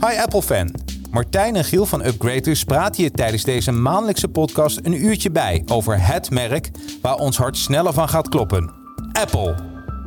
[0.00, 0.74] Hi Apple-fan.
[1.10, 6.06] Martijn en Giel van Upgraders praten je tijdens deze maandelijkse podcast een uurtje bij over
[6.06, 6.70] het merk
[7.02, 8.74] waar ons hart sneller van gaat kloppen.
[9.12, 9.54] Apple.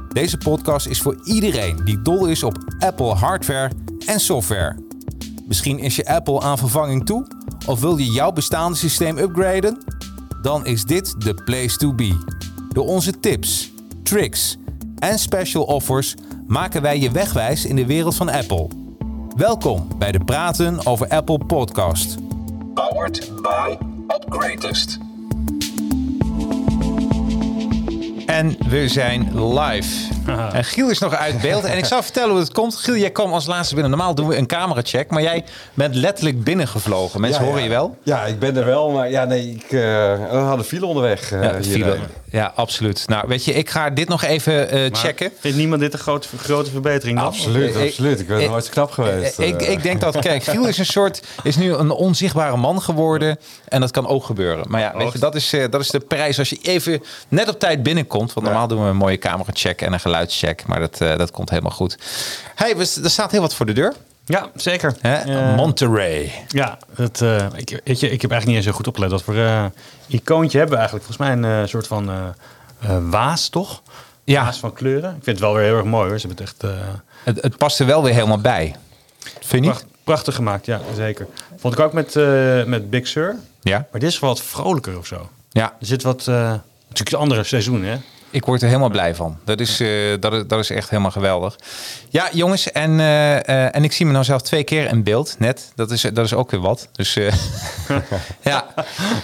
[0.10, 3.72] Deze podcast is voor iedereen die dol is op Apple hardware
[4.06, 4.80] en software.
[5.48, 7.28] Misschien is je Apple aan vervanging toe
[7.68, 9.78] of wil je jouw bestaande systeem upgraden?
[10.42, 12.18] Dan is dit de place to be.
[12.74, 13.72] Door onze tips,
[14.04, 14.58] tricks
[15.00, 16.16] en special offers
[16.48, 18.89] maken wij je wegwijs in de wereld van Apple.
[19.40, 22.18] Welkom bij de Praten over Apple podcast.
[22.74, 23.76] Powered by
[24.16, 24.98] Upgradest.
[28.26, 30.14] En we zijn live.
[30.54, 31.64] En Giel is nog uit beeld.
[31.64, 32.76] En ik zal vertellen hoe het komt.
[32.76, 33.92] Giel, jij kwam als laatste binnen.
[33.92, 35.10] Normaal doen we een cameracheck.
[35.12, 35.44] Maar jij
[35.74, 37.22] bent letterlijk binnengevlogen.
[37.22, 37.68] Mensen Ja, horen ja.
[37.70, 37.98] je wel?
[38.04, 41.32] Ja, ik ben er wel, maar ja, nee, ik eh, we hadden file onderweg.
[41.32, 41.98] eh, Ja, file.
[42.32, 43.04] Ja, absoluut.
[43.08, 45.32] Nou, weet je, ik ga dit nog even eh, checken.
[45.40, 47.28] Vindt niemand dit een grote, grote verbetering dan?
[47.28, 48.20] Absoluut, Ik- absoluut.
[48.20, 49.40] Ik ben ik- nooit knap geweest.
[49.40, 49.72] Ik, eh.
[49.72, 53.38] ik denk dat, kijk, Giel is een soort, is nu een onzichtbare man geworden.
[53.68, 54.66] En dat kan ook gebeuren.
[54.68, 57.50] Maar ja, weet je, dat is, eh, dat is de prijs als je even net
[57.50, 58.34] op tijd binnenkomt.
[58.34, 60.64] Want normaal doen we een mooie cameracheck en een geluidscheck.
[60.68, 61.98] Maar dat, eh, dat komt helemaal goed.
[62.56, 63.94] Hey, we- er staat heel wat voor de deur.
[64.30, 64.96] Ja, zeker.
[65.02, 65.56] Hè?
[65.56, 66.32] Monterey.
[66.48, 69.12] ja, het, eh, ik, weet je, ik heb eigenlijk niet eens zo goed opgelet.
[69.12, 69.66] Wat voor eh,
[70.08, 71.06] icoontje hebben we eigenlijk?
[71.08, 72.18] Volgens mij een eh, soort van eh,
[72.80, 73.82] eh, waas, toch?
[74.24, 74.44] Ja.
[74.44, 75.10] Waas van kleuren.
[75.10, 76.20] Ik vind het wel weer heel erg mooi hoor.
[76.20, 76.88] Ze hebben het echt eh,
[77.24, 78.76] Het, het past er wel weer helemaal bij.
[79.40, 79.86] Vind je niet?
[80.04, 80.66] prachtig gemaakt.
[80.66, 81.28] Ja, zeker.
[81.58, 83.36] Vond ik ook met, eh, met Big Sur.
[83.62, 83.78] Ja.
[83.92, 85.30] Maar dit is wel wat vrolijker of zo.
[85.52, 86.20] Ja, Er zit wat...
[86.28, 86.36] eh,
[86.88, 87.98] natuurlijk een andere seizoen, hè?
[88.32, 89.38] Ik word er helemaal blij van.
[89.44, 91.56] Dat is, eh, dat is, dat is echt helemaal geweldig.
[92.10, 95.36] Ja, jongens, en, eh, eh, en ik zie me nou zelf twee keer in beeld,
[95.40, 95.72] net.
[95.76, 96.90] Dat is, dat is ook weer wat.
[96.92, 97.14] Dus
[98.42, 98.66] ja.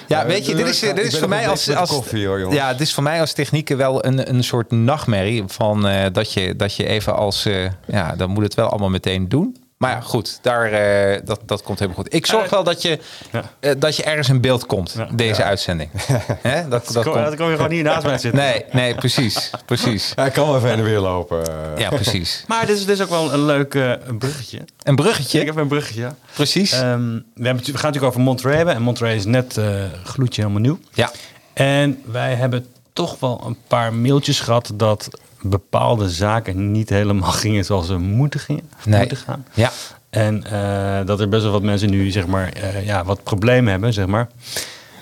[0.07, 2.81] ja, weet je, dit is, dit is voor mij als, als koffie, hoor, ja, dit
[2.81, 6.85] is voor mij als technieker wel een, een soort nachtmerrie van dat, je, dat je
[6.85, 7.47] even als
[7.85, 9.64] ja, dan moet het wel allemaal meteen doen.
[9.77, 12.13] Maar ja, goed, daar, eh, dat, dat komt helemaal goed.
[12.13, 12.99] Ik zorg wel dat je,
[13.31, 13.43] Ja.
[13.59, 15.07] eh, dat je ergens in beeld komt, Ja.
[15.11, 15.89] deze uitzending.
[16.41, 16.67] Hè?
[16.67, 17.25] Dat, dat Kom, komt.
[17.25, 18.41] dan kom je gewoon hier naast mij zitten.
[18.41, 19.49] Nee, nee, precies.
[19.65, 20.13] precies.
[20.25, 21.47] Ik kan wel even en weer lopen.
[21.47, 21.79] eh.
[21.81, 22.43] Ja, precies.
[22.47, 24.57] Maar dit is, dit is ook wel een leuk eh, bruggetje.
[24.57, 26.71] Een Ik bruggetje, heb een bruggetje, precies.
[26.71, 28.75] Ehm, we, hebben, het- we gaan het natuurlijk over Monterey hebben.
[28.75, 30.79] En Monterey is net eh gloedje helemaal nieuw.
[30.93, 31.11] Ja,
[31.53, 35.07] En wij hebben toch wel een paar mailtjes gehad dat
[35.49, 38.99] bepaalde zaken niet helemaal gingen zoals ze moeten, gingen, Nee.
[38.99, 39.45] moeten gaan.
[39.53, 39.71] ja.
[40.09, 43.71] En eh, dat er best wel wat mensen nu zeg maar, eh, ja, wat problemen
[43.71, 43.93] hebben.
[43.93, 44.29] Zeg maar.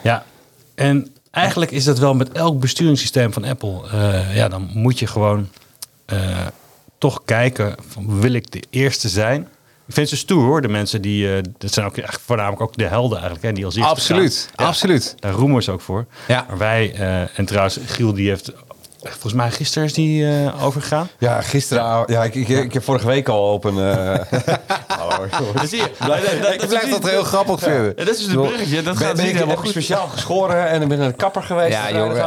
[0.03, 0.23] ja.
[0.75, 3.81] En eigenlijk is dat wel met elk besturingssysteem van Apple.
[3.91, 5.47] eh, ja, dan moet je gewoon
[6.97, 9.47] toch kijken, van, wil ik de eerste zijn?
[9.87, 12.77] Ik vind ze stoer hoor, de mensen die, eh, dat zijn ook eigenlijk voornamelijk ook
[12.77, 14.65] de helden eigenlijk, hè, die als eerste Absoluut, gaan.
[14.65, 15.15] Ja, absoluut.
[15.19, 16.05] Daar roemen ze ook voor.
[16.27, 16.45] Ja.
[16.47, 16.93] Maar wij,
[17.35, 18.51] en trouwens, Giel die heeft,
[19.09, 21.09] volgens mij gisteren is die eh, overgegaan.
[21.17, 22.03] Ja, gisteren.
[22.07, 23.75] Ja, ik, ik, ik heb vorige week al op een.
[25.39, 25.53] jongens.
[25.53, 25.91] Dat zie je.
[26.07, 27.93] Dat, Ik blijf dat heel grappig vinden.
[27.95, 28.81] Ja, dat is dus een bruggetje.
[28.81, 29.69] Dat Ben, gaat ben niet ik helemaal goed.
[29.69, 32.17] speciaal geschoren en ik ben naar de kapper geweest Ja, jongens.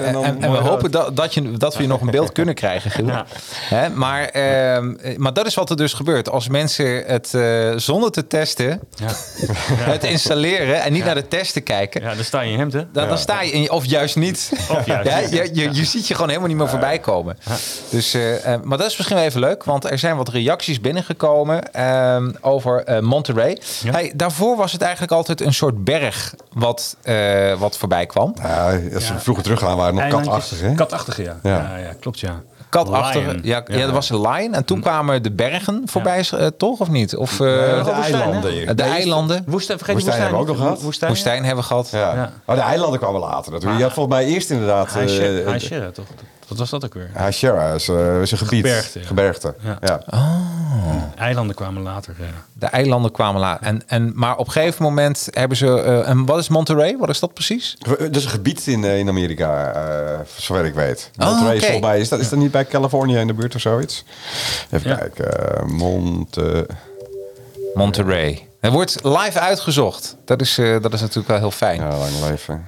[0.00, 2.10] En, En, dan en, en we hopen dat, dat, je, dat we je nog een
[2.10, 3.06] beeld kunnen krijgen, Giel.
[3.06, 3.26] Ja.
[3.50, 6.30] Hè, maar, ehm, maar dat is wat er dus gebeurt.
[6.30, 9.06] Als mensen het eh, zonder te testen, Ja.
[9.92, 12.82] het installeren en niet naar de testen kijken, ja, dan sta je in hemd, hè?
[12.92, 14.52] dan, dan sta je in of juist niet.
[14.70, 17.38] Of juist je, je, je ziet je gewoon helemaal niet meer voorbij komen.
[17.90, 20.80] Dus, eh, eh, maar dat is misschien wel even leuk, want er zijn wat reacties
[20.80, 23.58] binnengekomen ehm, over eh, Monterey.
[23.82, 23.92] Ja.
[23.92, 28.34] Hey, daarvoor was het eigenlijk altijd een soort berg wat, eh, wat voorbij kwam.
[28.42, 30.74] Ja, als we vroeger teruggaan waren nog katachtig, hè?
[30.74, 31.38] Katachtig, ja.
[31.42, 31.58] Ja.
[31.58, 32.42] Ja, ja, klopt, ja.
[32.82, 33.22] Katachtig.
[33.22, 33.40] Lion.
[33.42, 34.54] Ja, ja, dat was een lion.
[34.54, 36.80] En toen kwamen de bergen voorbij, eh, toch?
[36.80, 37.16] Of niet?
[37.16, 38.76] Of eh, de woestijn, eilanden.
[38.76, 39.44] de eilanden.
[39.46, 40.82] Woestijn, vergeet Woestijn hebben we ook nog gehad.
[40.82, 41.90] Woestijn, Woestijn hebben we gehad.
[41.90, 42.14] Ja.
[42.14, 42.32] Ja.
[42.46, 43.78] Oh, de eilanden kwamen later natuurlijk.
[43.78, 44.90] Je had volgens mij eerst inderdaad...
[45.56, 46.04] Sierra, toch?
[46.48, 47.10] Wat was dat ook weer?
[47.28, 47.42] Is,
[47.88, 48.66] eh, is een gebied.
[48.66, 49.06] Gebergte, ja.
[49.06, 49.54] Gebergte.
[49.60, 49.78] Ja.
[49.80, 50.02] Ja.
[51.16, 52.14] Eilanden kwamen later.
[52.18, 52.24] Ja.
[52.52, 53.66] De eilanden kwamen later.
[53.66, 55.80] En, en, maar op een gegeven moment hebben ze...
[55.80, 56.96] eh, en wat is Monterey?
[56.98, 57.76] Wat is dat precies?
[57.98, 61.10] Dat is een gebied in, eh, in Amerika, eh zover ik weet.
[61.18, 61.70] Oh, Monterey is oké.
[61.70, 64.04] volgens mij, is dat, is dat niet bij Californië in de buurt of zoiets?
[64.70, 64.96] Even Ja.
[64.96, 65.56] kijken.
[65.56, 66.66] eh, Monte...
[67.74, 68.48] Monterey.
[68.60, 70.16] Het wordt live uitgezocht.
[70.24, 71.80] Dat is, eh, dat is natuurlijk wel heel fijn.
[71.80, 72.66] Ja, lang leven.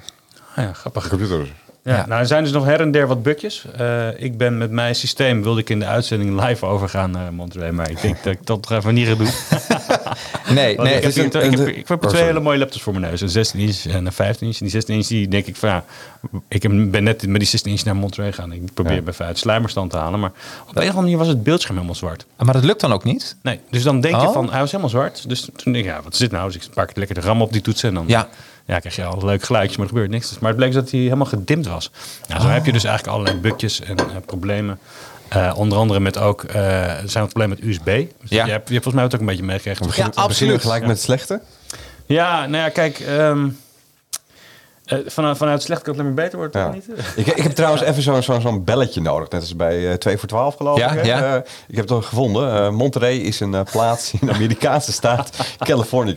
[0.55, 1.07] Ah ja, grappig.
[1.07, 1.53] Computer.
[1.87, 2.05] Ja, Ja.
[2.07, 3.65] Nou, er zijn dus nog her en der wat bugjes.
[3.77, 7.71] Eh, ik ben met mijn systeem, wilde ik in de uitzending live overgaan naar Monterey.
[7.71, 9.27] Maar ik denk dat ik dat nog even niet ga doen.
[10.49, 10.95] Nee, nee.
[10.95, 13.21] ik, heb, een- ik heb, ik heb oh, twee hele mooie laptops voor mijn neus.
[13.21, 14.55] Een 16 inch en een 15 inch.
[14.55, 15.83] En die 16 inch, die denk ik van ja,
[16.47, 18.51] ik heb- ben net met die 16 inch naar Monterey gegaan.
[18.51, 19.01] Ik probeer Ja.
[19.07, 20.19] even uit sluimerstand te halen.
[20.19, 20.31] Maar
[20.61, 22.25] op een of andere manier was het beeldscherm helemaal zwart.
[22.37, 23.35] Maar dat lukt dan ook niet?
[23.41, 24.33] Nee, dus dan denk je Oh.
[24.33, 25.29] van, hij was helemaal zwart.
[25.29, 26.51] Dus toen denk ik, ja, wat is dit nou?
[26.51, 28.27] Dus ik pak lekker de ram op die toetsen en dan Ja.
[28.67, 30.39] Ja, krijg je al leuke geluidjes, maar er gebeurt niks.
[30.39, 31.91] Maar het bleek dat hij helemaal gedimd was.
[32.27, 34.79] Nou, zo heb je dus eigenlijk allerlei bugjes en eh, problemen.
[35.29, 37.85] Eh, onder andere met ook, eh, er zijn wat problemen met USB.
[38.21, 38.45] Dus Ja.
[38.45, 39.81] je, hebt, je hebt volgens mij het ook een beetje meegekregen.
[39.81, 40.61] Ja, Beginnen absoluut.
[40.61, 41.41] gelijk met het slechte?
[42.05, 42.99] Ja, nou ja, kijk.
[42.99, 43.49] ehm,
[44.87, 46.67] eh, vanuit, vanuit slecht kan het alleen maar beter worden, Ja.
[46.67, 47.07] toch niet?
[47.27, 49.29] Ik, ik heb trouwens even zo'n zo'n zo'n belletje nodig.
[49.29, 51.05] Net als bij eh 2 voor 12 geloof Ja, ik.
[51.05, 51.33] ja.
[51.35, 52.53] Eh, ik heb het al gevonden.
[52.53, 55.29] Eh, Monterey is een plaats in de Amerikaanse staat
[55.59, 56.15] Californië.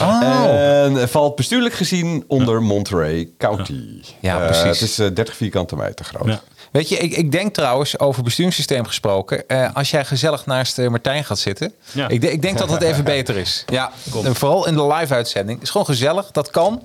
[0.00, 0.22] Oh.
[0.24, 4.02] En valt bestuurlijk gezien onder Monterey County.
[4.20, 4.80] Ja, precies.
[4.80, 6.26] het is eh, 30 vierkante meter groot.
[6.26, 6.40] Ja.
[6.72, 10.88] Weet je, ik, ik denk trouwens, over besturingssysteem gesproken, eh, als jij gezellig naast eh,
[10.88, 12.08] Martijn gaat zitten, Ja.
[12.08, 13.64] ik, de- ik denk dat het even beter is.
[13.66, 13.90] Ja,
[14.24, 15.54] en vooral in de live-uitzending.
[15.58, 16.82] Het is gewoon gezellig, dat kan.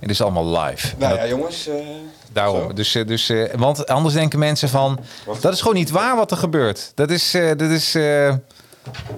[0.00, 0.94] het is allemaal live.
[0.98, 1.68] Nou dat- ja, jongens.
[1.68, 1.74] eh,
[2.32, 2.60] Daarom.
[2.62, 2.72] zo.
[2.72, 4.98] Dus, eh, dus, eh, want anders denken mensen van,
[5.40, 6.92] dat is gewoon niet waar wat er gebeurt.
[6.94, 8.34] Dat is, eh, dat is, eh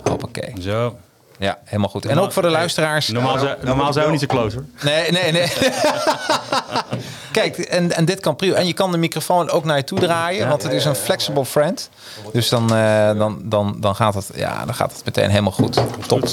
[0.09, 0.53] hoppakee.
[0.61, 0.97] Zo.
[1.39, 2.07] Ja, helemaal goed.
[2.07, 3.09] En ook voor de luisteraars.
[3.09, 4.65] Normaal, zou- normaal zijn we niet zo close hoor.
[4.83, 5.49] Nee, nee, nee.
[7.33, 8.57] Kijk, en, en dit kan prima.
[8.57, 11.45] En je kan de microfoon ook naar je toe draaien, want het is een flexible
[11.45, 11.91] friend.
[12.33, 15.81] Dus dan, eh, dan, dan, dan, gaat het, ja, dan gaat het meteen helemaal goed.
[16.07, 16.29] Top.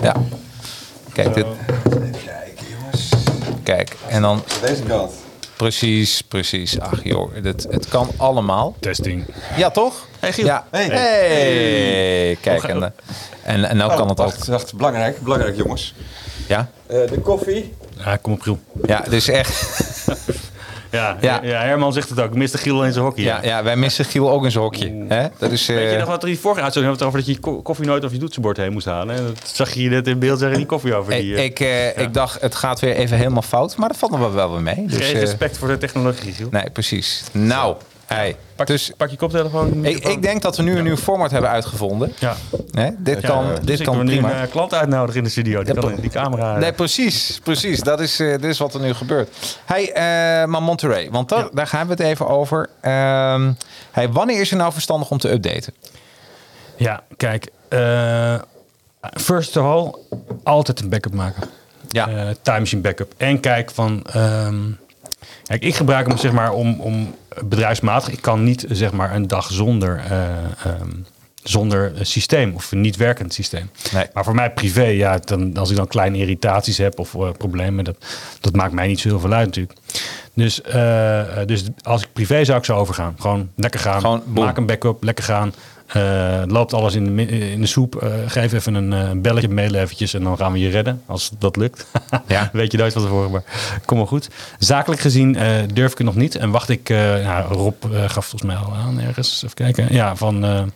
[0.00, 0.14] Ja.
[1.12, 1.46] Kijk, dit.
[3.64, 5.12] Kijk, en dan Deze kant.
[5.56, 6.80] precies, precies.
[6.80, 8.76] Ach joh, het, het kan allemaal.
[8.80, 9.24] Testing.
[9.56, 10.06] Ja, toch?
[10.20, 10.44] Hey, Giel.
[10.46, 10.66] Ja.
[10.70, 10.84] Hey.
[10.86, 12.36] Hey.
[12.40, 12.88] Kijk, en, eh,
[13.42, 14.26] en, en nou kan het ook.
[14.26, 15.94] Wacht, wacht, belangrijk, belangrijk jongens.
[16.48, 17.74] Ja, Eh, de koffie.
[17.96, 18.58] Ja, kom op Giel.
[18.86, 19.52] ja dus echt.
[20.94, 21.40] Ja, Ja.
[21.42, 21.60] ja.
[21.60, 22.34] Herman zegt het ook.
[22.34, 22.48] Mr.
[22.52, 23.24] Giel in zijn hockey.
[23.24, 25.04] Ja, ja, wij missen Giel ook in zijn hokje.
[25.08, 25.26] Hè?
[25.38, 27.62] Dat is, Weet je eh, nog wat er die vorige uitzending over dat je ko-
[27.62, 29.16] koffie nooit over je toetsenbord heen moest halen?
[29.16, 31.34] En dat zag je je net in beeld zeggen, die koffie over die...
[31.44, 34.10] Ik, eh, ik, eh, ik dacht, het gaat weer even helemaal fout, maar dat valt
[34.12, 34.86] nog wel, wel weer mee.
[34.86, 36.48] Dus, geen eh, respect voor de technologie, Giel.
[36.50, 37.22] nee, precies.
[37.32, 37.76] Nou,
[38.06, 39.84] hey, Pak, dus pak je koptelefoon.
[39.84, 42.12] ik, ik denk dat we nu een nieuw format hebben uitgevonden.
[42.18, 42.36] Ja.
[42.70, 42.90] Hè?
[42.98, 44.30] Dit Ja, kan, dus dit ik kan wil nu prima.
[44.34, 45.62] een eh, klant uitnodigen in de studio.
[45.62, 46.58] Die, Ja, kan, die camera...
[46.58, 47.80] Nee, precies, precies.
[47.80, 49.58] Dat is, eh, dit is wat er nu gebeurt.
[49.64, 52.68] Hey, eh, maar Monterey, want daar, daar gaan we het even over.
[52.80, 53.52] Ehm,
[53.90, 55.74] hey, wanneer is het nou verstandig om te updaten?
[56.76, 57.48] Ja, kijk.
[57.68, 58.34] eh,
[59.20, 59.94] first of all,
[60.42, 61.42] altijd een backup maken.
[61.88, 62.08] Ja.
[62.08, 63.12] Eh, time machine backup.
[63.16, 64.02] En kijk van...
[64.12, 64.56] ehm,
[65.46, 67.14] kijk, ik gebruik hem zeg maar om, om
[67.44, 68.12] bedrijfsmatig.
[68.12, 70.02] Ik kan niet zeg maar een dag zonder...
[70.08, 70.90] ehm,
[71.44, 73.70] zonder een systeem of een niet werkend systeem.
[73.92, 74.06] Nee.
[74.12, 77.84] Maar voor mij privé, ja, dan, als ik dan kleine irritaties heb of eh, problemen,
[77.84, 77.96] dat,
[78.40, 79.78] dat maakt mij niet zo heel veel uit natuurlijk.
[80.34, 83.14] Dus, eh, dus als ik privé zou ik zo overgaan.
[83.18, 84.00] Gewoon lekker gaan.
[84.00, 85.54] Gewoon maak een backup, lekker gaan.
[85.94, 87.96] Eh, loopt alles in de, in de soep.
[87.96, 91.02] Eh, geef even een eh, belletje, mail eventjes en dan gaan we je redden.
[91.06, 91.86] Als dat lukt.
[92.26, 92.50] Ja.
[92.52, 93.42] Weet je nooit van tevoren, maar
[93.84, 94.30] kom maar goed.
[94.58, 95.32] Zakelijk gezien
[95.72, 96.34] durf ik het nog niet.
[96.36, 96.88] En wacht ik,
[97.48, 97.74] Rob
[98.06, 99.42] gaf volgens mij al aan ergens.
[99.44, 99.92] Even kijken.
[99.92, 100.70] Ja, van...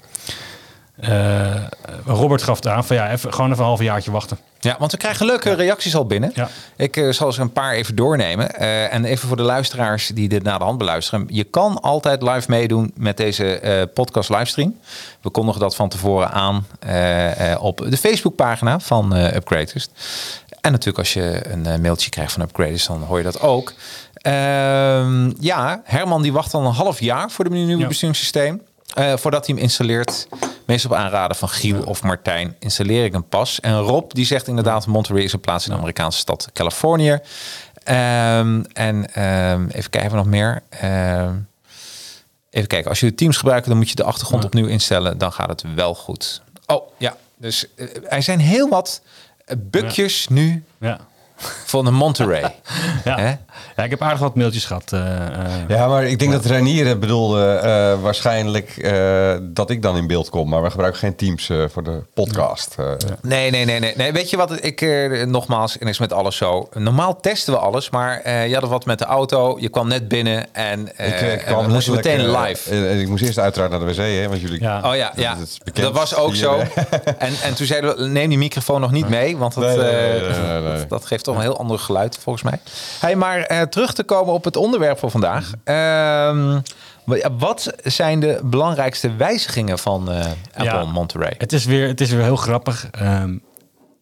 [2.04, 4.38] Robert gaf het aan van ja, even, gewoon even een half jaartje wachten.
[4.60, 6.30] Ja, want we krijgen leuke reacties al binnen.
[6.34, 6.48] Ja.
[6.76, 8.54] Ik eh, zal er een paar even doornemen.
[8.54, 11.26] Eh, en even voor de luisteraars die dit na de hand beluisteren.
[11.28, 14.76] Je kan altijd live meedoen met deze eh, podcast livestream.
[15.20, 16.66] We kondigen dat van tevoren aan
[17.58, 19.88] op de Facebookpagina van Upgraders.
[20.60, 23.72] En natuurlijk als je een mailtje krijgt van Upgraders, dan hoor je dat ook.
[24.14, 27.86] Ehm, ja, Herman die wacht al een half jaar voor de nieuwe Ja.
[27.88, 28.62] besturingssysteem.
[28.98, 30.28] Eh, voordat hij hem installeert,
[30.66, 33.60] meestal op aanraden van Giel of Martijn, installeer ik hem pas.
[33.60, 37.18] En Rob die zegt inderdaad, Monterey is een plaats in de Amerikaanse stad Californië.
[37.84, 40.62] Ehm, en ehm, even kijken, wat nog meer.
[40.68, 41.34] Ehm,
[42.50, 45.18] even kijken, als je de Teams gebruikt, dan moet je de achtergrond opnieuw instellen.
[45.18, 46.42] Dan gaat het wel goed.
[46.66, 49.02] Oh ja, dus eh, er zijn heel wat
[49.44, 51.00] eh, bugjes nu Ja.
[51.64, 52.42] Van de Monterey.
[53.04, 53.16] Ja.
[53.18, 53.28] Hè?
[53.76, 54.92] ja, ik heb aardig wat mailtjes gehad.
[54.92, 55.32] eh, eh,
[55.68, 60.28] Ja, maar ik denk dat Renier bedoelde eh, waarschijnlijk eh, dat ik dan in beeld
[60.30, 60.48] kom.
[60.48, 62.74] Maar we gebruiken geen Teams eh, voor de podcast.
[63.22, 64.12] Nee, nee, nee, nee, nee.
[64.12, 66.68] Weet je wat ik eh, nogmaals, en is met alles zo.
[66.72, 69.56] Normaal testen we alles, maar eh, je had wat met de auto.
[69.60, 73.00] Je kwam net binnen en eh, ik en kwam we moesten letterlijk, meteen live.
[73.00, 74.60] ik moest eerst uiteraard naar de wc, hè, want jullie...
[74.62, 74.80] Ja.
[74.90, 75.34] Oh ja, ja.
[75.34, 76.62] dat is bekend dat was ook hier, zo.
[77.18, 80.20] En, en toen zeiden we, neem die microfoon nog niet mee, want dat, eh, nee,
[80.20, 80.62] nee.
[80.78, 82.60] dat, dat geeft toch een heel ander geluid volgens mij.
[83.00, 85.52] Hey, maar eh, terug te komen op het onderwerp voor vandaag.
[85.64, 86.60] Ehm,
[87.04, 90.18] wa- wat zijn de belangrijkste wijzigingen van eh,
[90.54, 90.84] Apple Ja.
[90.84, 91.34] Monterey?
[91.38, 92.88] Het is weer, het is weer heel grappig.
[92.90, 93.36] Ehm,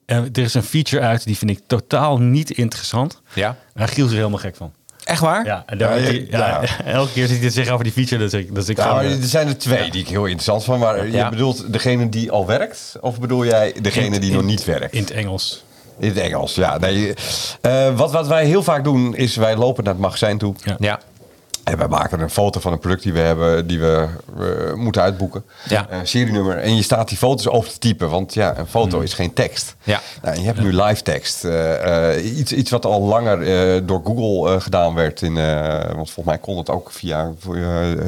[0.06, 3.21] er is een feature uit, die vind ik totaal niet interessant.
[3.33, 4.73] Ja, Daar Giel is er helemaal gek van.
[5.04, 5.45] echt waar?
[5.45, 6.62] Ja, en daar, Ja, ja.
[6.62, 8.23] ja, elke keer zit hij te zeggen over die feature.
[8.23, 10.25] Dat ik, dat ik Ja, gewoon, maar eh, er zijn er twee die ik heel
[10.25, 10.78] interessant vind.
[10.78, 11.25] Maar Ja.
[11.25, 12.97] je bedoelt degene die al werkt?
[13.00, 14.92] Of bedoel jij degene in- die nog niet werkt?
[14.95, 15.64] In het Engels.
[15.99, 16.79] In het Engels, ja.
[16.79, 17.15] Nee,
[17.61, 20.55] eh, wat, wat wij heel vaak doen, is wij lopen naar het magazijn toe.
[20.62, 20.76] Ja.
[20.79, 21.00] Ja.
[21.67, 24.09] En wij maken een foto van een product die we hebben, die we
[24.77, 25.45] moeten uitboeken.
[25.69, 25.87] Ja.
[25.91, 26.59] Een serienummer.
[26.59, 29.75] En je staat die foto's over te typen, want ja, een foto is geen tekst.
[29.83, 30.01] Ja.
[30.23, 31.45] Nou, en je hebt nu live tekst.
[31.45, 35.23] Eh, eh, iets, iets wat al langer eh, door Google eh, gedaan werd.
[35.23, 37.33] In, eh, want volgens mij kon het ook via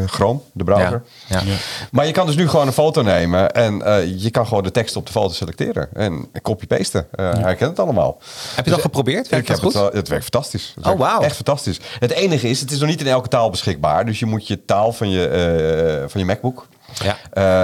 [0.07, 1.03] Chrome, de browser.
[1.27, 1.41] Ja.
[1.45, 1.55] Ja.
[1.91, 4.71] Maar je kan dus nu gewoon een foto nemen en eh, je kan gewoon de
[4.71, 5.89] tekst op de foto selecteren.
[5.93, 7.07] En copy-pasten.
[7.11, 8.19] Eh, Hij herkent het allemaal.
[8.55, 9.29] Heb je dat geprobeerd?
[9.29, 9.93] Werkt Ik dat heb goed?
[9.93, 10.73] Het, werkt fantastisch.
[10.75, 11.21] Het Oh, wauw.
[11.21, 11.81] Echt fantastisch.
[11.99, 14.07] Het enige is, het is nog niet in elke taal beschikbaar.
[14.07, 16.67] Dus je moet je taal van je, eh, van je MacBook...
[17.03, 17.17] Ja.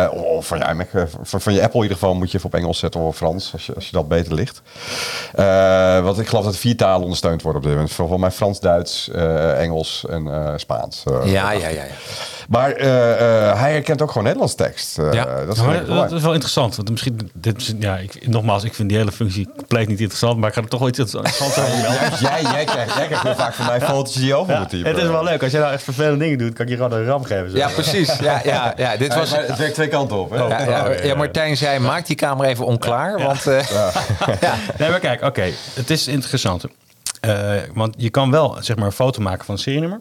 [0.07, 2.37] eh, of van je iMac, eh, van, van je Apple in ieder geval moet je
[2.37, 4.63] even op Engels zetten of op Frans, als je, als je dat beter ligt.
[5.35, 7.95] Eh, want ik geloof dat vier talen ondersteund worden op dit moment.
[7.95, 11.03] Volgens mij Frans, Duits, eh, Engels en eh, Spaans.
[11.25, 11.69] Ja, ja, ja.
[11.69, 11.85] ja.
[12.49, 14.97] Maar eh, eh, hij herkent ook gewoon Nederlands tekst.
[14.97, 15.11] Ja.
[15.11, 16.15] Dat is Maar gelijk dat, mooi.
[16.15, 16.77] is wel interessant.
[16.77, 20.39] Want misschien, dit, ja, ik, nogmaals, ik vind die hele functie compleet niet interessant.
[20.39, 22.19] Maar ik ga er toch wel iets interessants over melden.
[22.21, 24.69] Jij, jij, krijgt, jij krijgt heel vaak van mij foto's die je over Ja, moet
[24.69, 24.91] typen.
[24.93, 25.43] het is wel leuk.
[25.43, 27.51] Als jij nou echt vervelende dingen doet, kan ik je gewoon een ram geven.
[27.51, 27.57] zo.
[27.57, 28.17] Ja, precies.
[28.19, 28.97] Ja, ja, ja.
[28.97, 29.31] Dit Ja, was...
[29.31, 30.31] maar het werkt twee kanten op.
[30.31, 30.37] Hè?
[30.37, 33.19] Ja, ja, ja, ja, Martijn zei, maak die camera even onklaar.
[33.23, 33.69] Want eh,
[34.41, 34.55] ja.
[34.79, 35.51] Nee, maar kijk, oké.
[35.75, 36.65] Het is interessant.
[37.21, 40.01] Eh, want je kan wel, zeg maar, een foto maken van een serienummer.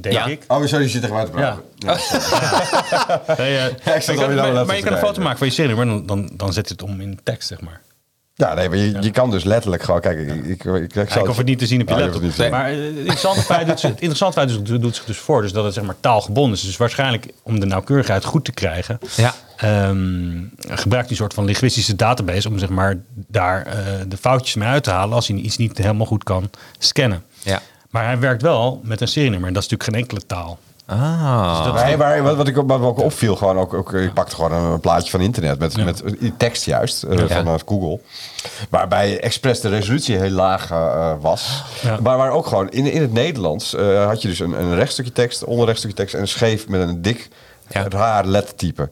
[0.00, 0.26] Denk Ja.
[0.26, 0.44] ik.
[0.48, 1.60] Oh, sorry, je zit tegen te praten.
[1.76, 1.94] Ja.
[3.38, 3.58] Nee,
[4.00, 4.16] zat
[4.66, 5.86] maar je kan, een foto maken van je serienummer.
[5.86, 7.80] Dan, dan, dan zet je het om in tekst, zeg maar.
[8.38, 10.00] Ja, nee, maar je, je kan dus letterlijk gewoon...
[10.00, 12.00] Kijk, ik, ik, ik, ik, Ja, ik hoef het niet te zien op je Ja,
[12.00, 12.36] je hoeft laptop.
[12.38, 14.94] het niet te Maar eh, het interessante feit, doet, zich- het interessante feit doet, doet
[14.96, 16.64] zich dus voor dus dat het zeg maar taalgebonden is.
[16.64, 19.34] Dus waarschijnlijk om de nauwkeurigheid goed te krijgen, Ja.
[19.56, 23.74] ehm, gebruikt die soort van linguïstische database om zeg maar daar eh,
[24.08, 27.22] de foutjes mee uit te halen als hij iets niet helemaal goed kan scannen.
[27.42, 27.60] Ja.
[27.90, 30.58] Maar hij werkt wel met een serienummer en dat is natuurlijk geen enkele taal.
[30.86, 31.84] Ah.
[31.84, 34.52] Nee, maar wat, wat, ik, wat me ook opviel, gewoon ook, ook, ik pakte gewoon
[34.52, 36.02] een, plaatje van internet met, met
[36.36, 38.00] tekst juist, eh, vanuit Google.
[38.70, 41.62] Waarbij expres de resolutie heel laag eh, was.
[41.82, 41.98] Ja.
[42.02, 45.12] Maar waar ook gewoon in, in het Nederlands eh, had je dus een, een rechtstukje
[45.12, 47.28] tekst, onderrechtstukje tekst en een scheef met een dik
[47.70, 47.88] Ja.
[47.88, 48.90] raar lettertype.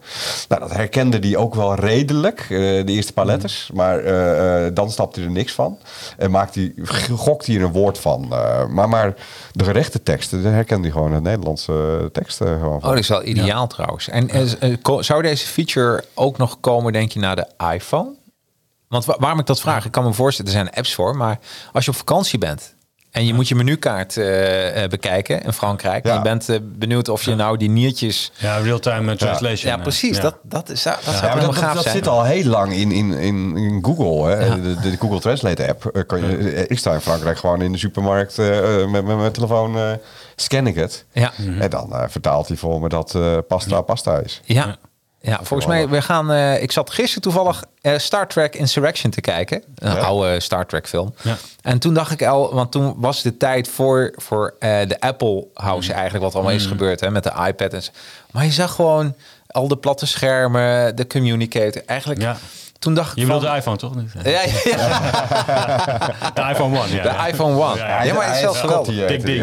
[0.49, 3.69] Nou, dat herkende die ook wel redelijk, eh, de eerste paar letters.
[3.73, 5.77] Maar eh, eh, dan snapte hij er niks van.
[6.17, 8.27] En maakte hij, gokte hij er een woord van.
[8.69, 9.13] Maar, maar
[9.51, 12.89] de gerechte teksten, daar herkende hij gewoon het Nederlandse teksten gewoon van.
[12.89, 14.09] Oh, dat is wel ideaal trouwens.
[14.09, 14.29] En
[14.81, 18.09] ko- zou deze feature ook nog komen, denk je, naar de iPhone?
[18.87, 21.39] Want wa- waarom ik dat vraag, ik kan me voorstellen, er zijn apps voor, maar
[21.73, 22.74] als je op vakantie bent
[23.15, 27.09] en je moet je menukaart eh, eh, bekijken in Frankrijk en je bent eh, benieuwd
[27.09, 28.31] of je nou die niertjes...
[28.37, 29.71] Ja, real-time translation.
[29.71, 30.15] Ja, precies.
[30.15, 30.21] ja.
[30.21, 31.95] Dat, dat, is, dat zou helemaal dat, gaaf dat zijn.
[31.95, 34.29] zit al heel lang in, in, in, in Google.
[34.29, 34.61] Hè?
[34.61, 36.05] De, de Google Translate app.
[36.07, 39.91] Kan je, ik sta in Frankrijk gewoon in de supermarkt met, met mijn telefoon eh,
[40.35, 41.05] scan ik het.
[41.11, 41.31] Ja.
[41.59, 44.41] En dan vertaalt hij voor me dat eh, pasta pasta is.
[44.45, 44.77] Ja.
[45.25, 46.31] Ja, volgens mij, we gaan.
[46.31, 49.63] eh, ik zat gisteren toevallig eh, Star Trek Insurrection te kijken.
[49.75, 49.97] Een Ja.
[49.97, 51.13] oude Star Trek film.
[51.21, 51.35] Ja.
[51.61, 55.47] En toen dacht ik al, want toen was de tijd voor, voor eh, de Apple
[55.53, 57.73] House eigenlijk, wat allemaal is gebeurd hè, met de iPad.
[57.73, 57.91] En zo.
[58.31, 59.15] Maar je zag gewoon
[59.47, 61.81] al de platte schermen, de communicator.
[61.85, 62.37] Eigenlijk, Ja.
[62.79, 64.11] toen dacht ik Je bedoelt de iPhone toch niet?
[64.23, 64.99] ja, ja, ja,
[66.33, 67.03] De iPhone One, ja.
[67.03, 67.77] de iPhone One.
[67.77, 68.13] Ja, Ja, ja.
[68.13, 69.07] maar het is geweldig.
[69.21, 69.41] Ding.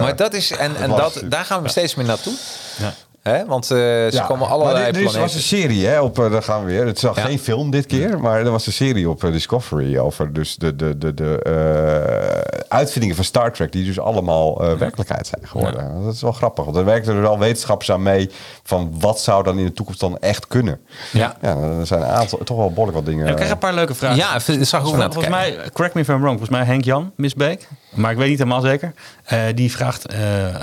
[0.00, 2.32] Maar dat is, en, en dat, daar gaan we steeds meer naartoe.
[2.78, 2.92] Ja.
[3.22, 3.46] Hè?
[3.46, 5.36] Want eh, ze Ja, komen maar allerlei er, er is- was planeten.
[5.36, 6.86] een serie, hè, op, eh, daar gaan we weer.
[6.86, 7.22] Het is al Ja.
[7.22, 10.76] geen film dit keer, maar er was een serie op eh, Discovery over dus de,
[10.76, 16.04] de, de, de eh, uitvindingen van Star Trek, die dus allemaal eh, werkelijkheid zijn geworden.
[16.04, 18.30] Dat is wel grappig, want er werken er wel wetenschappers aan mee
[18.62, 20.80] van wat zou dan in de toekomst dan echt kunnen.
[21.12, 21.36] Ja.
[21.40, 23.24] Ja, er zijn een aantal, toch wel behoorlijk wat dingen.
[23.24, 24.16] Ja, ik krijg een paar leuke vragen.
[24.16, 26.64] Ja, zag ik ook naar te Volgens mij, correct me if I'm wrong, volgens mij
[26.64, 28.94] Henk Jan Misbeek, maar ik weet niet helemaal zeker.
[29.24, 30.54] eh, die vraagt, eh, eh,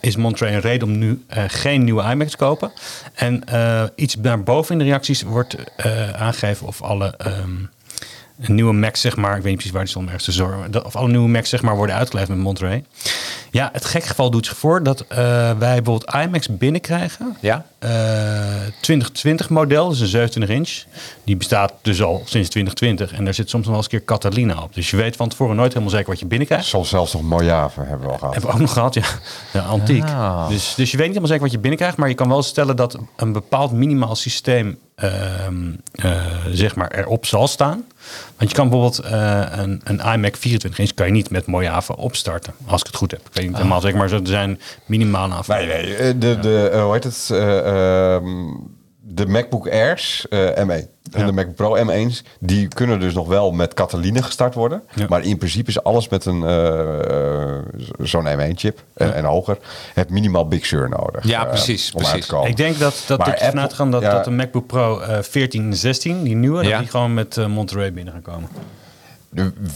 [0.00, 2.72] is Monterey een reden om nu geen nieuwe iMac te kopen?
[3.14, 3.42] En
[3.94, 5.56] iets daarboven in de reacties wordt
[6.16, 7.14] aangegeven of alle
[8.40, 10.84] ehm, nieuwe Macs, zeg maar, ik weet niet precies waar die stond, ergens te zorgen,
[10.84, 12.84] of alle nieuwe Macs, zeg maar, worden uitgeleverd met Monterey.
[13.50, 15.16] Ja, het gekke geval doet zich voor dat eh,
[15.58, 17.36] wij bijvoorbeeld iMacs binnenkrijgen.
[17.40, 17.66] Ja?
[17.78, 17.90] Eh,
[18.80, 20.82] 2020 model, dus een 27 inch.
[21.24, 23.12] Die bestaat dus al sinds 2020.
[23.12, 24.74] En daar zit soms nog wel eens een keer Catalina op.
[24.74, 26.66] Dus je weet van tevoren nooit helemaal zeker wat je binnenkrijgt.
[26.66, 28.32] Soms zelfs nog Mojave hebben we al gehad.
[28.32, 29.04] Hebben we ook nog gehad, ja.
[29.52, 30.04] ja antiek.
[30.04, 30.48] Ah.
[30.48, 31.96] Dus, dus je weet niet helemaal zeker wat je binnenkrijgt.
[31.96, 34.78] Maar je kan wel stellen dat een bepaald minimaal systeem
[36.50, 37.84] zeg maar erop zal staan.
[38.36, 41.96] Want je kan bijvoorbeeld eh, een, een iMac 24 inch kan je niet met Mojave
[41.96, 42.54] opstarten.
[42.66, 43.20] Als ik het goed heb.
[43.20, 45.68] Ik weet niet helemaal zeker, maar er zijn minimale aanvallen.
[45.68, 47.30] Nee, nee, eh, de, de, eh, hoe heet het?
[49.14, 53.52] De MacBook Airs eh, M1 en de MacBook Pro M1's, die kunnen dus nog wel
[53.52, 54.82] met Catalina gestart worden.
[54.94, 55.06] Ja.
[55.08, 57.62] Maar in principe is alles met een eh, eh,
[57.98, 59.58] zo'n M1-chip en, en hoger,
[59.94, 61.26] het minimaal Big Sur nodig.
[61.26, 62.26] Ja, precies, om uit precies.
[62.26, 62.50] te komen.
[62.50, 65.74] Ik denk dat, dat ik ervan Apple- uitgaan dat, dat de MacBook Pro eh 14
[65.74, 68.48] 16, die nieuwe, dat die gewoon met Monterey binnen gaan komen.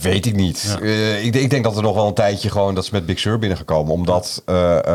[0.01, 0.77] Weet ik niet.
[0.81, 3.19] Eh, ik, ik denk dat er nog wel een tijdje gewoon dat ze met Big
[3.19, 3.93] Sur binnengekomen.
[3.93, 4.85] Omdat eh,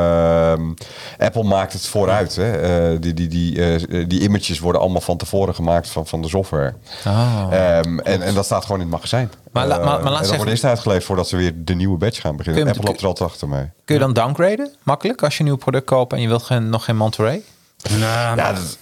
[0.52, 0.73] ehm,
[1.18, 2.37] Apple maakt het vooruit.
[2.37, 2.50] Hè.
[2.92, 6.28] Eh, die, die, die, eh, die images worden allemaal van tevoren gemaakt van, van de
[6.28, 6.75] software.
[7.06, 7.47] Oh.
[7.50, 9.30] Ehm, en, en dat staat gewoon in het magazijn.
[9.52, 11.75] Maar la- maar- maar laat en dat zeggen- wordt eerst uitgeleverd voordat ze weer de
[11.75, 12.62] nieuwe batch gaan beginnen.
[12.62, 13.64] Je- Apple loopt er altijd achter mee.
[13.85, 14.71] Kun je dan downgraden?
[14.83, 17.42] Makkelijk als je een nieuw product koopt en je wilt geen, nog geen Monterey?
[17.90, 18.00] Nou,
[18.37, 18.78] Ja, dat,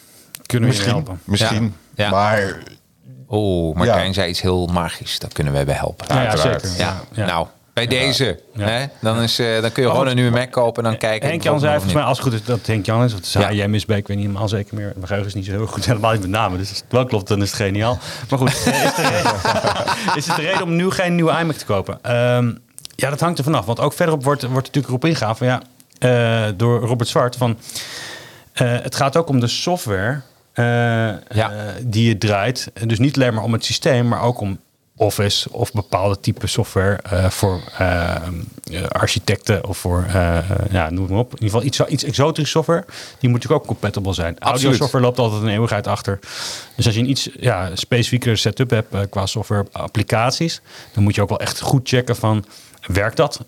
[0.47, 0.91] kunnen we je misschien.
[1.05, 1.21] helpen.
[1.25, 1.75] Misschien.
[1.95, 2.05] Ja.
[2.05, 2.11] Ja.
[2.11, 2.63] Maar
[3.35, 4.13] Oh, Martijn Ja.
[4.13, 5.19] zei iets heel magisch.
[5.19, 6.07] Daar kunnen wij bij helpen.
[6.17, 6.71] Ja, ja, zeker.
[6.79, 8.41] Ja, nou, bij deze.
[8.59, 11.29] Hè, dan, is, eh, dan kun je gewoon een nieuwe Mac kopen en dan kijken.
[11.29, 13.33] Henk Jan zei volgens mij, als het goed is, dat Henk Jan is.
[13.33, 13.49] Ja.
[13.49, 14.93] HJM is bij, ik weet niet helemaal zeker meer.
[14.95, 16.59] Mijn geheugen is niet zo heel goed, helemaal niet met namen.
[16.59, 17.99] Dus als het wel klopt, dan is het geniaal.
[18.29, 19.35] Maar goed, eh, is, de reden,
[20.19, 21.99] is het de reden om nu geen nieuwe iMac te kopen?
[22.03, 22.53] Ehm,
[22.97, 23.65] ja, dat hangt er vanaf.
[23.67, 25.63] Want ook verderop wordt, wordt natuurlijk erop ingegaan van ja,
[25.99, 27.59] eh, door Robert Zwart van...
[28.53, 30.21] eh, het gaat ook om de software
[30.53, 31.51] eh, eh,
[31.83, 32.71] die je draait.
[32.87, 34.59] Dus niet alleen maar om het systeem, maar ook om
[34.97, 37.61] Office of bepaalde type software eh, voor
[38.89, 40.07] architecten of voor,
[40.71, 41.35] ja, noem maar op.
[41.35, 42.85] In ieder geval iets, iets exotische software.
[43.19, 44.39] Die moet natuurlijk ook compatible zijn.
[44.39, 46.19] Audio software loopt altijd een eeuwigheid achter.
[46.77, 50.61] Dus als je een iets ja, specifiekere setup hebt qua software applicaties,
[50.93, 52.45] dan moet je ook wel echt goed checken van,
[52.87, 53.41] werkt dat?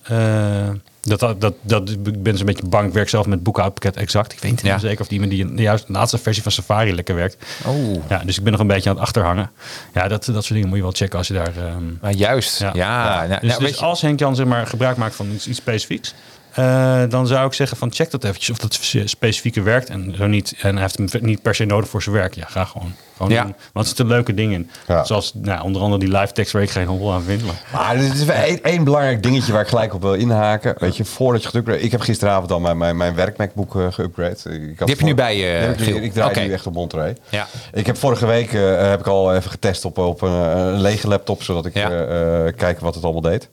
[1.05, 2.87] Dat, dat, dat, dat, ik ben zo'n beetje bang.
[2.89, 4.33] Ik werk zelf met boekhoudpakket exact.
[4.33, 4.79] Ik weet niet Ja.
[4.79, 7.37] zeker of die die juist de laatste versie van Safari lekker werkt.
[7.67, 8.09] Oh.
[8.09, 9.51] Ja, dus ik ben nog een beetje aan het achterhangen.
[9.95, 11.53] Ja, dat, dat soort dingen moet je wel checken als je daar...
[11.57, 13.27] ehm, Maar juist, ja.
[13.27, 16.15] nou, dus nou, dus als Henk Jan zeg maar, gebruik maakt van iets, iets specifieks...
[16.55, 20.27] eh, dan zou ik zeggen van check dat eventjes of dat specifieke werkt en zo
[20.27, 20.55] niet.
[20.61, 22.35] En hij heeft hem niet per se nodig voor zijn werk.
[22.35, 22.95] Ja, ga gewoon.
[23.17, 23.43] gewoon Ja.
[23.43, 23.55] doen.
[23.73, 24.71] Want er zitten leuke dingen in.
[24.89, 25.05] Ja.
[25.05, 27.45] Zoals nou, onder andere die live text waar ik geen hol aan vind.
[27.47, 30.75] Maar, Maar er is één, één belangrijk dingetje waar ik gelijk op wil inhaken.
[30.79, 31.81] Weet je, voordat je geüpgrade...
[31.83, 34.51] Ik heb gisteravond al mijn, mijn, mijn werk MacBook eh, geüpgrade.
[34.71, 36.03] Ik had heb je nu bij je, Die heb ik?
[36.03, 37.17] Ik draai nu echt op Monterey.
[37.29, 37.47] Ja.
[37.73, 41.09] Ik heb vorige week eh, heb ik al even getest op, op een, een lege
[41.09, 41.43] laptop.
[41.43, 41.91] Zodat ik Ja.
[41.91, 43.49] eh, eh, kijk wat het allemaal deed.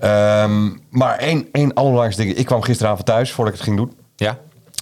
[0.00, 2.36] Ehm, maar één, één allerbelangrijkste ding.
[2.36, 3.92] Ik kwam gisteravond thuis voordat ik het ging doen.
[4.16, 4.38] ja?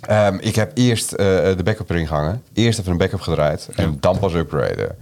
[0.06, 2.42] Ehm, ik heb eerst eh, de backup erin gehangen.
[2.52, 3.68] Eerst even een backup gedraaid.
[3.74, 4.96] En dan pas upgraden.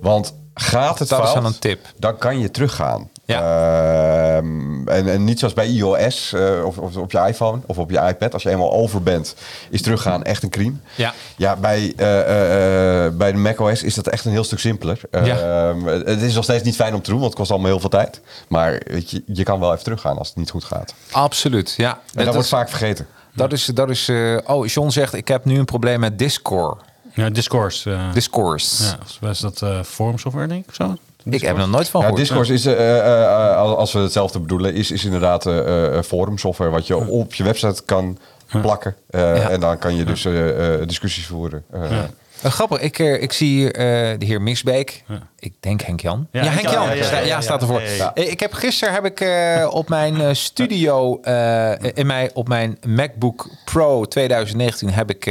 [0.00, 1.80] Want gaat het Dat is wel een tip.
[1.98, 3.10] dan kan je teruggaan.
[3.32, 4.36] Ja.
[4.36, 7.90] Ehm, en, en niet zoals bij iOS eh, of, of op je iPhone of op
[7.90, 8.32] je iPad.
[8.32, 9.34] Als je eenmaal over bent,
[9.70, 10.76] is teruggaan echt een crime.
[10.94, 11.14] Ja.
[11.36, 15.00] Ja, bij, eh, eh, eh, bij de macOS is dat echt een heel stuk simpeler.
[15.10, 15.68] Ja.
[15.68, 17.80] Ehm, het is nog steeds niet fijn om te doen, want het kost allemaal heel
[17.80, 18.20] veel tijd.
[18.48, 20.94] Maar weet je, je kan wel even teruggaan als het niet goed gaat.
[21.10, 21.90] Absoluut, ja.
[21.90, 23.06] En dat, dat, wordt vaak vergeten.
[23.34, 23.64] dat is...
[23.64, 26.82] Dat is eh, oh, John zegt, ik heb nu een probleem met Discord.
[27.14, 27.98] ja, Discourse.
[28.12, 28.96] Discourse.
[29.20, 30.96] ja, is dat eh forum software denk ik of zo?
[31.24, 32.26] Ik heb er nog nooit van Ja, gehoord.
[32.26, 36.38] Discourse is, eh, eh, eh, als we hetzelfde bedoelen, is, is inderdaad eh eh, forum
[36.38, 38.18] software wat je op je website kan
[38.60, 38.94] plakken.
[39.10, 39.50] Eh, Ja.
[39.50, 41.64] En dan kan je dus eh, eh, discussies voeren.
[42.44, 45.04] Grappig, ik, ik zie hier eh, de heer Misbeek.
[45.38, 46.26] Ik denk Henk Jan.
[46.32, 46.96] Ja, Ja, Henk Jan.
[46.96, 47.66] Ja, Sta- ja, ja, ja, staat ja.
[47.66, 47.82] ervoor.
[47.82, 52.30] Ja, ja, Ik heb gisteren heb ik eh, op mijn eh, studio eh, in mijn
[52.34, 55.24] op mijn MacBook Pro 2019 heb ik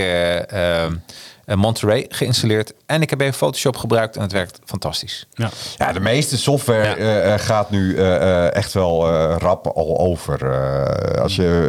[1.59, 5.27] Monterey geïnstalleerd en ik heb even Photoshop gebruikt en het werkt fantastisch.
[5.33, 5.49] Ja.
[5.77, 6.95] Ja, de meeste software Ja.
[6.95, 10.51] eh, eh, gaat nu eh, eh, echt wel eh, rap al over.
[10.51, 11.67] Eh, als je,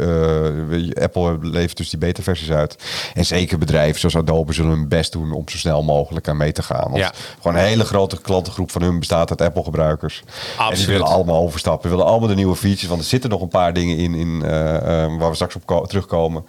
[0.96, 2.76] eh, Apple levert dus die beta-versies uit.
[3.14, 6.52] En zeker bedrijven zoals Adobe zullen hun best doen om zo snel mogelijk aan mee
[6.52, 6.84] te gaan.
[6.90, 7.12] Want Ja.
[7.40, 10.22] gewoon een hele grote klantengroep van hun bestaat uit Apple-gebruikers.
[10.70, 11.90] En die willen allemaal overstappen.
[11.90, 12.86] willen allemaal de nieuwe features.
[12.88, 15.66] Want er zitten nog een paar dingen in, in eh, eh, waar we straks op
[15.66, 16.46] ko- terugkomen.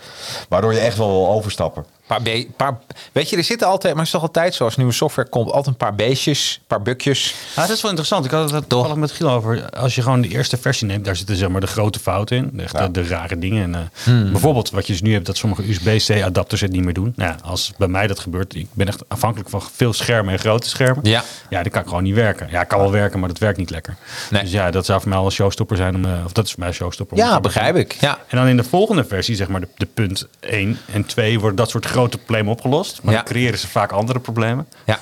[0.49, 1.85] Waardoor je echt wel wil overstappen.
[2.07, 2.79] Paar be- paar,
[3.11, 5.47] weet je, er zitten altijd, maar het is toch altijd zo als nieuwe software komt,
[5.47, 7.35] altijd een paar beestjes, een paar bukjes.
[7.55, 8.25] Ja, dat is wel interessant.
[8.25, 9.69] Ik had het toevallig met Giel over.
[9.69, 12.59] Als je gewoon de eerste versie neemt, daar zitten zeg maar de grote fouten in.
[12.59, 12.87] Echt Ja.
[12.87, 13.63] de, de rare dingen.
[13.63, 14.31] En, eh, Hmm.
[14.31, 17.13] Bijvoorbeeld wat je dus nu hebt, dat sommige USB-C adapters het niet meer doen.
[17.15, 20.69] Nou, als bij mij dat gebeurt, ik ben echt afhankelijk van veel schermen en grote
[20.69, 21.05] schermen.
[21.09, 21.23] Ja.
[21.49, 22.47] Ja, dat kan gewoon niet werken.
[22.51, 23.95] Ja, kan wel werken, maar dat werkt niet lekker.
[24.29, 24.41] Nee.
[24.41, 25.95] Dus ja, dat zou voor mij al een showstopper zijn.
[25.95, 27.17] Om, eh, of dat is voor mij een showstopper.
[27.17, 27.97] Ja, begrijp ik.
[27.99, 28.17] Ja.
[28.27, 31.57] En dan in de volgende versie, zeg maar de, de punt 1 en 2, worden
[31.57, 32.99] dat soort grote problemen opgelost.
[33.03, 33.19] Maar Ja.
[33.23, 34.67] dan creëren ze vaak andere problemen.
[34.86, 34.99] Ja.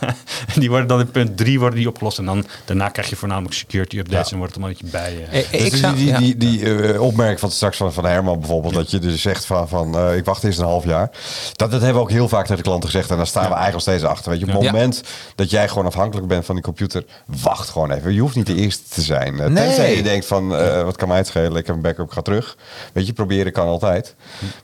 [0.53, 2.17] En die worden dan in punt 3 worden die opgelost.
[2.17, 4.31] En dan daarna krijg je voornamelijk security updates Ja.
[4.31, 5.41] en wordt het allemaal een beetje bij.
[5.41, 6.17] eh, Eh, Dus ik zou- die, die, ja.
[6.19, 9.67] die, die eh, opmerking van straks van, van Herman bijvoorbeeld, dat je dus zegt van,
[9.67, 11.09] van eh, ik wacht eerst een half jaar.
[11.55, 13.55] Dat, dat hebben we ook heel vaak tegen de klanten gezegd en daar staan we
[13.55, 14.31] eigenlijk nog steeds achter.
[14.31, 14.71] Weet je, op het Ja.
[14.71, 15.03] moment
[15.35, 18.13] dat jij gewoon afhankelijk bent van die computer, wacht gewoon even.
[18.13, 19.33] Je hoeft niet de eerste te zijn.
[19.33, 19.65] Uh, Nee.
[19.65, 22.11] Tenzij je denkt van, eh, wat kan mij het schelen, ik heb een backup, ik
[22.13, 22.57] ga terug.
[22.93, 24.15] Weet je, proberen kan altijd.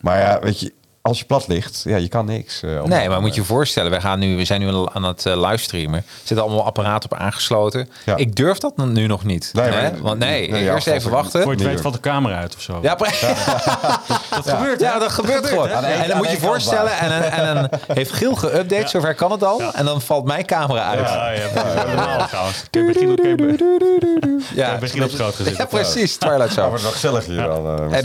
[0.01, 0.73] Maar ja, weet je,
[1.07, 2.61] als je plat ligt, ja, je kan niks.
[2.63, 3.45] eh, Nee, maar moet je je moment.
[3.45, 5.99] voorstellen, we, gaan nu, we zijn nu aan het eh, livestreamen.
[5.99, 7.89] Er zitten allemaal apparaten op aangesloten.
[8.05, 8.15] Ja.
[8.15, 9.49] Ik durf dat nu nog niet.
[9.53, 9.71] Nee, hè?
[9.91, 11.41] maar- Want nee, nee, ja, eerst even wachten.
[11.41, 12.79] Voor je het weet valt de camera uit of zo.
[12.81, 13.09] Ja, pre-
[14.35, 14.79] dat gebeurt.
[14.79, 15.69] ja, dat gebeurt gewoon.
[15.69, 19.61] En dan moet je voorstellen, en, en dan heeft Giel geüpdate, zover kan het al.
[19.73, 20.99] En dan valt mijn camera uit.
[21.09, 22.27] Ja, ja,
[24.55, 25.57] Ja, begin op gezet.
[25.57, 26.15] Ja, precies.
[26.17, 26.67] Twilight Ja, Zone.
[26.67, 28.01] wordt wel gezellig hier dan, eh,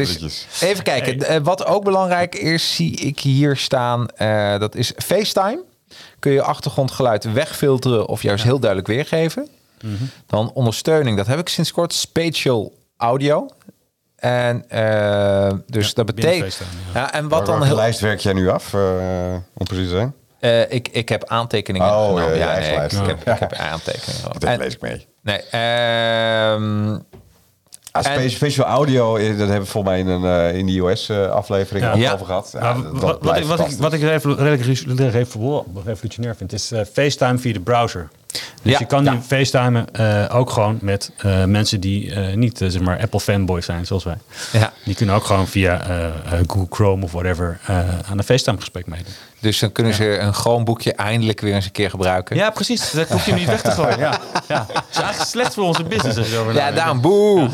[0.61, 5.63] even kijken, eh, wat ook belangrijk is, zie ik hier staan, eh, dat is FaceTime.
[6.19, 9.49] Kun je achtergrondgeluid wegfilteren of juist heel duidelijk weergeven.
[9.83, 9.95] Mhm.
[10.27, 13.47] Dan ondersteuning, dat heb ik sinds kort, spatial audio.
[14.17, 16.61] En eh, dus Ja, dat betekent.
[16.95, 17.75] Ja, en wat dan heel.
[17.75, 18.81] lijst werk jij nu af, eh,
[19.55, 20.15] om precies te zijn?
[20.41, 22.37] eh, ik, ik heb aantekeningen Oh, genomen.
[22.39, 23.33] ja, nee, ik, heb, Ja.
[23.35, 24.23] ik heb aantekeningen.
[24.39, 25.07] Dat lees ik mee.
[25.23, 26.99] nee, ehm,
[27.93, 30.73] Ah, En- special audio, eh, dat hebben we volgens mij in, een, eh, in de
[31.87, 31.93] Ja.
[31.93, 32.13] ook Ja.
[32.13, 32.51] over gehad.
[32.53, 36.81] Ja, wat, wat, ik, wat, ik, wat ik redelijk revo- revo- revolutionair vind, is eh,
[36.93, 38.09] FaceTime via de browser.
[38.63, 39.13] Dus Ja, je kan ja.
[39.13, 43.21] nu FaceTimen eh, ook gewoon met eh, mensen die eh, niet eh, zeg maar Apple
[43.21, 44.17] fanboys zijn, zoals wij.
[44.53, 44.73] ja.
[44.85, 46.13] Die kunnen ook gewoon via eh, eh,
[46.47, 47.77] Google Chrome of whatever eh,
[48.11, 49.13] aan een FaceTime gesprek meedoen.
[49.43, 52.37] Dus dan kunnen ze een Chromeboekje eindelijk weer eens een keer gebruiken.
[52.37, 52.91] Ja, precies.
[52.91, 53.99] Dat hoef je hem niet weg te gooien.
[53.99, 54.19] Ja.
[54.49, 54.67] Ja.
[54.73, 56.19] Het is eigenlijk slecht voor onze business.
[56.19, 57.41] Als je erover Ja, daarom boe.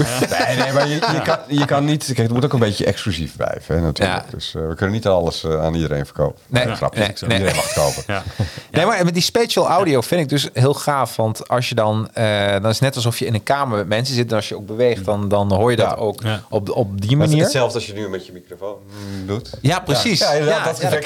[0.46, 2.04] Nee, nee, maar je, je, kan, je kan niet...
[2.04, 4.18] Kijk, het moet ook een beetje exclusief blijven, hè, natuurlijk.
[4.24, 4.30] Ja.
[4.30, 6.40] Dus eh, we kunnen niet alles eh, aan iedereen verkopen.
[6.46, 6.98] Nee, Ja, grapje.
[7.00, 7.38] nee, nee.
[7.38, 8.02] Iedereen mag het kopen.
[8.06, 8.22] Ja.
[8.70, 11.16] Nee, maar met die spatial audio vind ik dus heel gaaf.
[11.16, 13.88] Want als je dan, eh, dan is het net alsof je in een kamer met
[13.88, 14.30] mensen zit.
[14.30, 16.42] En als je ook beweegt, dan, dan hoor je dat ook Ja.
[16.50, 17.42] op, op die het manier.
[17.42, 19.50] hetzelfde als je nu met je microfoon mm, doet.
[19.60, 20.18] Ja, precies.
[20.18, 20.98] Ja, dat krijg,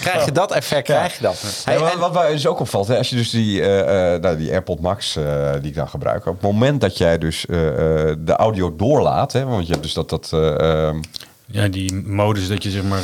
[0.00, 0.23] krijg je.
[0.32, 0.84] Dan krijg je dat effect.
[0.84, 1.62] Krijg je dat.
[1.64, 4.14] Hey, Ja, wat, en- wat mij dus ook opvalt, hè, als je dus die, eh,
[4.14, 7.18] eh, nou, die AirPod Max eh, die ik dan gebruik, op het moment dat jij
[7.18, 10.96] dus eh, eh, de audio doorlaat, hè, want je hebt dus dat, dat eh, ehm,
[11.46, 13.02] ja, die modus dat je zeg maar...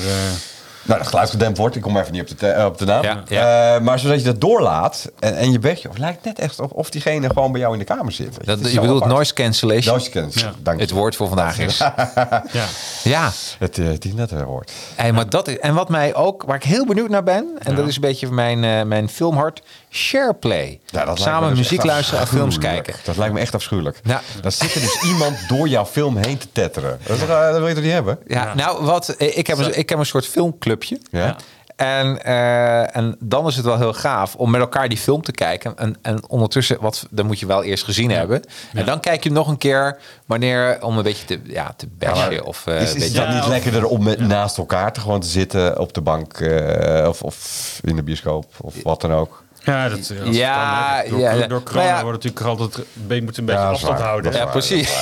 [0.91, 2.85] nou, dat geluid gedempt wordt, ik kom even niet op de, te- eh, op de
[2.85, 3.75] naam, Ja, ja.
[3.75, 6.71] Eh, maar zodat je dat doorlaat en, en je bek, of lijkt net echt of,
[6.71, 8.27] of diegene gewoon bij jou in de kamer zit.
[8.27, 8.45] weet je.
[8.47, 9.15] dat, is je zo bedoelt apart.
[9.15, 9.95] noise cancellation.
[9.95, 10.63] Noise cancellation, Ja.
[10.63, 10.83] dank je.
[10.85, 11.77] het woord voor vandaag is.
[11.79, 12.45] ja.
[13.03, 13.31] Ja.
[13.59, 14.73] Het, eh, het letterwoord.
[14.95, 17.75] Hey, maar dat is, en wat mij ook, waar ik heel benieuwd naar ben, en
[17.75, 20.81] dat is een beetje mijn, mijn filmhart, SharePlay.
[20.87, 22.95] Ja, Samen dus muziek luisteren en films kijken.
[23.05, 24.01] Dat lijkt me echt afschuwelijk.
[24.05, 24.21] Ja.
[24.43, 26.99] Dan zit er dus iemand door jouw film heen te tetteren.
[27.07, 28.19] Dat, is wil je toch niet hebben?
[28.27, 30.27] Ja, nou, wat, ik, heb een, ik heb een soort
[31.11, 31.37] Ja.
[31.81, 35.33] En, eh, en dan is het wel heel gaaf om met elkaar die film te
[35.33, 35.79] kijken.
[35.79, 38.43] En, en ondertussen, wat, dan moet je wel eerst gezien hebben.
[38.73, 41.87] En dan kijk je hem nog een keer wanneer, om een beetje te, ja, te
[41.99, 42.45] bashen.
[42.45, 45.79] of, eh, Is, is dat niet lekkerder om met, naast elkaar te gewoon te zitten
[45.79, 49.45] op de bank eh, of, of in de bioscoop of wat dan ook?
[49.65, 51.11] Ja, dat, Ja, kan, hè.
[51.11, 51.47] door, ja, ja.
[51.47, 52.03] door corona Maar ja.
[52.03, 52.87] wordt natuurlijk altijd...
[53.09, 54.07] Je moet een beetje Ja, afstand waar.
[54.07, 54.33] houden.
[54.33, 54.49] Ja, waar.
[54.53, 55.01] precies.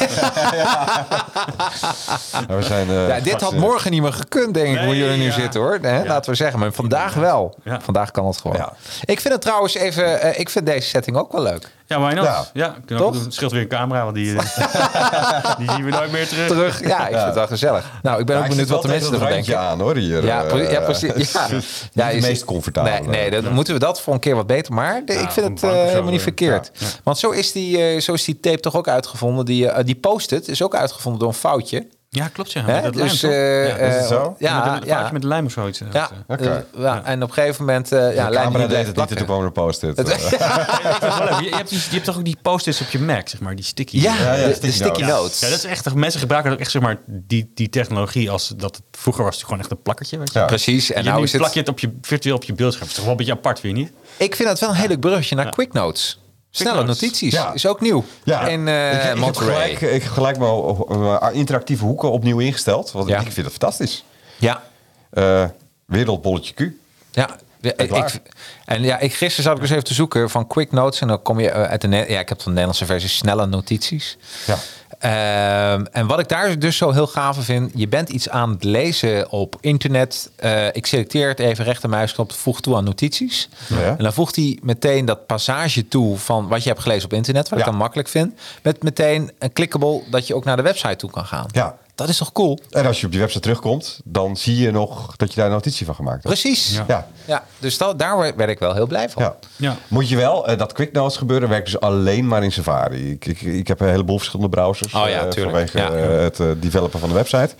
[2.49, 5.17] Ja, we zijn, eh, Ja, dit had morgen niet meer gekund, denk ik, hoe jullie
[5.19, 5.33] nu ja.
[5.33, 5.79] zitten hoor.
[5.83, 7.55] Hè, Laten we zeggen, maar vandaag wel.
[7.65, 7.81] Ja.
[7.81, 8.57] Vandaag kan het gewoon.
[8.57, 8.73] Ja.
[9.05, 11.77] Ik vind het trouwens even, eh, ik vind deze setting ook wel leuk.
[11.89, 12.25] Ja, why not?
[12.25, 12.45] Ja.
[12.53, 13.25] Ja, kunnen we ook Toch?
[13.25, 16.47] Het scheelt weer een camera, want die, eh, die zien we nooit meer terug.
[16.49, 17.91] Terug, ja, ik vind het wel gezellig.
[18.03, 19.59] Nou, ik ben Ja, ook benieuwd wat de mensen ervan denken.
[19.59, 20.25] aan hoor hier.
[20.25, 21.33] Ja, eh, pre- ja, precies.
[21.33, 21.49] Ja.
[21.93, 23.07] Ja, het meest comfortabele.
[23.07, 24.75] Nee, nee dan moeten we dat voor een keer wat beter.
[24.75, 26.71] Maar de- ik vind het eh, helemaal niet eh, verkeerd.
[27.05, 29.45] Want zo is, die, eh, zo is die tape toch ook uitgevonden.
[29.45, 31.87] Die, eh, die post-it is ook uitgevonden door een foutje.
[32.11, 32.65] Ja, klopt ja.
[32.65, 32.73] Hè?
[32.73, 33.31] Met dat lijm, dus, toch?
[33.31, 34.37] eh, ja, eh, is het zo?
[34.39, 35.81] Ja, met, een, ja, met lijm of zoiets.
[35.81, 36.47] eh, ja, eh,
[36.79, 37.93] ja, En op een gegeven moment...
[37.93, 39.25] eh ja, de lijm camera deed het niet, en toen plakken.
[39.25, 39.97] kwam er een post-it.
[39.97, 40.21] Het- het.
[40.31, 43.55] Je, je hebt, die- je hebt toch ook die post-its op je Mac, zeg maar,
[43.57, 44.01] die sticky.
[44.01, 45.07] Ja, Ja, ja, de, de sticky notes.
[45.17, 45.41] notes.
[45.41, 45.95] Ja, dat is echt.
[45.95, 49.45] Mensen gebruiken ook echt zeg maar die, die technologie als dat het vroeger was het
[49.45, 50.19] gewoon echt een plakkertje.
[50.19, 50.39] Weet je?
[50.39, 50.45] Ja.
[50.45, 50.93] Precies.
[50.93, 51.41] En nou nu is het...
[51.41, 52.81] plak je het op je virtueel op je beeldscherm.
[52.89, 53.93] Dat is toch wel een beetje apart, vind je niet?
[54.17, 56.21] Ik vind dat wel een heel leuk bruggetje naar Quick Notes.
[56.51, 57.33] Snelle notities.
[57.33, 57.53] Ja.
[57.53, 58.05] Is ook nieuw.
[58.25, 60.53] Ja, In eh ik, ik, heb gelijk, ik heb gelijk mijn
[60.89, 62.93] eh, interactieve hoeken opnieuw ingesteld.
[62.93, 63.17] Want Ja.
[63.21, 64.05] ik vind het fantastisch.
[64.39, 64.63] Ja.
[65.11, 65.45] Eh
[65.87, 66.71] wereldbolletje Q.
[67.11, 68.21] Ja, ik,
[68.65, 71.01] en ja, ik, gisteren zat ik eens even te zoeken van quick notes.
[71.01, 71.89] En dan kom je eh, uit de...
[71.89, 74.17] Ja, ik heb van de Nederlandse versie snelle notities.
[74.47, 74.57] Ja.
[74.99, 77.71] Ehm, en wat ik daar dus zo heel gaaf vind...
[77.75, 80.31] je bent iets aan het lezen op internet.
[80.37, 83.49] Eh, ik selecteer het even rechtermuisknop, voeg toe aan notities.
[83.67, 83.77] Ja.
[83.77, 87.49] En dan voegt hij meteen dat passage toe van wat je hebt gelezen op internet...
[87.49, 88.41] wat ik dan makkelijk vind.
[88.63, 91.47] Met meteen een clickable dat je ook naar de website toe kan gaan.
[91.53, 91.77] Ja.
[91.99, 92.59] Dat is toch cool?
[92.71, 95.53] En als je op je website terugkomt, dan zie je nog dat je daar een
[95.53, 96.41] notitie van gemaakt hebt.
[96.41, 96.75] Precies.
[96.75, 96.85] Ja.
[96.89, 97.07] Ja.
[97.25, 97.45] Ja.
[97.59, 99.23] dus dat, daar werd ik wel heel blij van.
[99.23, 99.37] Ja.
[99.57, 99.77] Ja.
[99.89, 103.11] Moet je wel, eh, dat quick notes gebeuren werkt dus alleen maar in Safari.
[103.11, 104.95] Ik, ik, ik heb een heleboel verschillende browsers.
[104.95, 105.69] Oh ja, eh, tuurlijk.
[105.71, 106.09] Vanwege Ja.
[106.09, 107.55] eh, het developen van de website.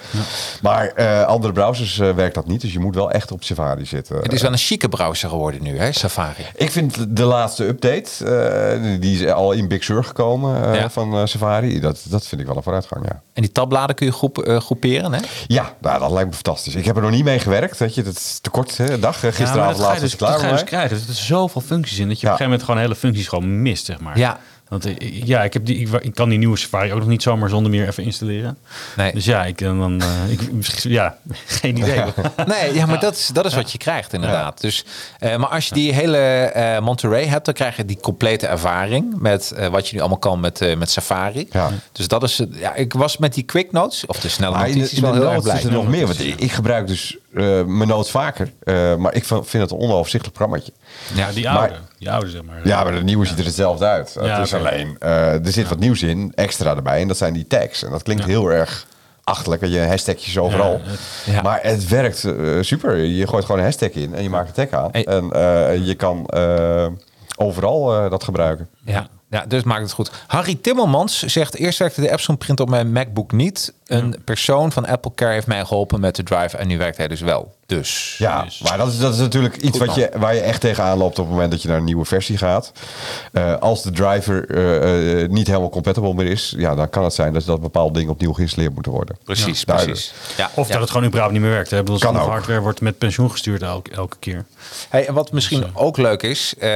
[0.63, 2.61] Maar eh, andere browsers werkt dat niet.
[2.61, 4.17] Dus je moet wel echt op Safari zitten.
[4.17, 6.47] Het is wel een chique browser geworden nu, hè, Safari.
[6.55, 10.91] Ik vind de laatste update, eh, die is al in Big Sur gekomen eh, Ja.
[10.91, 11.81] van Safari.
[11.81, 13.23] Dat, dat vind ik wel een vooruitgang, ja.
[13.33, 15.13] En die tabbladen kun je goed groep, eh, groeperen.
[15.13, 15.21] Hè?
[15.47, 16.75] Ja, nou, dat lijkt me fantastisch.
[16.75, 17.79] Ik heb er nog niet mee gewerkt.
[17.79, 19.23] Weet je, dat is te kort hè, dag.
[19.23, 20.89] Ja, Gisteravond dat ga laatst dus, het dat klaar ga je dus krijgen.
[20.89, 22.33] Dus er zitten zoveel functies in dat je Ja.
[22.33, 24.19] op een gegeven moment gewoon hele functies gewoon mist, zeg maar.
[24.19, 24.39] Ja.
[24.69, 27.23] Want eh, ja, ik, heb die, ik, ik kan die nieuwe Safari ook nog niet
[27.23, 28.59] zomaar zonder meer even installeren.
[28.97, 29.13] Nee.
[29.13, 30.41] Dus ja, ik, eh, dan, eh, ik,
[30.83, 32.01] ja, geen idee.
[32.47, 34.61] Nee, ja, maar dat is, dat is wat je krijgt inderdaad.
[34.61, 34.85] Dus,
[35.19, 39.15] eh, maar als je die hele eh, Monterey hebt, dan krijg je die complete ervaring
[39.21, 41.47] met eh, wat je nu allemaal kan met, eh, met Safari.
[41.51, 41.71] Ja.
[41.93, 44.69] Dus dat is, het- ja, ik was met die quick notes, of de snelle Maar
[44.69, 45.63] notities, wel heel erg blij.
[45.65, 46.07] er nog meer.
[46.07, 48.53] Want ik, ik gebruik dus eh, mijn notes vaker.
[48.63, 50.73] eh, maar ik vind het een onoverzichtelijk programmaatje.
[51.15, 51.75] Ja, die oude.
[51.99, 52.61] die oude, zeg maar.
[52.65, 54.17] Ja, maar de nieuwe ziet er hetzelfde uit.
[54.21, 57.01] Ja, het is alleen, eh, er zit wat nieuws in, extra erbij.
[57.01, 57.85] En dat zijn die tags.
[57.85, 58.87] En dat klinkt heel erg
[59.25, 59.65] achterlijk.
[59.65, 60.81] Je hashtagjes overal.
[61.25, 61.43] Ja.
[61.43, 62.27] Maar het werkt
[62.61, 62.97] super.
[62.97, 64.89] Je gooit gewoon een hashtag in en je maakt een tag aan.
[64.93, 65.05] Hey.
[65.05, 66.31] En je kan
[67.37, 68.69] overal dat gebruiken.
[68.85, 70.11] Ja, ja, dus maakt het goed.
[70.27, 71.55] Harry Timmermans zegt...
[71.55, 73.73] Eerst werkte de Epson print op mijn MacBook niet.
[73.89, 76.57] Een persoon van Apple Care heeft mij geholpen met de drive...
[76.57, 77.57] en nu werkt hij dus wel.
[77.67, 78.15] Dus...
[78.19, 80.99] Ja, maar dat is, dat is natuurlijk iets Goed, wat je, waar je echt tegenaan
[80.99, 82.73] loopt op het moment dat je naar een nieuwe versie gaat.
[83.33, 87.15] Eh, als de driver eh, eh, niet helemaal compatible meer is, ja, dan kan het
[87.15, 89.17] zijn dat, dat bepaalde dingen opnieuw geïnstalleerd moeten worden.
[89.25, 90.13] Precies, Ja, precies.
[90.37, 90.73] Ja, Of ja.
[90.73, 91.71] dat het gewoon überhaupt niet meer werkt.
[91.71, 91.79] Hè?
[91.79, 92.29] Bedoel, Kan ook.
[92.29, 94.45] hardware wordt met pensioen gestuurd elke, elke keer.
[94.89, 96.69] Hey, en wat misschien ook leuk is, eh,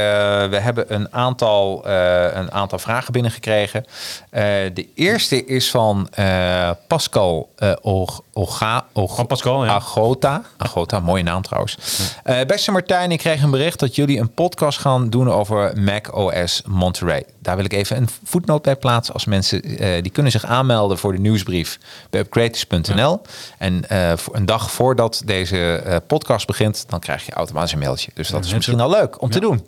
[0.48, 3.84] we hebben een aantal, eh, een aantal vragen binnengekregen.
[4.30, 4.42] Eh
[4.74, 6.70] de eerste is van eh,
[7.02, 9.70] Pascal eh Og- Oga, Og- Van Pascal, ja.
[9.72, 10.42] Agota.
[10.56, 11.78] Agota, mooie naam trouwens.
[12.22, 16.16] Eh, beste Martijn, ik kreeg een bericht dat jullie een podcast gaan doen over Mac
[16.16, 17.24] OS Monterey.
[17.38, 19.14] Daar wil ik even een voetnoot bij plaatsen.
[19.14, 21.78] Als mensen, eh, die kunnen zich aanmelden voor de nieuwsbrief
[22.10, 23.20] bij upgraders.nl.
[23.58, 28.10] En eh, voor een dag voordat deze podcast begint, dan krijg je automatisch een mailtje.
[28.14, 29.66] Dus dat is misschien al leuk om te doen.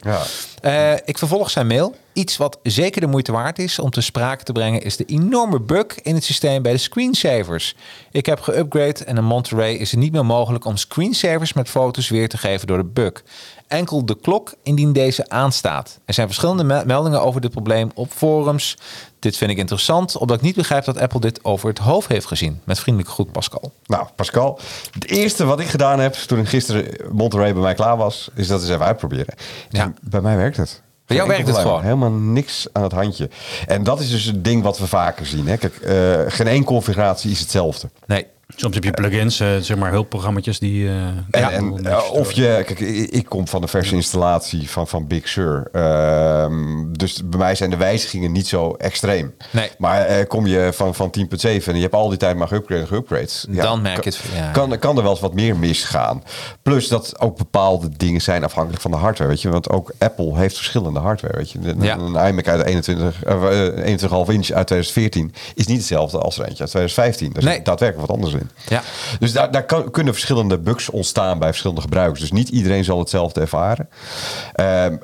[0.63, 0.97] Ja.
[1.05, 1.95] Ik vervolg zijn mail.
[2.13, 5.61] Iets wat zeker de moeite waard is om te sprake te brengen, is de enorme
[5.61, 7.75] bug in het systeem bij de screensavers.
[8.11, 12.09] Ik heb geupgrade en in Monterey is het niet meer mogelijk om screensavers met foto's
[12.09, 13.23] weer te geven door de bug.
[13.69, 15.99] Enkel de klok indien deze aanstaat.
[16.05, 18.77] Er zijn verschillende me- meldingen over dit probleem op forums.
[19.19, 22.27] Dit vind ik interessant, omdat ik niet begrijp dat Apple dit over het hoofd heeft
[22.27, 22.61] gezien.
[22.65, 23.73] Met vriendelijke groet, Pascal.
[23.87, 24.59] Nou, Pascal,
[24.91, 28.47] het eerste wat ik gedaan heb toen ik gisteren Monterey bij mij klaar was, is
[28.47, 29.35] dat eens even uitproberen.
[29.69, 29.93] Ja.
[30.01, 30.83] Bij mij werkt het.
[31.07, 31.83] Bij jou werkt het gewoon?
[31.83, 33.31] Helemaal niks aan het handje.
[33.67, 35.47] En dat is dus het ding wat we vaker zien.
[35.49, 35.57] Hè.
[35.57, 37.89] Kijk, eh, geen één configuratie is hetzelfde.
[38.07, 38.27] Nee.
[38.57, 40.89] Soms heb je plugins, eh, zeg maar hulpprogramma's die...
[40.89, 44.89] eh, En, ja, en, eh, of je, kijk, ik, kom van de verse installatie van,
[44.89, 45.69] van Big Sur.
[45.73, 49.35] Ehm, dus bij mij zijn de wijzigingen niet zo extreem.
[49.51, 49.71] Nee.
[49.79, 52.87] Maar eh, kom je van, van 10.7 en je hebt al die tijd maar geupgrade,
[52.87, 53.47] geupgrades.
[53.49, 54.51] Dan merk je het, ja.
[54.51, 56.23] Kan, kan er wel eens wat meer misgaan.
[56.63, 59.31] Plus dat ook bepaalde dingen zijn afhankelijk van de hardware.
[59.31, 59.49] Weet je?
[59.51, 61.37] Want ook Apple heeft verschillende hardware.
[61.37, 61.59] Weet je?
[61.63, 61.97] Een, Ja.
[61.99, 66.45] een iMac uit 21, eh, eh, 21,5 inch uit 2014 is niet hetzelfde als er
[66.47, 67.33] eentje uit 2015.
[67.33, 67.63] Daar Nee.
[67.63, 68.34] daadwerkelijk wat anders
[68.69, 68.83] Ja.
[69.19, 72.21] Dus daar, daar kan- kunnen verschillende bugs ontstaan bij verschillende gebruikers.
[72.21, 73.89] Dus niet iedereen zal hetzelfde ervaren.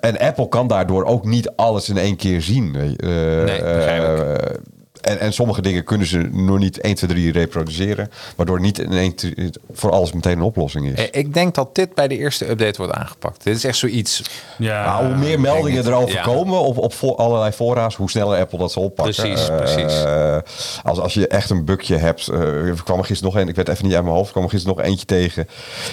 [0.01, 2.75] En Apple kan daardoor ook niet alles in één keer zien.
[2.77, 3.09] Eh,
[3.45, 3.61] Nee,
[5.01, 8.11] en, en sommige dingen kunnen ze nog niet 1, 2, 3 reproduceren.
[8.37, 9.15] Waardoor niet in
[9.73, 10.99] voor alles meteen een oplossing is.
[11.11, 13.45] Eh, Ik denk dat dit bij de eerste update wordt aangepakt.
[13.45, 14.23] Dit is echt zoiets.
[14.59, 16.23] Ja, Nou, hoe meer meldingen erover Ja.
[16.23, 19.15] komen op, op allerlei fora's, hoe sneller Apple dat zal oppakken.
[19.15, 20.05] Precies, Eh, precies.
[20.83, 23.57] als, als je echt een bugje hebt, eh, er kwam er gisteren nog een, ik
[23.57, 25.49] weet even niet uit mijn hoofd, er kwam er gisteren nog eentje tegen.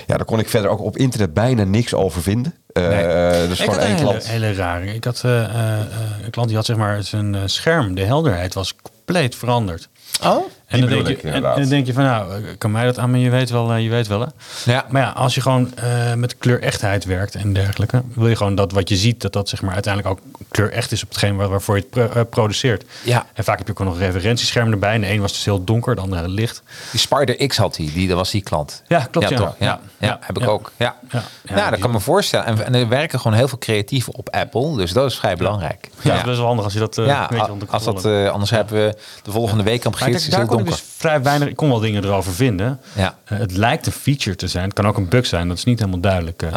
[0.07, 2.53] Ja, daar kon ik verder ook op internet bijna niks over vinden.
[2.73, 3.03] Eh, Nee.
[3.03, 4.27] eh, dus ik gewoon had een één hele, klant.
[4.27, 4.93] hele rare.
[4.93, 5.85] Ik had eh, eh, eh,
[6.23, 8.75] een klant die had zeg maar zijn eh, scherm, de helderheid was
[9.07, 9.89] compleet veranderd.
[10.23, 10.45] Oh?
[10.67, 11.55] En dan, denk ik je, en, inderdaad.
[11.55, 13.83] en dan denk je van nou, kan mij dat aan, maar je weet wel, eh,
[13.83, 14.27] je weet wel hè.
[14.71, 14.85] Ja.
[14.89, 18.71] Maar ja, als je gewoon eh, met kleurechtheid werkt en dergelijke, wil je gewoon dat
[18.71, 20.19] wat je ziet, dat dat zeg maar uiteindelijk ook
[20.51, 22.85] kleurecht is op hetgeen waar, waarvoor je het pro- eh, produceert.
[23.03, 23.25] Ja.
[23.33, 24.93] En vaak heb je ook nog een referentiescherm erbij.
[24.93, 26.61] En de een was dus heel donker, de andere licht.
[26.91, 28.83] Die Spider X had hij, die, dat was die klant.
[28.87, 29.37] Ja, klopt, ja.
[29.37, 29.55] toch?
[29.59, 29.65] Ja,
[29.99, 30.49] ja, Ja, heb ik ja.
[30.49, 30.71] ook.
[30.77, 31.23] Ja, Ja.
[31.43, 32.45] ja, Ja, dat kan me voorstellen.
[32.45, 35.89] En, en er werken gewoon heel veel creatieven op Apple, dus dat is vrij belangrijk.
[36.01, 37.83] Ja, dat is best wel handig als je dat eh Ja, een beetje onder als
[37.83, 38.25] controle dat, hebt.
[38.27, 41.47] eh, anders hebben we de volgende week aan Maar kijk, is dus vrij weinig.
[41.49, 42.79] Ik kon wel dingen erover vinden.
[42.95, 43.17] Ja.
[43.25, 44.63] Eh, het lijkt een feature te zijn.
[44.63, 45.47] Het kan ook een bug zijn.
[45.47, 46.41] Dat is niet helemaal duidelijk.
[46.41, 46.51] eh.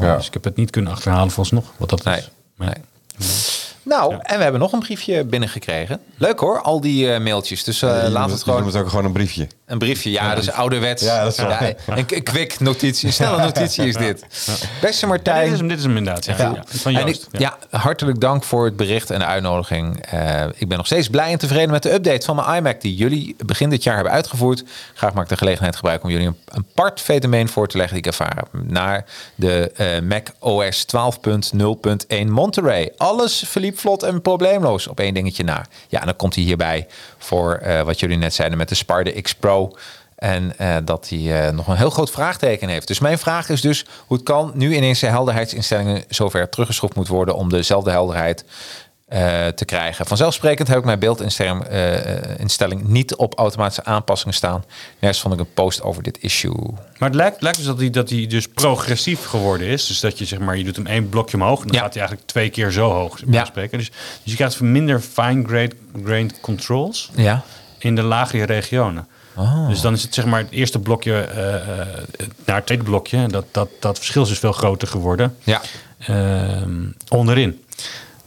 [0.00, 0.16] Ja.
[0.16, 2.30] Dus ik heb het niet kunnen achterhalen volgens nog wat dat Nee, is.
[2.56, 2.84] Maar- nee.
[3.82, 6.00] Nou, en we hebben nog een briefje binnengekregen.
[6.16, 7.64] Leuk hoor, al die eh, mailtjes.
[7.64, 8.60] Dus eh, noemt- we het je gewoon...
[8.60, 9.48] noemt het ook gewoon een briefje.
[9.68, 11.02] Een briefje, ja, dat is ouderwets.
[11.02, 11.38] Ja, dat is
[11.86, 14.24] een, quick notitie, een snelle notitie is dit.
[14.80, 15.44] Beste Martijn.
[15.44, 16.24] dit, is hem, dit is hem inderdaad.
[16.24, 16.64] Ja.
[16.66, 17.28] Van Joost.
[17.30, 17.58] ik, ja.
[17.70, 20.06] hartelijk dank voor het bericht en de uitnodiging.
[20.06, 22.94] Eh, ik ben nog steeds blij en tevreden met de update van mijn iMac die
[22.94, 24.64] jullie begin dit jaar hebben uitgevoerd.
[24.94, 27.96] Graag maak ik de gelegenheid gebruiken om jullie een, een part fenomeen voor te leggen
[27.96, 28.62] die ik ervaren heb.
[28.62, 29.04] Naar
[29.34, 30.86] de eh, Mac OS
[32.16, 32.92] 12.0.1 Monterey.
[32.96, 35.66] Alles verliep vlot en probleemloos op één dingetje na.
[35.88, 36.86] Ja, en dan komt hij hierbij
[37.18, 39.57] voor eh, wat jullie net zeiden met de Spider X Pro
[40.16, 42.86] En eh, dat hij eh, nog een heel groot vraagteken heeft.
[42.86, 47.08] Dus mijn vraag is dus hoe het kan nu ineens de helderheidsinstellingen zover teruggeschroefd moet
[47.08, 48.44] worden om dezelfde helderheid
[49.08, 50.06] eh, te krijgen.
[50.06, 51.64] Vanzelfsprekend heb ik mijn beeldinstelling
[52.36, 54.64] instelling niet op automatische aanpassingen staan.
[54.98, 56.70] Nergens vond ik een post over dit issue.
[56.98, 59.86] Maar het lijkt, lijkt dus dat hij, dat hij dus progressief geworden is.
[59.86, 61.82] Dus dat je zeg maar, je doet hem één blokje omhoog en dan Ja.
[61.82, 63.44] gaat hij eigenlijk twee keer zo hoog Ja.
[63.44, 63.78] spreken.
[63.78, 65.70] Dus, dus je krijgt minder fine
[66.04, 67.42] grained controls Ja.
[67.78, 69.06] in de lagere regionen.
[69.38, 69.68] Oh.
[69.68, 71.86] Dus dan is het zeg maar het eerste blokje eh, eh,
[72.44, 73.28] naar het tweede blokje.
[73.28, 75.36] Dat, dat, dat verschil is dus veel groter geworden.
[75.44, 75.60] Ja.
[75.98, 77.64] Ehm, onderin.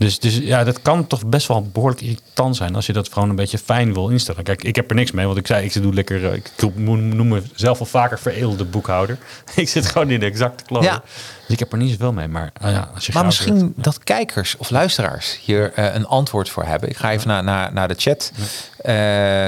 [0.01, 3.29] Dus, dus ja, dat kan toch best wel behoorlijk irritant zijn als je dat gewoon
[3.29, 4.43] een beetje fijn wil instellen.
[4.43, 7.27] Kijk, ik heb er niks mee, want ik zei, ik doe lekker, eh, ik noem
[7.27, 9.17] mezelf al vaker vereelde boekhouder.
[9.55, 10.83] ik zit gewoon in de exacte kloot.
[10.83, 11.01] Ja.
[11.41, 12.27] Dus ik heb er niet zoveel mee.
[12.27, 16.49] Maar, ah ja, als je Maar misschien dat kijkers of luisteraars hier eh, een antwoord
[16.49, 16.89] voor hebben.
[16.89, 18.31] Ik ga even naar, naar, naar de chat.
[18.77, 18.93] Eh,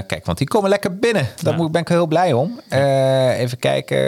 [0.07, 1.27] kijk, want die komen lekker binnen.
[1.41, 2.59] Daar ben ik heel blij om.
[2.69, 4.01] Even kijken.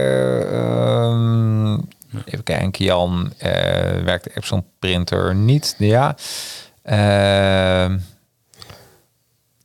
[2.25, 3.33] Even kijken, Jan.
[3.37, 3.51] eh,
[4.03, 5.75] werkt Epson printer niet?
[5.77, 6.15] Ja.
[6.81, 7.97] Ehm,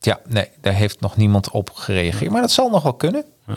[0.01, 2.31] ja, nee, daar heeft nog niemand op gereageerd.
[2.31, 3.25] Maar dat zal nog wel kunnen.
[3.47, 3.55] Ja,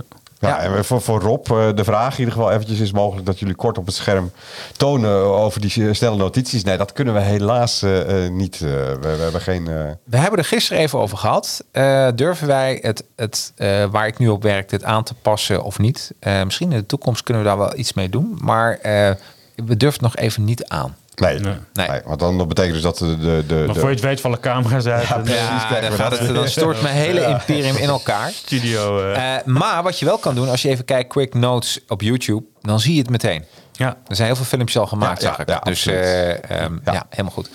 [0.48, 0.60] Ja.
[0.60, 3.56] en voor, voor Rob, eh, de vraag in ieder geval eventjes is mogelijk dat jullie
[3.56, 4.32] kort op het scherm
[4.78, 6.64] tonen over die snelle notities.
[6.64, 8.60] Nee, dat kunnen we helaas eh, eh, niet.
[8.60, 9.66] we, we hebben geen...
[10.04, 11.64] We hebben er gisteren even over gehad.
[11.72, 13.54] Eh, durven wij het, het
[13.92, 16.14] waar ik nu op werk, dit aan te passen of niet?
[16.44, 18.38] Misschien in de toekomst kunnen we daar wel iets mee doen.
[18.42, 18.80] Maar
[19.56, 20.96] we durven het nog even niet aan.
[21.16, 21.54] Nee, Nee.
[21.74, 21.88] nee.
[21.88, 22.02] Nee.
[22.06, 23.18] want dan betekent dus dat de...
[23.18, 25.08] de, de, Maar de- voor je het weet vallen camera's uit.
[25.08, 25.38] Ja, precies.
[25.40, 26.20] eh, Ja, dan, gaat dat.
[26.20, 28.30] het, dan stort mijn hele imperium in elkaar.
[28.32, 29.00] studio.
[29.12, 32.02] eh, Eh, maar wat je wel kan doen, als je even kijkt, quick notes op
[32.02, 33.46] YouTube, dan zie je het meteen.
[33.72, 33.88] ja.
[34.08, 35.50] Er zijn heel veel filmpjes al gemaakt, Ja, zag ik.
[35.50, 36.94] ja, dus eh, ehm, ja.
[36.94, 37.06] Ja.
[37.10, 37.50] helemaal goed.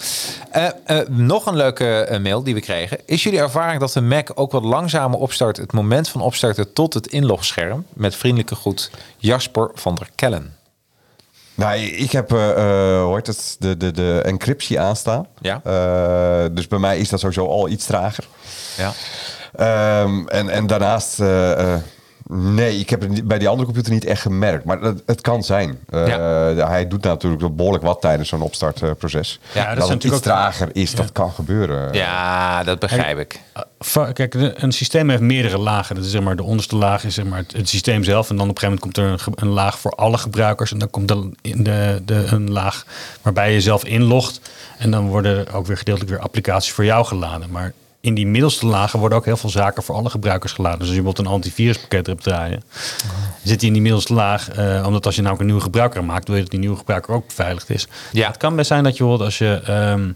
[0.50, 2.98] Eh, eh, nog een leuke mail die we kregen.
[3.06, 5.56] Is jullie ervaring dat de Mac ook wat langzamer opstart...
[5.56, 7.86] het moment van opstarten tot het inlogscherm?
[7.92, 10.56] Met vriendelijke groet, Jasper van der Kellen.
[11.58, 15.26] Nou, ik heb, eh eh, heet het, de, de, de encryptie aanstaan.
[15.40, 15.60] Ja.
[15.64, 18.24] Eh, dus bij mij is dat sowieso al iets trager.
[18.76, 18.92] Ja.
[19.56, 21.18] Ehm, en, en daarnaast,
[22.28, 24.64] nee, ik heb het bij die andere computer niet echt gemerkt.
[24.64, 25.78] Maar het, het kan zijn.
[25.88, 26.06] Eh,
[26.68, 29.40] Hij doet natuurlijk behoorlijk wat tijdens zo'n opstartproces.
[29.54, 31.92] Ja, dat dat is het iets ook- trager is, dat kan gebeuren.
[31.92, 33.40] ja, dat begrijp ik.
[33.80, 35.94] Va- Kijk, een systeem heeft meerdere lagen.
[35.94, 38.30] Dat is zeg maar de onderste laag is zeg maar het, het systeem zelf.
[38.30, 40.72] En dan op een gegeven moment komt er een, laag voor alle gebruikers.
[40.72, 42.84] En dan komt er in de, de, een laag
[43.22, 44.40] waarbij je zelf inlogt.
[44.78, 47.50] En dan worden ook weer gedeeltelijk weer applicaties voor jou geladen.
[47.50, 47.72] Maar
[48.08, 50.78] in die middelste lagen worden ook heel veel zaken voor alle gebruikers geladen.
[50.78, 52.62] Dus als je bijvoorbeeld een antiviruspakket hebt draaien,
[53.44, 54.50] zit die in die middelste laag.
[54.50, 57.14] eh, omdat als je namelijk een nieuwe gebruiker maakt, wil je dat die nieuwe gebruiker
[57.14, 57.86] ook beveiligd is.
[58.12, 58.26] Ja.
[58.26, 60.10] Het kan best zijn dat je bijvoorbeeld als je ehm,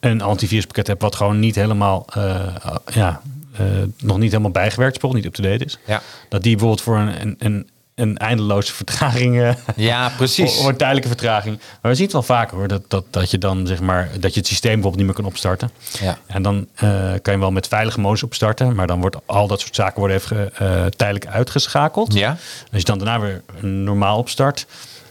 [0.00, 3.20] een antiviruspakket hebt wat gewoon niet helemaal, eh, ja,
[3.52, 3.66] eh,
[3.98, 5.78] nog niet helemaal bijgewerkt is, bijvoorbeeld niet up-to-date is.
[5.86, 6.02] Ja.
[6.28, 10.58] Dat die bijvoorbeeld voor een, een, een, een eindeloze vertraging eh, Ja, precies.
[10.58, 11.58] Een tijdelijke vertraging.
[11.58, 12.68] Maar we zien het wel vaker hoor.
[12.68, 15.24] Dat, dat, dat je dan zeg maar dat je het systeem bijvoorbeeld niet meer kan
[15.24, 15.70] opstarten.
[16.00, 16.18] Ja.
[16.26, 18.74] En dan eh, kan je wel met veilige modus opstarten.
[18.74, 22.12] Maar dan wordt al dat soort zaken worden even eh, tijdelijk uitgeschakeld.
[22.12, 22.30] Ja.
[22.72, 24.66] Als je dan daarna weer normaal opstart.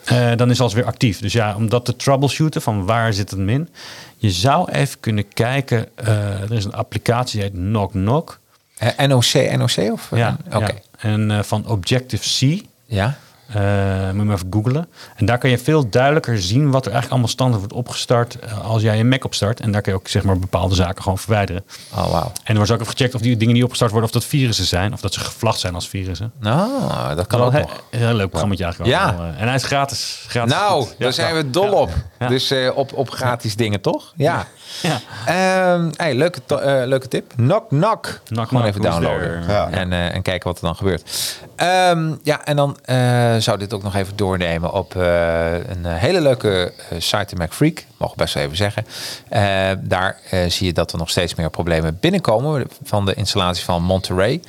[0.05, 1.19] eh, dan is alles weer actief.
[1.19, 3.69] Dus ja, om dat te troubleshooten van waar zit het min.
[4.17, 5.87] Je zou even kunnen kijken.
[5.95, 8.39] er is een applicatie die heet Knock Knock.
[9.07, 10.07] NOC, NOC of?
[10.11, 10.57] Ja, Oké.
[10.57, 10.71] ja.
[10.97, 12.65] En van Objective-C.
[12.87, 13.17] Ja.
[13.47, 14.87] Eh, moet je maar even googlen.
[15.15, 18.65] En daar kan je veel duidelijker zien wat er eigenlijk allemaal standaard wordt opgestart eh,
[18.65, 19.59] als jij een Mac opstart.
[19.59, 21.65] En daar kun je ook zeg maar bepaalde zaken gewoon verwijderen.
[21.95, 22.31] Oh, wauw.
[22.43, 24.65] En er wordt ook even gecheckt of die dingen die opgestart worden, of dat virussen
[24.65, 24.93] zijn.
[24.93, 26.31] Of dat ze gevlacht zijn als virussen.
[26.39, 27.83] Nou, dat kan Wel ook nog.
[27.89, 28.91] heel leuk programma eigenlijk.
[28.91, 29.13] Ja.
[29.13, 29.41] eh.
[29.41, 30.25] En hij is gratis.
[30.27, 30.81] gratis Nou.
[30.83, 30.93] Ja.
[30.97, 31.89] daar zijn we dol op.
[32.27, 34.13] Dus op, op gratis dingen, toch?
[34.15, 34.45] Ja.
[34.81, 34.99] Ja.
[35.25, 36.39] Ehm, hey, leuke,
[36.85, 37.33] leuke tip.
[37.35, 38.19] Knock, knock.
[38.23, 39.71] Knock, Gewoon knock, even downloaden.
[39.71, 41.35] En, en kijken wat er dan gebeurt.
[41.57, 45.95] Ehm, ja, en dan eh, zou dit ook nog even doornemen op eh, een eh,
[45.95, 47.85] hele leuke site in MacFreak.
[47.97, 48.85] Mogen best wel even zeggen.
[49.87, 50.17] Daar
[50.47, 54.41] zie je dat er nog steeds meer problemen binnenkomen van de installatie van Monterey.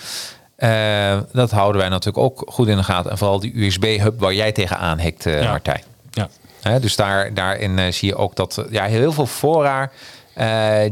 [0.57, 3.11] Eh, dat houden wij natuurlijk ook goed in de gaten.
[3.11, 5.51] En vooral die USB-hub waar jij tegenaan hikt, Ja.
[5.51, 5.83] Martijn.
[6.11, 6.79] Ja.
[6.79, 9.83] Dus daar, daarin zie je ook dat ja, heel veel eh,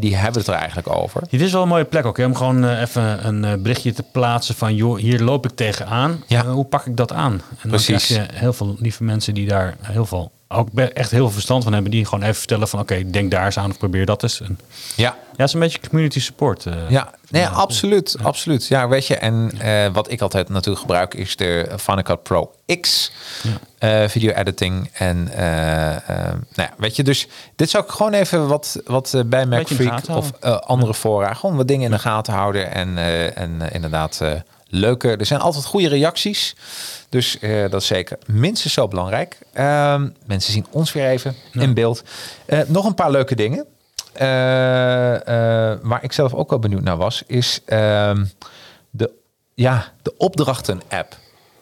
[0.00, 1.22] die hebben het er eigenlijk over.
[1.30, 2.16] Dit is wel een mooie plek ook.
[2.16, 2.24] Hè?
[2.24, 4.74] Om gewoon eh, even een eh, berichtje te plaatsen van...
[4.74, 6.22] joh, hier loop ik tegenaan.
[6.26, 6.44] Ja.
[6.44, 7.42] Eh, hoe pak ik dat aan?
[7.62, 8.08] En Precies.
[8.08, 10.30] dan krijg je heel veel lieve mensen die daar heel veel...
[10.48, 11.90] ook echt heel veel verstand van hebben.
[11.90, 12.80] Die gewoon even vertellen van...
[12.80, 14.40] oké, denk daar eens aan of probeer dat eens.
[14.40, 14.58] En,
[14.96, 16.66] Ja, ja, het is een beetje community support.
[16.66, 16.90] eh.
[16.90, 17.14] ja.
[17.30, 18.66] Nee, absoluut, absoluut.
[18.66, 22.52] Ja, weet je, en eh, wat ik altijd natuurlijk gebruik is de Final Cut Pro
[22.80, 23.12] X
[23.78, 24.90] eh, video editing.
[24.92, 30.08] En nou ja, weet je, dus dit zou ik gewoon even wat, wat bij MacFreak
[30.08, 32.72] of andere fora, gewoon wat dingen in de gaten houden.
[32.72, 32.98] En,
[33.34, 34.20] en inderdaad,
[34.68, 35.16] leuke.
[35.16, 36.54] Er zijn altijd goede reacties.
[37.08, 39.38] Dus eh, dat is zeker minstens zo belangrijk.
[39.52, 42.02] Ehm, mensen zien ons weer even in beeld.
[42.46, 43.66] Eh, nog een paar leuke dingen.
[44.12, 44.26] Eh,
[45.82, 48.24] waar ik zelf ook wel benieuwd naar was, is ehm,
[48.90, 49.10] de,
[49.54, 51.16] ja, de opdrachten-app.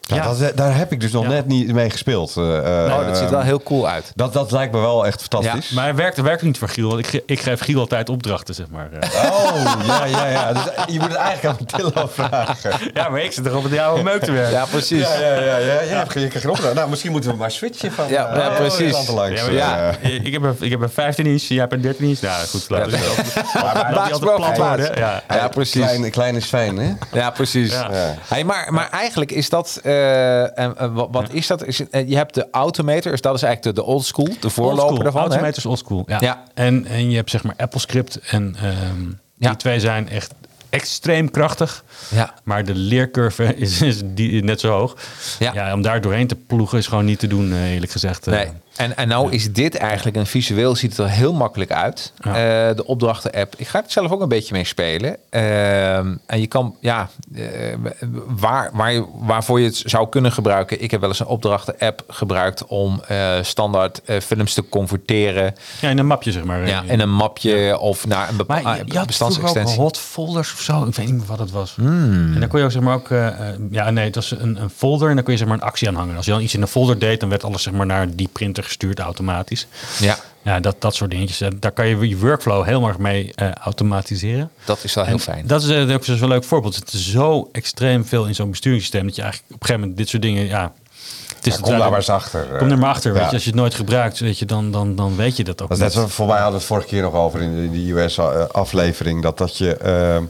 [0.07, 0.23] Ja, Ja.
[0.35, 1.29] Dat, daar heb ik dus nog Ja.
[1.29, 2.37] net niet mee gespeeld.
[2.37, 4.13] Eh, eh, Oh, dat ziet er wel heel cool uit.
[4.15, 5.71] dat, dat lijkt me wel echt fantastisch.
[5.71, 8.09] Maar het werkt, het werkt niet voor Giel, want ik, ge- ik geef Giel altijd
[8.09, 8.89] opdrachten, zeg maar.
[9.01, 10.53] Eh, Oh, ja, ja, ja.
[10.53, 12.73] Dus, eh, je moet het eigenlijk aan Matillo vragen.
[12.95, 14.53] ja, maar ik zit er op het oude meuk te werken.
[14.53, 15.01] Ja, precies.
[15.01, 15.41] Ja, ja, ja.
[15.41, 15.81] ja, ja.
[15.81, 16.75] Je hebt geen opdracht.
[16.75, 18.09] Nou, misschien moeten we maar switchen van...
[18.09, 18.93] Ja, eh, ja, alle precies.
[18.93, 19.95] kanten Langs, Ja, maar Ja.
[20.03, 20.25] eh.
[20.25, 22.21] Ik heb, een, ik heb een 15 inch, jij hebt een 13 inch.
[22.21, 23.13] Nou, goed, laten we zo.
[23.63, 24.97] Maar, maar altijd plat worden.
[24.99, 25.23] Ja.
[25.29, 25.83] Ja, precies.
[25.83, 26.93] Klein, klein is fijn, hè?
[27.13, 27.73] Ja, precies.
[27.73, 27.89] Ja.
[27.93, 28.15] Ja.
[28.29, 29.81] Hey, maar, maar eigenlijk is dat...
[29.95, 31.65] eh, en, wat, wat is dat?
[31.65, 34.51] Is eh, je hebt de Automator, dus dat is eigenlijk de, de old school, de
[34.51, 35.23] voorloper daarvan.
[35.23, 35.29] hè?
[35.29, 36.05] Automator is oldschool.
[36.07, 36.19] Ja.
[36.21, 36.45] Ja.
[36.55, 38.19] En, en je hebt zeg maar Apple Script.
[38.31, 39.03] En ehm,
[39.39, 39.49] Ja.
[39.49, 40.33] die twee zijn echt
[40.71, 41.85] extreem krachtig.
[42.15, 42.35] Ja.
[42.45, 44.97] Maar de leercurve is, is die, net zo hoog.
[45.39, 45.53] Ja.
[45.55, 45.73] Ja.
[45.73, 48.27] om daar doorheen te ploegen is gewoon niet te doen, eh, eerlijk gezegd.
[48.27, 48.49] Nee.
[48.77, 52.13] En, en nou is dit eigenlijk een visueel ziet het er heel makkelijk uit.
[52.17, 52.31] Ja.
[52.31, 53.55] Eh, de opdrachten-app.
[53.57, 55.17] Ik ga het zelf ook een beetje mee spelen.
[55.31, 57.43] Ehm, en je kan, ja, eh,
[58.27, 60.83] waar, waar waarvoor je het zou kunnen gebruiken.
[60.83, 65.55] Ik heb wel eens een opdrachten-app gebruikt om eh, standaard films te converteren.
[65.81, 66.67] Ja, in een mapje zeg maar.
[66.69, 69.81] Ja, in een mapje of naar een bepaalde bestandsextensie.
[69.81, 70.85] hot folders of zo.
[70.85, 71.75] Ik weet niet meer wat het was.
[71.75, 72.35] Hmm.
[72.35, 73.09] En dan kon je ook zeg maar ook...
[73.71, 75.89] ja, nee, het was een, een folder en dan kon je zeg maar een actie
[75.89, 76.17] aanhangen.
[76.17, 78.29] Als je dan iets in een folder deed, dan werd alles zeg maar naar die
[78.33, 79.67] printer gestuurd automatisch.
[80.01, 81.41] Ja, Ja, dat, dat soort dingetjes.
[81.41, 84.51] Eh, Daar kan je je workflow heel erg mee eh, automatiseren.
[84.65, 85.47] dat is wel heel En fijn.
[85.47, 86.75] Dat is eh, ook zo'n leuk voorbeeld.
[86.77, 89.99] Het is zo extreem veel in zo'n besturingssysteem dat je eigenlijk op een gegeven moment
[89.99, 90.73] dit soort dingen, ja.
[91.37, 92.45] Het is Ja, kom daar maar eens achter.
[92.59, 93.29] Kom er maar achter, weet Ja.
[93.29, 93.35] je.
[93.35, 95.79] Als je het nooit gebruikt, weet je, dan, dan, dan weet je dat ook Dat
[95.79, 99.23] is net zo, voor mij hadden we het vorige keer nog over in de, US-aflevering.
[99.23, 100.23] Dat, dat, je, eh,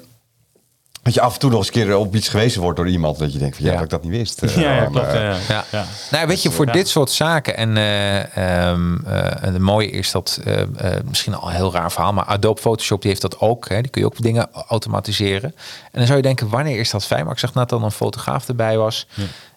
[1.04, 3.18] dat je af en toe nog eens een keer op iets gewezen wordt door iemand.
[3.18, 3.76] Dat je denkt van ja, Ja.
[3.76, 4.42] dat ik dat niet wist.
[4.42, 5.06] Eh, Ja, ja, klopt.
[5.06, 5.36] eh, ja.
[5.48, 5.64] Ja.
[5.70, 5.84] Ja.
[6.10, 6.72] Nou, weet je, voor Ja.
[6.72, 10.68] dit soort zaken en eh, ehm, eh, en het mooie is dat eh, eh,
[11.04, 13.68] misschien al een heel raar verhaal, maar Adobe Photoshop die heeft dat ook.
[13.68, 15.54] Hè, die kun je ook dingen automatiseren.
[15.84, 17.24] En dan zou je denken, wanneer is dat fijn?
[17.24, 19.06] Maar ik zag net dat een fotograaf erbij was.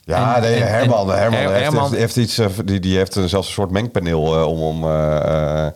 [0.06, 2.80] Ja, En- nee, en- Herman, en- Herman, Her- heeft, Herman- heeft, heeft iets, eh, die,
[2.80, 5.72] die heeft een- zelfs een soort mengpaneel eh, om, om, eh, eh,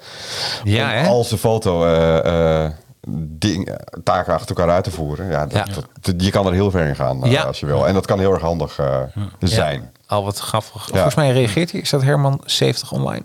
[0.64, 1.08] Ja, om hè?
[1.08, 2.72] al zijn foto eh, eh,
[3.10, 5.30] ding, eh, taken achter elkaar uit te voeren.
[5.30, 5.74] Ja, dat, Ja.
[6.02, 7.44] dat- je kan er heel ver in gaan eh, Ja.
[7.44, 7.88] als je wil.
[7.88, 9.02] En dat kan heel erg handig eh,
[9.40, 9.92] zijn.
[10.08, 10.88] Al wat grappig.
[10.88, 11.82] Volgens mij reageert hij.
[11.82, 13.24] Is dat Herman 70 online?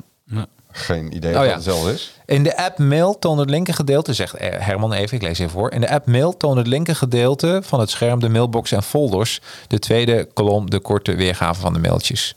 [0.71, 2.13] Geen idee Oh, dat hetzelfde is.
[2.27, 5.71] In de app mail toont het linker gedeelte, zegt Herman even, ik lees even voor.
[5.73, 9.41] In de app mail toont het linker gedeelte van het scherm de mailbox en folders.
[9.69, 12.35] De tweede kolom de korte weergave van de mailtjes.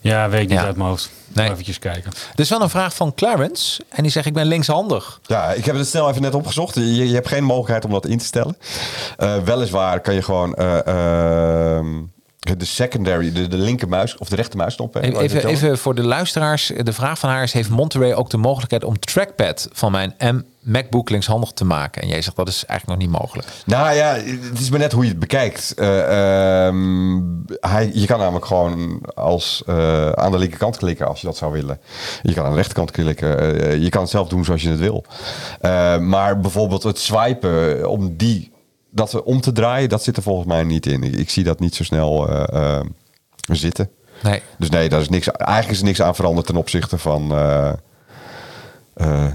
[0.00, 0.64] Ja, weet ik niet Ja.
[0.64, 1.10] uit mijn hoofd.
[1.32, 1.50] Nee.
[1.50, 2.10] Even kijken.
[2.34, 3.82] Er is wel een vraag van Clarence.
[3.88, 5.20] En die zegt, ik ben linkshandig.
[5.26, 6.74] Ja, ik heb het snel even net opgezocht.
[6.74, 8.56] Je, je hebt geen mogelijkheid om dat in te stellen.
[9.16, 11.86] Eh, weliswaar kan je gewoon eh, ehm,
[12.56, 14.96] de secondary, de, de linkermuis of de rechtermuisknop.
[14.96, 16.72] Even, het even voor de luisteraars.
[16.82, 20.40] De vraag van haar is, heeft Monterey ook de mogelijkheid om trackpad van mijn M
[20.68, 22.02] MacBook linkshandig te maken?
[22.02, 23.48] En jij zegt, dat is eigenlijk nog niet mogelijk.
[23.66, 24.14] Nou ja,
[24.50, 25.74] het is maar net hoe je het bekijkt.
[25.74, 27.20] Eh, ehm,
[27.60, 31.52] hij, je kan namelijk gewoon als, eh, aan de linkerkant klikken als je dat zou
[31.52, 31.80] willen.
[32.22, 33.60] Je kan aan de rechterkant klikken.
[33.60, 35.04] Eh, je kan het zelf doen zoals je het wil.
[36.00, 38.52] Maar bijvoorbeeld het swipen om die
[38.90, 41.02] dat we om te draaien, dat zit er volgens mij niet in.
[41.02, 42.86] Ik, ik zie dat niet zo snel eh, eh,
[43.52, 43.90] zitten.
[44.22, 44.42] Nee.
[44.58, 47.72] Dus nee, daar is niks, eigenlijk is er niks aan veranderd ten opzichte van eh,
[48.94, 49.26] eh,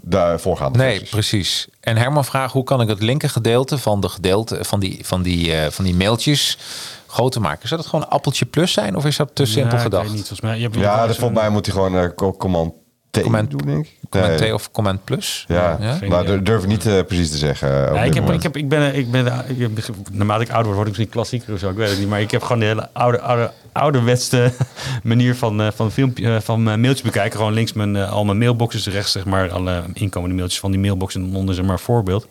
[0.00, 1.10] de voorgaande Nee, versies.
[1.10, 1.68] precies.
[1.80, 5.22] En Herman vraagt, hoe kan ik het linker gedeelte van de gedeelte van die, van
[5.22, 6.58] die, eh, van die mailtjes
[7.06, 7.68] groter maken?
[7.68, 10.02] Zou dat gewoon appeltje plus zijn of is dat te simpel Ja, ik gedacht?
[10.06, 10.56] weet niet, volgens mij.
[10.56, 12.72] Je hebt Ja, dat volgens mij moet hij gewoon co- command
[13.10, 13.95] T Command- doen, denk ik.
[14.08, 14.50] Comment Nee.
[14.50, 15.44] T of comment plus?
[15.48, 15.78] Ja,
[16.08, 17.88] maar dat durf ik niet eh, precies te zeggen.
[17.88, 19.70] eh, Ja, ik, heb, ik, heb, ik ben, ik ben, ik heb,
[20.12, 22.08] naarmate ik ouder word, word ik misschien klassieker of zo, ik weet het niet.
[22.08, 24.52] Maar ik heb gewoon de hele oude, oude, ouderwetse
[25.02, 27.38] manier van, eh, van, film, eh, van mijn mailtjes bekijken.
[27.38, 31.14] Gewoon links mijn, al mijn mailboxes, rechts zeg maar alle inkomende mailtjes van die mailbox
[31.14, 32.26] en onder zeg maar voorbeeld.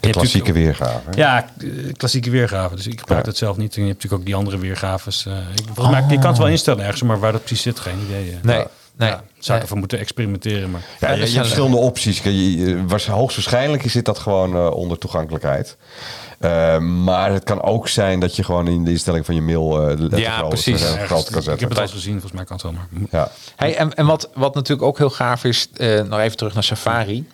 [0.00, 1.00] De klassieke weergave.
[1.16, 1.46] Ja,
[1.96, 2.76] klassieke weergave.
[2.76, 3.26] Dus ik gebruik Ja.
[3.26, 3.76] dat zelf niet.
[3.76, 5.26] En je hebt natuurlijk ook die andere weergaves.
[5.26, 7.80] eh, ik, volgens mij, je kan het wel instellen ergens, maar waar dat precies zit,
[7.80, 8.38] geen idee.
[8.42, 8.64] Nee,
[8.96, 9.08] nee.
[9.08, 10.70] Ja, zou ik moeten experimenteren.
[10.70, 12.20] Maar Ja, je, hebt verschillende opties.
[12.22, 15.76] Je, je- waars- hoogstwaarschijnlijk zit dat gewoon eh, onder toegankelijkheid.
[16.38, 19.88] Eh, maar het kan ook zijn dat je gewoon in de instelling van je mail
[19.90, 20.82] eh Ja, precies.
[20.82, 21.68] ergens- groot kan ik heb zetten.
[21.68, 22.72] het al gezien, volgens mij kan het wel.
[22.72, 23.30] Maar Ja.
[23.56, 26.62] Hey, en en wat, wat natuurlijk ook heel gaaf is, eh, nog even terug naar
[26.64, 27.26] Safari.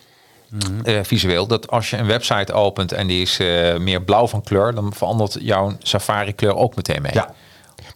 [0.85, 4.43] eh, visueel, dat als je een website opent en die is eh, meer blauw van
[4.43, 7.13] kleur, dan verandert jouw Safari kleur ook meteen mee.
[7.15, 7.35] ja.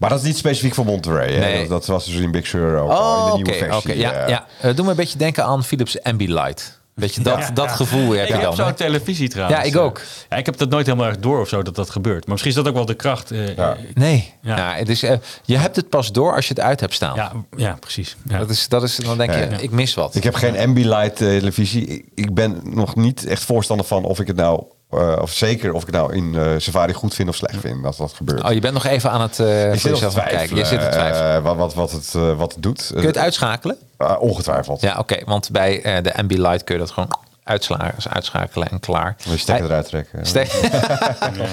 [0.02, 1.32] Maar dat is niet specifiek voor Monterey.
[1.32, 1.38] hè.
[1.40, 1.58] Nee.
[1.60, 3.90] Dat, dat was dus in Big Sur ook al in Oh, de oké, nieuwe versie.
[3.90, 4.28] oké, ja, eh.
[4.28, 4.46] ja.
[4.60, 6.80] Eh, doe me een beetje denken aan Philips Ambilight.
[6.94, 8.54] Weet je, dat, dat gevoel heb Ik je heb dan.
[8.56, 8.72] zo'n hè?
[8.72, 9.58] televisie trouwens.
[9.58, 10.00] Ja, ik ook.
[10.28, 12.20] Ja, ik heb dat nooit helemaal erg door of zo dat dat gebeurt.
[12.20, 13.30] Maar misschien is dat ook wel de kracht.
[13.30, 13.76] eh, Ja.
[13.94, 14.32] Nee.
[14.42, 14.56] Ja.
[14.56, 14.74] Ja.
[14.74, 17.14] het is, eh, je hebt het pas door als je het uit hebt staan.
[17.16, 18.16] ja, ja, precies.
[18.28, 18.38] Ja.
[18.38, 20.14] Dat is, dat is, dan denk je, ik mis wat.
[20.14, 21.86] Ik heb geen Ambilight televisie.
[21.86, 25.72] Ik, ik ben nog niet echt voorstander van of ik het nou, eh, of zeker
[25.72, 28.42] of ik nou in eh, Safari goed vind of slecht vind als dat gebeurt.
[28.42, 30.56] Oh, je bent nog even aan het ik voor jezelf aan kijken.
[30.56, 32.90] Je zit te twijfelen wat, wat, wat, het, wat het doet.
[32.92, 33.76] Kun je het uitschakelen?
[34.18, 34.80] Ongetwijfeld.
[34.80, 35.16] Ja, oké.
[35.24, 37.08] want bij de Ambilight kun je dat gewoon
[37.44, 39.16] uitschakelen, uitschakelen en klaar.
[39.24, 40.26] Wil je stekker eruit trekken.
[40.26, 40.38] Ste-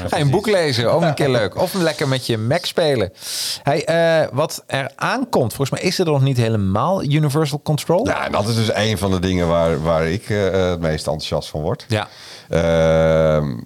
[0.10, 1.62] je een boek lezen, ook een keer leuk.
[1.62, 3.14] Of lekker met je Mac spelen.
[3.64, 8.08] Hey, wat er aankomt, volgens mij is het nog niet helemaal Universal Control.
[8.08, 11.50] Ja, en dat is dus een van de dingen waar, waar ik het meest enthousiast
[11.50, 11.86] van word.
[11.88, 12.08] Ja.
[12.50, 13.58] Ehm,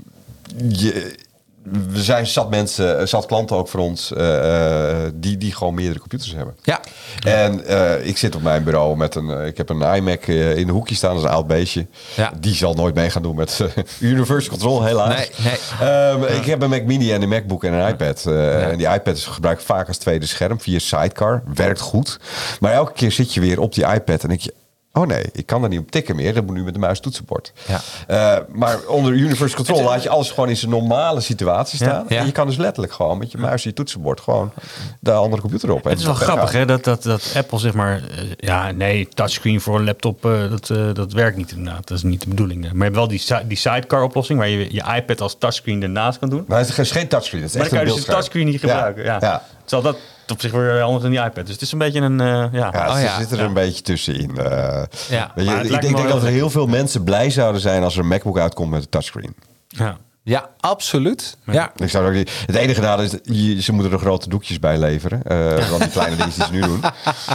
[0.67, 1.21] je,
[1.63, 5.73] we zijn zat mensen, eh, zat klanten ook voor ons, eh, eh, die, die gewoon
[5.73, 6.55] meerdere computers hebben.
[6.63, 6.79] Ja.
[7.23, 7.61] En
[8.07, 11.09] ik zit op mijn bureau met een, ik heb een iMac in de hoekje staan,
[11.09, 11.87] dat is een oud beestje.
[12.15, 12.31] Ja.
[12.39, 13.59] Die zal nooit mee gaan doen met
[13.99, 15.15] Universal Control, helaas.
[15.15, 15.89] Nee, nee.
[15.89, 18.25] Ehm, Ik heb een Mac Mini en een MacBook en een iPad.
[18.25, 21.43] En die iPad is gebruikt vaak als tweede scherm via Sidecar.
[21.53, 22.19] Werkt goed.
[22.59, 24.53] Maar elke keer zit je weer op die iPad en denk je...
[24.95, 26.33] Oh nee, ik kan er niet op tikken meer.
[26.33, 27.53] Dat moet nu met de muis toetsenbord.
[27.67, 27.81] Ja.
[28.07, 32.05] Eh, maar onder Universal Control laat je alles gewoon in zijn normale situatie staan.
[32.07, 32.19] Ja.
[32.19, 34.51] En je kan dus letterlijk gewoon met je muis en je toetsenbord gewoon
[34.99, 35.83] de andere computer op.
[35.83, 37.95] Het is wel grappig hè, dat, dat, dat Apple zeg maar...
[37.95, 41.87] eh, ja, nee, touchscreen voor een laptop, eh, dat, dat werkt niet inderdaad.
[41.87, 42.61] Dat is niet de bedoeling.
[42.61, 44.39] Maar je hebt wel die, die sidecar oplossing...
[44.39, 46.45] waar je je iPad als touchscreen ernaast kan doen.
[46.47, 47.41] Maar het is geen touchscreen.
[47.41, 49.03] Het is Maar echt dan kan je dus de touchscreen niet gebruiken.
[49.03, 49.43] Ja.
[49.65, 50.01] Terwijl dat
[50.31, 51.45] op zich weer anders dan die iPad.
[51.45, 52.19] Dus het is een beetje een...
[52.21, 52.69] eh, ja.
[52.71, 53.47] Ja, Oh ze ja, zitten er ja.
[53.49, 54.37] een beetje tussenin.
[54.37, 54.83] eh.
[55.09, 55.31] Ja.
[55.35, 57.99] Weet je, ik denk wel dat er heel veel mensen blij zouden zijn als er
[57.99, 59.35] een MacBook uitkomt met een touchscreen.
[59.67, 59.97] ja.
[60.25, 61.37] Ja, absoluut.
[61.45, 61.71] Ja.
[61.75, 64.59] Ik zou ook niet, het enige nadeel is, dat je- ze moeten er grote doekjes
[64.59, 65.23] bij leveren.
[65.23, 66.81] eh dan die kleine dingen die ze nu doen.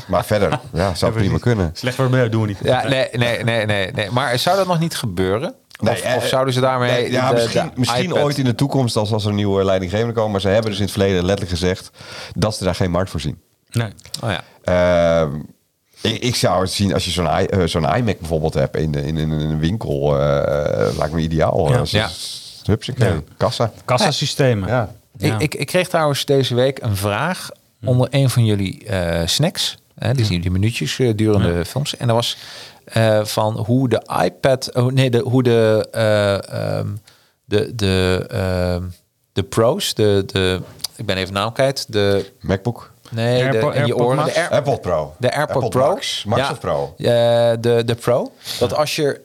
[0.07, 1.71] Maar verder, ja, zou het prima kunnen.
[1.75, 2.59] Slecht voor milieu doen we niet.
[2.63, 4.11] Ja, nee, nee, nee, nee, nee.
[4.11, 5.55] Maar zou dat nog niet gebeuren?
[5.81, 6.91] Of, eh, of zouden ze daarmee...
[6.91, 9.37] nee, ja, de- misschien, de misschien iPad- ooit in de toekomst als, als er een
[9.37, 10.31] nieuwe leidinggevende komen.
[10.31, 11.91] Maar ze hebben dus in het verleden letterlijk gezegd
[12.35, 13.41] dat ze daar geen markt voor zien.
[13.71, 13.89] Nee.
[14.25, 14.43] Oh ja.
[15.23, 15.35] Ehm,
[16.01, 19.01] ik, ik zou het zien als je zo'n eh, zo'n iMac bijvoorbeeld hebt in, de-
[19.07, 20.21] in, in, in een winkel.
[20.21, 21.71] eh lijkt me ideaal.
[21.73, 21.83] Ja.
[21.85, 22.09] Ja.
[22.65, 23.21] Hupsakee, Ja.
[23.37, 23.73] kassa.
[23.85, 24.69] Kassasystemen.
[24.69, 24.95] Ja.
[25.19, 25.35] Ja.
[25.35, 27.49] Ik, ik, ik kreeg trouwens deze week een vraag
[27.85, 29.77] onder een van jullie eh, snacks.
[29.99, 31.97] Hè, die, zien die minuutjes eh, durende films.
[31.97, 32.37] En dat was
[32.93, 34.75] eh, van hoe de iPad...
[34.75, 35.89] Oh, nee, de, hoe de...
[35.91, 36.87] eh, ehm,
[37.45, 38.83] de, de, ehm,
[39.33, 40.61] de pros, de, de...
[40.97, 41.93] Ik ben even naam kwijt.
[41.93, 42.33] De...
[42.41, 42.91] MacBook.
[43.11, 44.17] Nee, de, je oren.
[44.17, 44.35] Max?
[44.35, 45.15] De, Air- Apple Pro.
[45.19, 45.89] de AirPod Apple Pro.
[45.89, 46.25] Max.
[46.25, 46.51] Max Ja.
[46.51, 46.95] of Pro?
[46.97, 47.05] Eh,
[47.61, 48.33] de, de Pro.
[48.59, 49.21] Dat als je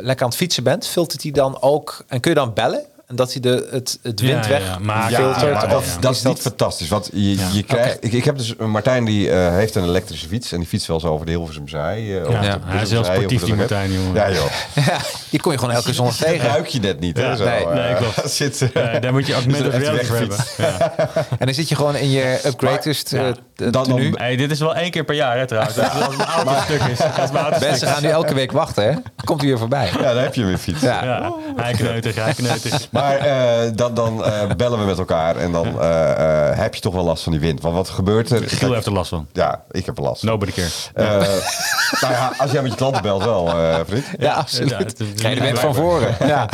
[0.00, 2.04] lekker aan het fietsen bent, filtert hij dan ook...
[2.08, 2.84] En kun je dan bellen?
[3.06, 4.78] En dat hij de, het, het Ja, wind ja, weg ja.
[4.78, 5.60] Maar- Ja, filtert?
[5.60, 6.88] dat, of dat is niet fantastisch.
[6.88, 10.52] Want je, je krijgt, ik, ik heb dus Martijn die eh, heeft een elektrische fiets
[10.52, 12.16] en die fietst wel eens over de Hilversumzij.
[12.20, 14.14] eh, over de Ja, hij is heel sportief, die Martijn, jongen.
[14.14, 14.44] Ja joh.
[14.86, 14.98] Ja,
[15.30, 16.48] die kon je gewoon elke zondag Dat tegen.
[16.48, 17.16] ruik je net niet.
[17.16, 18.30] hè, Ja, zo, nee, eh, nee, klopt.
[18.36, 20.38] Zit, eh, Ja, daar moet je augmented er reality hebben.
[20.56, 20.92] Ja.
[21.38, 23.14] En dan zit je gewoon in je upgradest
[23.56, 24.10] Eh, dan- tenue.
[24.10, 25.74] dan- Hey, dit is wel één keer per jaar, hè, trouwens.
[25.76, 27.00] Dat is als mijn auto stuk is.
[27.20, 28.92] Als Mensen gaan nu elke week wachten, hè?
[29.24, 29.90] Komt u weer voorbij.
[30.00, 30.80] Ja, daar heb je weer fiets.
[30.80, 31.04] Ja.
[31.04, 32.86] Ja, hij kneutig, hij kneutig.
[32.90, 36.10] Maar eh, dan, dan eh, bellen we met elkaar en dan eh,
[36.50, 37.60] eh, heb je toch wel last van die wind.
[37.60, 38.42] Want wat gebeurt er?
[38.48, 39.26] Giel heeft er last van.
[39.32, 40.22] Ja, ik heb er last.
[40.22, 40.68] Nobody care.
[40.94, 41.04] Eh,
[42.02, 44.04] nou ja, als jij met je klanten belt wel, eh, vriend.
[44.18, 44.70] Ja, absoluut.
[44.70, 46.14] Ja, het je de wind van voren.
[46.26, 46.48] Ja.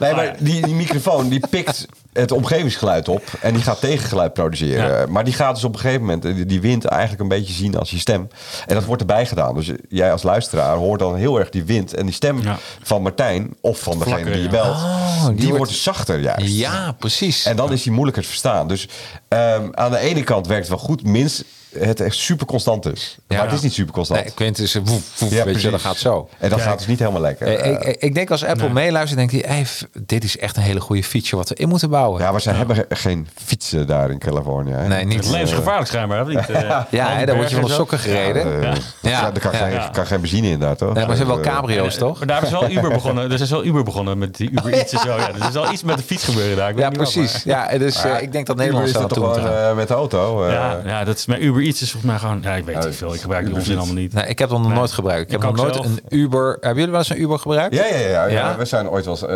[0.00, 4.98] Nee, maar die, die microfoon die pikt het omgevingsgeluid op en die gaat tegengeluid produceren.
[4.98, 5.06] Ja.
[5.06, 7.76] Maar die gaat dus op een gegeven moment die, die wind eigenlijk een beetje zien
[7.78, 8.28] als je stem.
[8.66, 9.54] En dat wordt erbij gedaan.
[9.54, 12.58] Dus jij als luisteraar hoort dan heel erg die wind en die stem Ja.
[12.82, 14.62] van Martijn of van degene Vlakker, die je ja.
[14.62, 16.46] belt, Oh, die die, wordt- wordt zachter juist.
[16.54, 17.44] ja, precies.
[17.44, 18.68] En dan is die moeilijker te verstaan.
[18.68, 18.88] Dus
[19.28, 21.42] ehm, aan de ene kant werkt het wel goed, mits
[21.78, 23.16] het echt super constant is.
[23.28, 23.36] Ja.
[23.36, 24.20] Maar het is niet super constant.
[24.24, 25.70] Nee, Quint is een woef, woef, Ja, weet je, precies.
[25.70, 26.28] dat gaat zo.
[26.38, 26.70] En dat Kijk.
[26.70, 27.46] gaat dus niet helemaal lekker.
[27.46, 29.66] Eh, Eh, ik, ik denk als Apple meeluistert, denkt hij, hey,
[30.06, 32.22] dit is echt een hele goede feature wat we in moeten bouwen.
[32.22, 34.72] ja, maar ze hebben ge- geen fietsen daar in Californië.
[34.72, 34.86] Hè?
[34.88, 35.24] Nee, Het niet.
[35.24, 36.50] is levensgevaarlijk schijnbaar, of niet?
[36.50, 36.60] Eh,
[36.90, 38.42] Ja, hè, dan word je van de sokken gereden.
[38.62, 39.10] Eh, Ja.
[39.10, 39.58] ja, er kan, Ja.
[39.58, 39.88] Geen, Ja.
[39.92, 40.94] kan geen benzine in daar, toch?
[40.94, 42.18] Nee, maar ze hebben wel Eh, cabrio's, toch?
[42.18, 43.30] Maar daar is wel Uber begonnen.
[43.32, 45.16] Er is wel Uber begonnen met die Uber Eats en zo.
[45.16, 46.76] Ja, dus er is wel iets met de fiets gebeuren daar.
[46.76, 47.42] Ja, precies.
[47.44, 50.44] Ja, dus eh, ik denk dat Nederland daar is dat toch eh, met de auto?
[50.46, 50.52] eh.
[50.52, 52.40] Ja, ja, dat is, maar Uber Eats is volgens mij gewoon...
[52.42, 53.14] Ja, ik weet niet veel.
[53.14, 54.12] Ik gebruik die onzin allemaal niet.
[54.12, 55.32] Nee, ik heb dat nog nooit gebruikt.
[55.32, 55.86] Ik Ik heb nog nooit zelf.
[55.86, 56.50] een Uber...
[56.52, 57.74] Hebben jullie wel eens een Uber gebruikt?
[57.74, 58.26] Ja, ja, ja, ja.
[58.26, 58.56] Ja?
[58.56, 59.28] We zijn ooit wel eens, eh,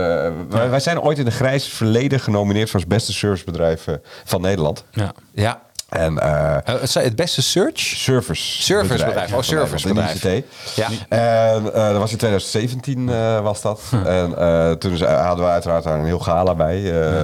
[0.49, 4.41] wij, wij zijn ooit in de grijs verleden genomineerd voor het beste servicebedrijf eh, van
[4.41, 4.85] Nederland.
[4.91, 5.13] Ja.
[5.33, 5.61] Ja.
[5.89, 7.79] En eh Eh, het, beste search?
[7.79, 9.33] service Servicebedrijf.
[9.33, 10.25] Oh, servicebedrijf.
[10.25, 10.45] In
[10.77, 10.89] Ja.
[11.09, 13.81] En eh, dat was in 2017 eh, was dat.
[14.05, 16.81] En eh, toen hadden we uiteraard daar een heel gala bij.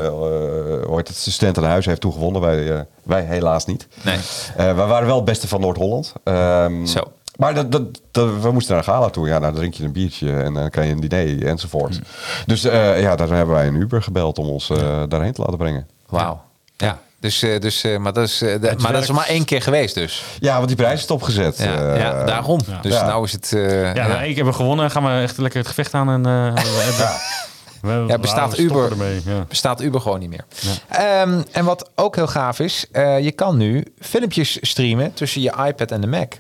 [0.09, 1.23] Hoe heet het?
[1.25, 2.41] De student aan huis heeft toen gewonnen.
[2.41, 3.89] Wij, wij helaas niet.
[4.03, 4.19] Nee.
[4.57, 6.13] We waren wel het beste van Noord-Holland.
[6.25, 7.01] Ehm, Zo.
[7.37, 9.27] Maar dat, dat, dat- we moesten naar Gala toe.
[9.27, 12.01] Ja, nou, dan drink je een biertje en dan krijg je een diner enzovoort.
[12.47, 14.67] Dus eh, ja, daar hebben wij een Uber gebeld om ons
[15.09, 15.87] daarheen te laten brengen.
[16.09, 16.41] Wauw.
[16.77, 16.99] Ja.
[17.25, 19.95] Dus, eh, dus, eh, maar dat is, eh, maar dat is maar één keer geweest
[19.95, 20.25] dus.
[20.41, 21.59] Ja, want die prijs is stopgezet.
[21.59, 22.61] Ja, ja daarom.
[22.83, 23.07] Dus Ja.
[23.07, 23.53] nou is het...
[23.53, 24.07] eh, Ja, ja.
[24.07, 24.91] nou, één keer hebben we gewonnen.
[24.91, 26.09] Gaan we echt lekker het gevecht aan.
[26.11, 26.63] En, eh,
[27.81, 29.45] we- Ja, bestaat Uber, ermee, ja.
[29.49, 30.45] bestaat Uber gewoon niet meer.
[30.89, 35.53] Ehm, en wat ook heel gaaf is, eh, je kan nu filmpjes streamen tussen je
[35.67, 36.33] iPad en de Mac.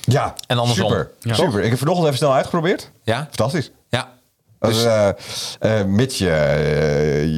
[0.00, 0.88] Ja, En andersom.
[0.88, 1.10] Super.
[1.20, 1.34] Ja.
[1.34, 1.62] super.
[1.62, 2.90] Ik heb vanochtend even snel uitgeprobeerd.
[3.04, 3.16] Ja?
[3.30, 3.70] Fantastisch.
[3.88, 4.08] Ja.
[4.60, 6.26] Dus, Dus, eh, eh, mits je,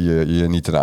[0.04, 0.74] je, je niet een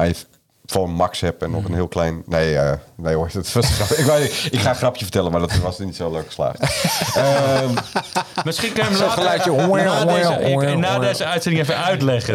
[0.68, 2.24] iPhone Max hebt en nog een heel klein...
[2.26, 3.90] Nee, eh, nee hoor, dat was grap.
[4.20, 6.60] ik, ik ga een grapje vertellen, maar dat was niet zo leuk geslaagd.
[7.16, 7.70] Ehm,
[8.46, 9.52] Misschien kan je hem Zo'n later- geluidje,
[9.84, 12.34] na, deze, na deze uitzending even uitleggen.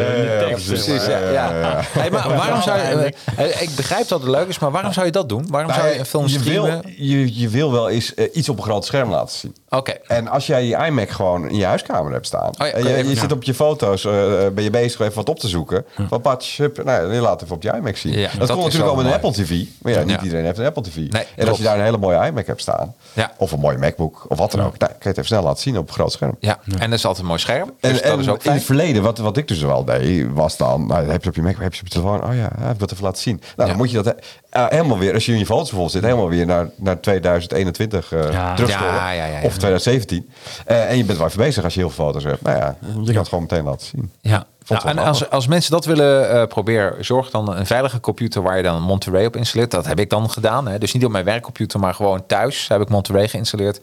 [0.48, 0.66] tekst.
[0.66, 1.18] precies, ja.
[1.30, 1.80] ja.
[1.92, 5.06] Hey, maar waarom zou je, eh, ik begrijp dat het leuk is, maar waarom zou
[5.06, 5.46] je dat doen?
[5.48, 8.56] Waarom zou je een film je, wil, je, je wil wel eens eh, iets op
[8.56, 9.56] een groot scherm laten zien.
[9.68, 9.92] Oké.
[10.06, 12.50] En als jij je iMac gewoon in je huiskamer hebt staan.
[12.58, 13.20] ja, en je, even- je ja.
[13.20, 14.12] zit op je foto's, eh,
[14.54, 15.84] ben je bezig even wat op te zoeken.
[16.08, 18.18] Van patch, hup, nou, je laat het even op je iMac zien.
[18.20, 19.12] Ja, dat, is natuurlijk ook met een.
[19.12, 19.64] Apple TV.
[19.82, 20.22] Maar ja, niet Ja.
[20.22, 20.96] iedereen heeft een Apple TV.
[20.96, 21.48] Nee, en klopt.
[21.48, 22.94] als je daar een hele mooie iMac hebt staan.
[23.12, 23.32] Ja.
[23.36, 24.78] Of een mooie MacBook of wat dan ook.
[24.78, 26.36] Nou, kan je het even snel laten zien op een groot scherm.
[26.40, 27.68] Ja, en dat is altijd een mooi scherm.
[27.80, 30.26] En, Dus dat en is ook in het verleden, wat, wat ik dus wel deed,
[30.32, 30.86] was dan...
[30.86, 32.24] Nou, heb je op je Mac, heb je op je telefoon...
[32.24, 33.40] Oh ja, heb ik dat even laten zien.
[33.56, 34.14] Nou, dan moet je dat
[34.50, 35.14] eh, helemaal weer...
[35.14, 38.54] Als je in je foto's bijvoorbeeld zit, helemaal weer naar, naar 2021 eh Ja.
[38.54, 38.94] terugscrollen.
[38.94, 39.44] Ja, ja, ja, ja.
[39.46, 40.30] Of 2017.
[40.66, 42.42] Eh, en je bent wel even bezig als je heel veel foto's hebt.
[42.42, 44.10] Nou ja, je kan het gewoon meteen laten zien.
[44.20, 44.46] Ja.
[44.78, 48.42] Vond Nou, en als, als mensen dat willen eh, proberen, zorg dan een veilige computer
[48.42, 49.70] waar je dan Monterey op installeert.
[49.70, 50.68] Dat heb ik dan gedaan.
[50.68, 50.78] Hè.
[50.78, 53.80] Dus niet op mijn werkcomputer, maar gewoon thuis heb ik Monterey geïnstalleerd.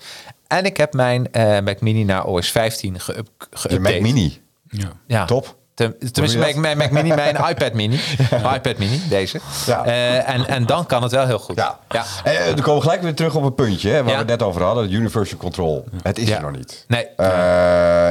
[0.48, 3.70] En ik heb mijn eh, Mac Mini naar OS 15 geüp- geüpdate.
[3.74, 4.42] Je Mac Mini.
[4.70, 4.92] Ja.
[5.08, 5.26] Ja.
[5.26, 5.56] Top.
[5.78, 6.55] Ten- tenminste, dat?
[6.55, 7.99] mijn Mac Mini, mijn iPad Mini.
[8.55, 9.39] iPad Mini, deze.
[9.65, 9.86] Ja.
[9.86, 11.55] Eh, en, en dan kan het wel heel goed.
[11.55, 11.80] Ja.
[11.89, 12.05] Ja.
[12.23, 14.43] Eh, dan komen we gelijk weer terug op een puntje hè, waar we het net
[14.43, 14.91] over hadden.
[14.93, 15.86] Universal Control.
[16.01, 16.86] Het is er nog niet.
[16.88, 17.05] Nee.
[17.17, 17.25] Eh,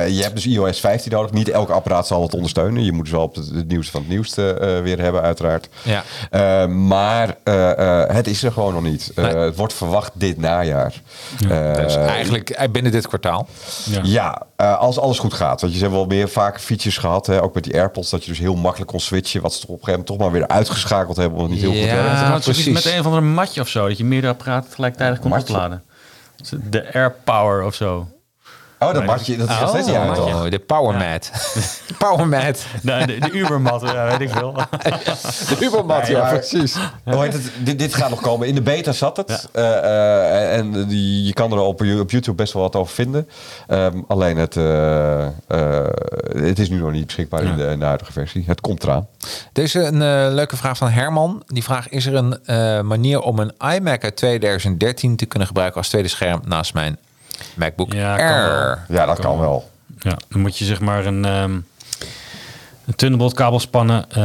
[0.08, 1.30] je hebt dus iOS 15 nodig.
[1.30, 2.84] Niet elk apparaat zal het ondersteunen.
[2.84, 5.68] Je moet dus wel op het, nieuwste van het nieuwste eh, weer hebben, uiteraard.
[5.82, 6.02] Ja.
[6.30, 9.12] Eh, maar eh, eh, het is er gewoon nog niet.
[9.14, 9.34] Eh, Nee.
[9.36, 10.92] Het wordt verwacht dit najaar.
[11.50, 13.48] Eh, Dus eigenlijk eh, binnen dit kwartaal.
[14.02, 14.42] Ja.
[14.56, 15.60] Eh, als alles goed gaat.
[15.60, 18.30] Want je hebt wel meer vaak features gehad, hè, ook met die AirPods, dat je
[18.30, 19.42] dus heel makkelijk kon switchen.
[19.42, 21.72] Wat ze toch op een gegeven moment toch maar weer uitgeschakeld hebben, omdat het niet
[21.72, 22.28] heel goed Ja.
[22.28, 22.44] werkt.
[22.44, 22.72] Precies.
[22.74, 23.88] met een of andere matje of zo.
[23.88, 25.52] Dat je meerdere apparaten tegelijkertijd kon Matje?
[25.54, 25.82] opladen.
[26.70, 28.06] De Air Power of zo.
[28.78, 30.18] Oh, dat matje, dat is nog steeds niet uit?
[30.18, 31.30] Oh, de Power Mat.
[31.98, 32.64] Power Mat.
[32.82, 34.52] De, de, de Ubermat, ja, weet ik veel.
[35.50, 36.76] De Ubermat, ja, precies.
[37.04, 37.52] Hoe heet het?
[37.58, 38.48] Dit, dit gaat nog komen.
[38.48, 39.48] In de beta zat het.
[39.52, 43.28] Eh, eh, en die, je kan er op, op YouTube best wel wat over vinden.
[43.66, 45.30] Ehm, alleen het, eh, eh,
[46.28, 48.44] het is nu nog niet beschikbaar in, de, in de huidige versie.
[48.46, 49.06] Het komt eraan.
[49.52, 51.42] Deze een leuke vraag van Herman.
[51.46, 52.38] Die vraag: Is er een
[52.86, 56.98] manier om een iMac uit 2013 te kunnen gebruiken als tweede scherm naast mijn
[57.54, 58.84] MacBook Ja, Air?
[58.88, 59.70] Ja, dat kan wel.
[59.98, 61.50] Ja, dan moet je zeg maar een, ehm
[62.86, 64.10] een Thunderbolt kabel spannen.
[64.10, 64.22] Eh,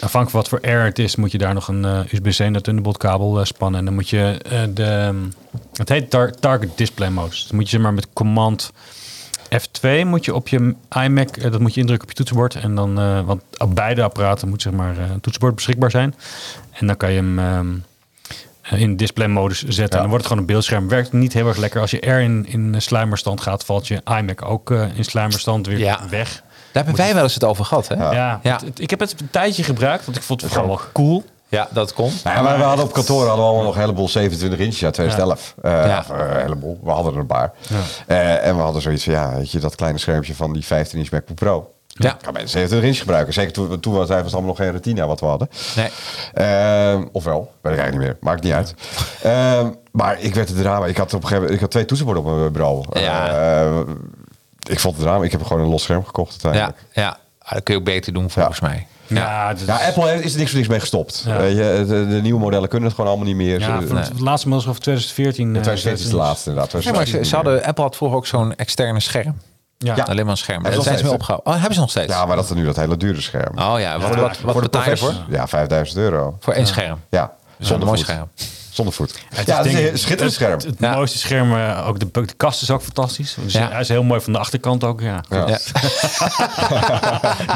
[0.00, 2.96] afhankelijk wat voor Air het is, moet je daar nog een eh, USB-C naar Thunderbolt
[2.96, 3.78] kabel eh, spannen.
[3.78, 5.14] En dan moet je eh, de...
[5.74, 7.46] Het heet tar- Target Display Modus.
[7.46, 8.70] Dan moet je zeg maar met command
[9.58, 12.54] F2 moet je op je iMac, dat moet je indrukken op je toetsenbord.
[12.54, 16.14] En dan, eh, want op beide apparaten moet zeg maar eh, een toetsenbord beschikbaar zijn.
[16.72, 17.74] En dan kan je hem ehm, eh,
[18.76, 19.84] in display modus zetten.
[19.84, 20.88] En dan wordt het gewoon een beeldscherm.
[20.88, 21.80] Werkt niet heel erg lekker.
[21.80, 25.78] Als je R in, in sluimerstand gaat, valt je iMac ook eh, in sluimerstand weer
[25.78, 26.00] Ja.
[26.10, 26.42] weg.
[26.72, 27.94] Daar hebben wij wel eens het over gehad, hè?
[27.94, 28.52] Ja, Ja, Ja.
[28.52, 31.24] het- het- ik heb het een tijdje gebruikt, want ik vond het gewoon wel cool.
[31.72, 32.24] dat komt.
[32.24, 34.82] Nou ja, maar we hadden op kantoor hadden we allemaal nog een heleboel 27 inch
[34.82, 35.54] uit 2011.
[35.62, 35.98] Eh, Ja.
[35.98, 36.80] of, eh, een heleboel.
[36.82, 37.52] We hadden er een paar.
[38.06, 40.98] Eh, en we hadden zoiets van, ja, weet je, dat kleine schermpje van die 15
[40.98, 41.70] inch MacBook Pro.
[42.02, 42.16] Ja.
[42.22, 43.32] Kan bij de 27 inch gebruiken.
[43.32, 45.48] Zeker toen, toen was het allemaal nog geen retina wat we hadden.
[45.76, 45.88] Nee.
[46.34, 48.16] Ehm, ofwel, weet ik eigenlijk niet meer.
[48.20, 48.74] Maakt niet uit.
[49.22, 50.86] Ehm, maar ik werd het drama.
[50.86, 52.84] Ik had op een gegeven moment ik had twee toetsenborden op mijn bureau.
[53.00, 53.28] Ja.
[53.62, 53.78] Eh,
[54.70, 55.24] ik vond het drama.
[55.24, 56.86] Ik heb gewoon een los scherm gekocht Ja, uiteindelijk.
[56.92, 57.18] ja.
[57.38, 58.86] Ah, dat kun je ook beter doen, volgens mij.
[59.06, 61.22] Ja, het Ja, Apple heeft- is er niks voor niks mee gestopt.
[61.26, 61.36] Ja.
[61.36, 63.60] Weet je, de, de nieuwe modellen kunnen het gewoon allemaal niet meer.
[63.60, 65.46] ja, Ze- het, het laatste model is over 2014.
[65.46, 66.82] eh, 2014 is de laatste inderdaad.
[66.82, 69.40] Ja, maar ze, ze hadden, Apple had vroeger ook zo'n externe scherm.
[69.84, 69.96] Ja.
[69.96, 70.02] Ja.
[70.02, 70.62] Alleen maar een scherm.
[70.62, 71.46] Dat zijn ze nog mee opgehouden.
[71.52, 72.12] Oh, hebben ze nog steeds?
[72.12, 73.58] Ja, maar dat is nu dat hele dure scherm.
[73.58, 75.14] Oh ja, wat, de- wat, wat betaal je voor?
[75.28, 76.36] Ja, 5000 euro.
[76.40, 77.00] Voor één scherm.
[77.10, 78.28] Ja, zonder mooi scherm.
[78.80, 79.24] Zonder voet.
[79.34, 80.52] Het ja, is een schitterend scherm.
[80.52, 80.94] Het, het Ja.
[80.94, 83.36] mooiste scherm, eh, ook de, de kast is ook fantastisch.
[83.44, 83.68] Dus Ja.
[83.70, 85.00] Hij is heel mooi van de achterkant ook.
[85.00, 85.20] Ja.
[85.30, 85.46] Ja.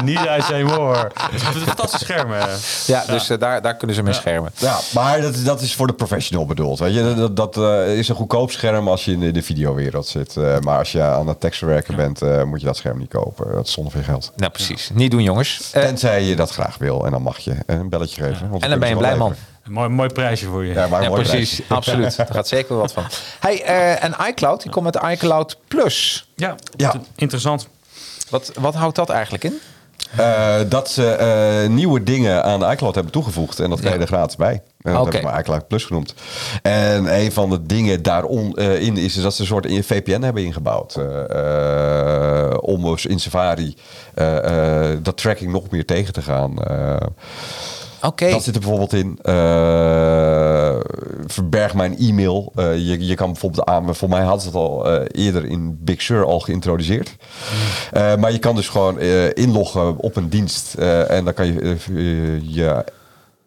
[0.03, 1.11] Niet uit zijn hoor.
[1.19, 2.33] Het is een fantastisch scherm.
[2.33, 2.43] eh.
[2.85, 4.51] Ja, dus eh, daar, daar kunnen ze mee schermen.
[4.57, 6.79] Ja, maar dat, dat is voor de professional bedoeld.
[6.79, 7.13] Weet je?
[7.15, 10.37] Dat, dat eh, is een goedkoop scherm als je in de, de videowereld zit.
[10.37, 13.51] Eh, maar als je aan het tekstverwerken bent, eh, moet je dat scherm niet kopen.
[13.53, 14.31] Dat is zonder veel geld.
[14.35, 14.89] Nou, precies.
[14.93, 15.69] Niet doen, jongens.
[15.73, 17.05] Eh, Tenzij je dat graag wil.
[17.05, 18.49] En dan mag je een belletje geven.
[18.49, 19.35] want en dan ben je een blij man.
[19.65, 20.73] Een mooi, mooi prijsje voor je.
[20.73, 21.61] Ja, maar een Ja, mooi precies.
[21.69, 22.15] Absoluut.
[22.17, 23.03] Daar gaat zeker wel wat van.
[23.39, 26.27] Hey, eh, en iCloud, die komt met iCloud Plus.
[26.35, 26.93] Ja, Ja.
[27.15, 27.67] interessant.
[28.29, 29.59] Wat, wat houdt dat eigenlijk in?
[30.15, 33.59] Eh, dat ze eh, nieuwe dingen aan de iCloud hebben toegevoegd.
[33.59, 34.61] En dat krijg je er gratis bij.
[34.81, 35.09] En dat Oké.
[35.09, 36.13] heb ik maar iCloud Plus genoemd.
[36.61, 40.43] En een van de dingen daarin in is, is dat ze een soort VPN hebben
[40.43, 40.95] ingebouwd.
[42.61, 43.75] om dus in Safari
[44.13, 46.53] eh, eh, dat tracking nog meer tegen te gaan.
[48.31, 49.19] Dat zit er bijvoorbeeld in.
[49.21, 50.79] eh,
[51.27, 52.51] verberg mijn e-mail.
[52.55, 53.95] Eh, je, je kan bijvoorbeeld aan.
[53.95, 57.15] Voor mij hadden ze het al eh, eerder in Big Sur al geïntroduceerd.
[57.91, 58.99] Eh, maar je kan dus gewoon
[59.33, 60.73] inloggen op een dienst.
[60.73, 61.77] en dan kan je
[62.47, 62.83] je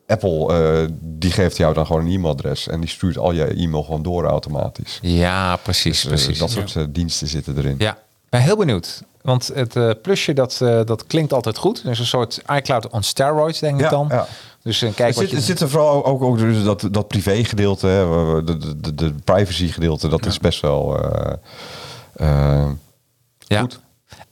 [0.06, 4.02] Apple die geeft jou dan gewoon een e-mailadres en die stuurt al je e-mail gewoon
[4.02, 4.98] door automatisch.
[5.02, 6.02] Ja, precies.
[6.02, 6.38] Dus, precies.
[6.38, 7.74] dat soort diensten zitten erin.
[7.78, 7.98] Ja,
[8.28, 9.02] ben heel benieuwd.
[9.28, 11.84] Want het eh, plusje, dat, eh, dat klinkt altijd goed.
[11.84, 14.06] Dus een soort iCloud on steroids, denk ik Ja, dan.
[14.10, 14.26] ja.
[14.62, 15.36] Dus eh, kijk wat zit, je...
[15.36, 18.04] er zit er vooral ook, ook dus dat, dat privé gedeelte, hè,
[18.44, 21.00] de, de, de, de privacy gedeelte, dat is best wel
[23.46, 23.60] ja.
[23.60, 23.80] goed.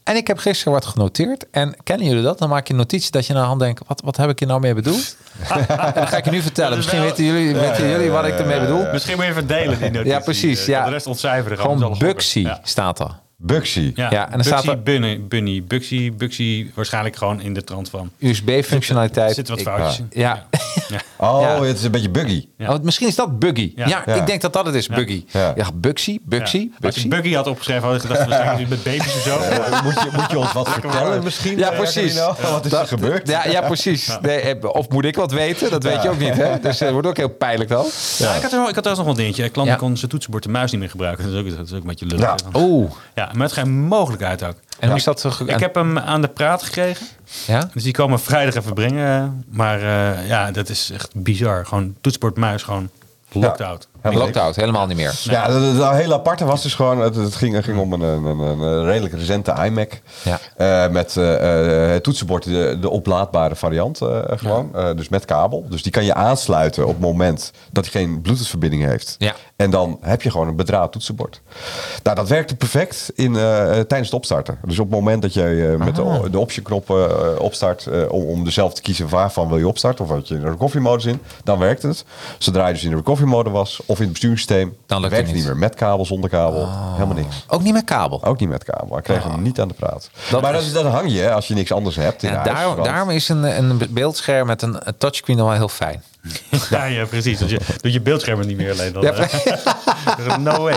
[0.03, 1.45] En ik heb gisteren wat genoteerd.
[1.51, 2.39] En kennen jullie dat?
[2.39, 3.81] Dan maak je een notitie dat je naar de hand denkt...
[3.87, 5.15] wat, wat heb ik hier nou mee bedoeld?
[5.49, 6.69] en dan ga ik je nu vertellen.
[6.69, 8.91] Dat is Misschien wel- weten jullie, weten jullie wat ik ermee bedoel.
[8.91, 10.11] Misschien moet je even delen die notitie.
[10.11, 10.85] Ja, precies, ja.
[10.85, 11.57] De rest ontcijferen.
[11.59, 11.95] Gewoon.
[11.97, 12.59] Bugsy Ja.
[12.63, 13.19] staat er.
[13.47, 13.91] Bugsy.
[13.95, 17.63] Ja, Ja, en dan Bugsy, staat er- Bunny, Bunny, Bugsy, Bugsy, waarschijnlijk gewoon in de
[17.63, 18.09] trant van.
[18.19, 19.29] USB-functionaliteit.
[19.29, 20.07] Er zitten wat foutjes in.
[20.21, 20.45] Ja.
[21.17, 21.63] Oh, Ja.
[21.63, 22.47] het is een beetje buggy.
[22.57, 22.73] Ja.
[22.73, 23.71] Oh, misschien is dat Buggy.
[23.75, 24.03] Ja, Ja.
[24.05, 24.13] Ja.
[24.13, 25.25] ik denk dat dat het is, Buggy.
[25.27, 25.67] Ja, Ja.
[25.73, 26.85] Bugsy, Bugsy, Ja.
[26.87, 27.07] Als je.
[27.07, 29.37] Buggy had opgeschreven, had ik gedacht, waarschijnlijk iets met baby's of zo.
[29.83, 31.57] moet, je, moet je ons wat vertellen misschien?
[31.57, 32.13] Ja, eh, precies.
[32.19, 33.27] Wat is er Dat- gebeurd?
[33.27, 34.17] Ja, ja precies.
[34.21, 35.69] Nee, eh, of moet ik wat weten?
[35.69, 36.59] Dat weet je ook niet, hè?
[36.59, 37.85] Dus het wordt ook heel pijnlijk dan.
[38.17, 39.43] Ja, ik had er, wel- ik had trouwens nog wel een dingetje.
[39.43, 39.75] Een klant Ja.
[39.75, 41.23] kon zijn toetsenbord de muis niet meer gebruiken.
[41.23, 42.35] Dat is ook, dat is ook een beetje lullig.
[43.15, 43.26] Ja.
[43.31, 44.55] Ja, het geen mogelijkheid ook.
[44.79, 47.07] En hoe is dat Ik heb hem aan de praat gekregen.
[47.47, 47.69] Ja?
[47.73, 49.43] Dus die komen vrijdag even brengen.
[49.49, 51.65] Maar eh, ja, dat is echt bizar.
[51.65, 52.89] Gewoon toetsenbord, muis, gewoon
[53.31, 53.65] locked Ja.
[53.65, 53.87] out.
[54.01, 54.35] Helemaal niks.
[54.35, 55.19] Locked out, helemaal niet meer.
[55.23, 58.01] Ja, het, het hele aparte was dus gewoon, het, het ging, het ging om een,
[58.01, 60.01] een, een, een redelijk recente iMac.
[60.23, 60.39] Ja.
[60.57, 64.75] Eh, met eh, eh, het toetsenbord, de, de oplaadbare variant eh, gewoon.
[64.75, 65.65] Eh, dus met kabel.
[65.69, 69.15] Dus die kan je aansluiten op het moment dat hij geen Bluetooth verbinding heeft.
[69.17, 69.33] Ja.
[69.55, 71.41] En dan heb je gewoon een bedraad toetsenbord.
[72.03, 73.41] Nou, dat werkte perfect in, eh,
[73.71, 74.57] tijdens het opstarten.
[74.65, 76.21] Dus op het moment dat je eh, met Ah.
[76.23, 77.05] de, de optieknop eh,
[77.39, 80.41] opstart, eh, om, om zelf te kiezen waarvan wil je opstarten, of had je in
[80.41, 82.05] de recovery modus in, dan werkt het.
[82.37, 85.27] Zodra je dus in de recovery mode was, of in het bestuurssysteem, Dan lukt werkt
[85.27, 85.53] het niet niet.
[85.53, 85.61] meer.
[85.61, 87.45] Met kabel, zonder kabel, helemaal niks.
[87.47, 88.23] Ook niet met kabel.
[88.25, 88.97] Ook niet met kabel.
[88.97, 90.09] Ik kreeg hem niet aan de praat.
[90.25, 90.31] Ah.
[90.31, 92.23] Dat maar dat, is- dat hang je hè, als je niks anders hebt.
[92.23, 95.51] In Ja, huis, daarom, want- daarom is een, een beeldscherm met een, een touchscreen wel
[95.51, 96.03] heel fijn.
[96.69, 97.39] Ja, ja precies.
[97.39, 98.93] Dat je, doet je beeldscherm er niet meer alleen.
[98.93, 100.73] Dan, Ja, eh, no way.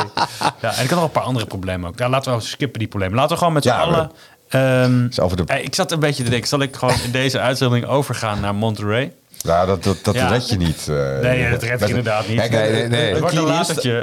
[0.61, 1.98] Ja, en ik had nog een paar andere problemen ook.
[1.98, 3.16] Ja, laten we skippen die problemen.
[3.16, 4.11] Laten we gewoon met z'n Ja, allen...
[4.48, 7.11] ehm, is over de- eh, ik zat een beetje te denken, zal ik gewoon in
[7.11, 9.12] deze uitzending overgaan naar Monterey?
[9.43, 10.28] Ja, dat, dat, dat Ja.
[10.28, 10.88] red je niet.
[10.88, 11.18] eh.
[11.20, 12.36] Nee, dat red ik Met- inderdaad niet.
[12.38, 13.01] Kijk, Nee, nee, nee.
[13.03, 13.49] Een, Het wordt clean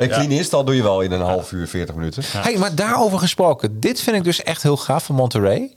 [0.01, 2.23] een een install doe je wel in een half uur, 40 minuten.
[2.27, 3.79] Hey, maar daarover gesproken.
[3.79, 5.71] Dit vind ik dus echt heel gaaf van Monterey.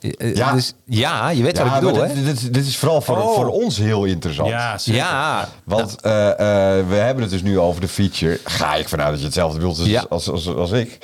[0.00, 0.52] Eh, Ja.
[0.52, 2.14] dus- ja je weet wat ik bedoel, hè?
[2.14, 3.34] dit, dit, dit is vooral voor, Oh.
[3.34, 4.48] voor ons heel interessant.
[4.48, 5.00] Ja, zeker.
[5.00, 6.36] Ja, Want eh, eh,
[6.88, 8.38] we hebben het dus nu over de feature.
[8.44, 10.06] Ga ik vanuit dat je hetzelfde wilt als, Ja.
[10.08, 10.98] als, als, als ik.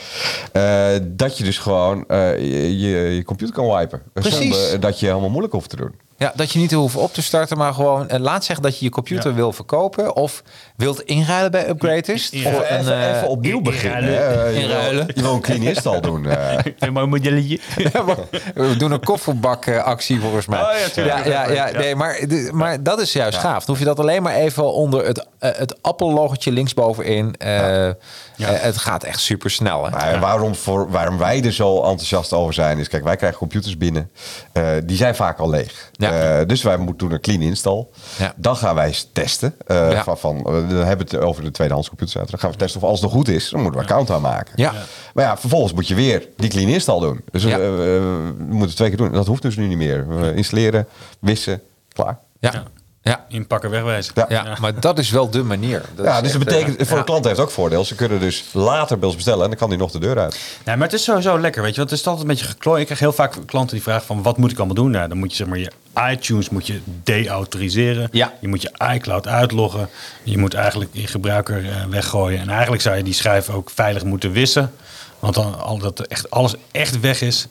[0.53, 4.03] Eh, dat je dus gewoon eh, je, je, je computer kan wipen.
[4.13, 4.35] Precies.
[4.39, 5.95] Zonder dat je helemaal moeilijk hoeft te doen.
[6.19, 8.09] Ja, dat je niet hoeft op te starten, maar gewoon...
[8.09, 9.37] eh, laat zeggen dat je je computer Ja.
[9.37, 10.17] wil verkopen...
[10.17, 10.43] of
[10.77, 12.33] wilt inruilen bij Upgraders.
[12.33, 14.03] Even, een, even, eh, even opnieuw in- beginnen.
[14.03, 14.55] inruilen.
[14.62, 15.07] Inruilen.
[15.14, 16.27] Je wil een clean install doen.
[16.79, 17.59] Een mooi modelletje.
[18.55, 20.61] We doen een kofferbakactie volgens mij.
[20.61, 21.05] Oh ja.
[21.05, 21.79] Ja, ja, ja, Ja.
[21.79, 22.18] nee, maar,
[22.53, 23.59] maar dat is juist gaaf.
[23.64, 27.35] Dan hoef je dat alleen maar even onder het, eh, het Apple-logotje linksbovenin.
[27.39, 27.91] eh,
[28.39, 29.85] het gaat echt super snel.
[29.85, 29.91] Hè?
[29.91, 33.77] Maar waarom, voor, waarom wij er zo enthousiast over zijn, is kijk, wij krijgen computers
[33.77, 34.11] binnen.
[34.85, 35.91] Die zijn vaak al leeg.
[35.93, 36.39] Ja.
[36.41, 37.87] Eh, dus wij moeten doen een clean install.
[38.18, 38.33] Ja.
[38.37, 39.55] Dan gaan wij testen.
[40.05, 42.31] van, van, dan hebben we het over de tweedehands computers uit.
[42.31, 43.51] Dan gaan we testen of alles nog goed is.
[43.51, 44.53] Dan moeten we een account aanmaken.
[44.57, 44.73] Ja.
[45.15, 47.21] Maar ja, vervolgens moet je weer die clean install doen.
[47.31, 47.59] Dus Ja.
[47.59, 49.12] eh, eh, we moeten het twee keer doen.
[49.12, 50.09] Dat hoeft dus nu niet meer.
[50.09, 50.87] We installeren,
[51.19, 51.61] wissen,
[51.93, 52.19] klaar.
[52.41, 52.62] Ja.
[53.05, 53.25] Ja.
[53.29, 54.13] Inpakken, wegwijzen.
[54.15, 54.27] Ja.
[54.29, 55.83] Ja, maar dat is wel de manier.
[55.95, 57.03] Dat Ja, dus dat betekent, eh, voor ja.
[57.03, 57.85] de klant heeft het ook voordeel.
[57.85, 60.39] Ze kunnen dus later bij ons bestellen en dan kan die nog de deur uit.
[60.65, 61.77] Ja, maar het is sowieso lekker, weet je.
[61.77, 62.81] Want het is altijd een beetje geklooid.
[62.81, 64.23] Ik krijg heel vaak klanten die vragen van...
[64.23, 64.91] wat moet ik allemaal doen?
[64.91, 65.71] Nou, dan moet je zeg maar je
[66.11, 68.09] iTunes moet je de-autoriseren.
[68.13, 68.33] Ja.
[68.41, 69.89] Je moet je iCloud uitloggen.
[70.23, 72.41] Je moet eigenlijk je gebruiker eh, weggooien.
[72.41, 74.73] En eigenlijk zou je die schijf ook veilig moeten wissen.
[75.19, 77.47] Want dan al dat echt, alles echt weg is.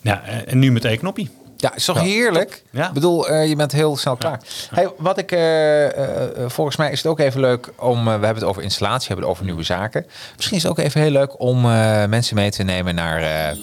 [0.00, 1.30] Ja, eh, en nu met één knoppie.
[1.62, 2.62] Ja, is toch heerlijk?
[2.70, 2.86] Ja.
[2.86, 4.40] Ik bedoel, eh, je bent heel snel klaar.
[4.70, 8.34] Hey, wat ik, eh, eh, volgens mij is het ook even leuk om, we hebben
[8.34, 10.06] het over installatie, we hebben het over nieuwe zaken.
[10.36, 11.60] Misschien is het ook even heel leuk om
[12.08, 13.54] mensen mee te nemen naar,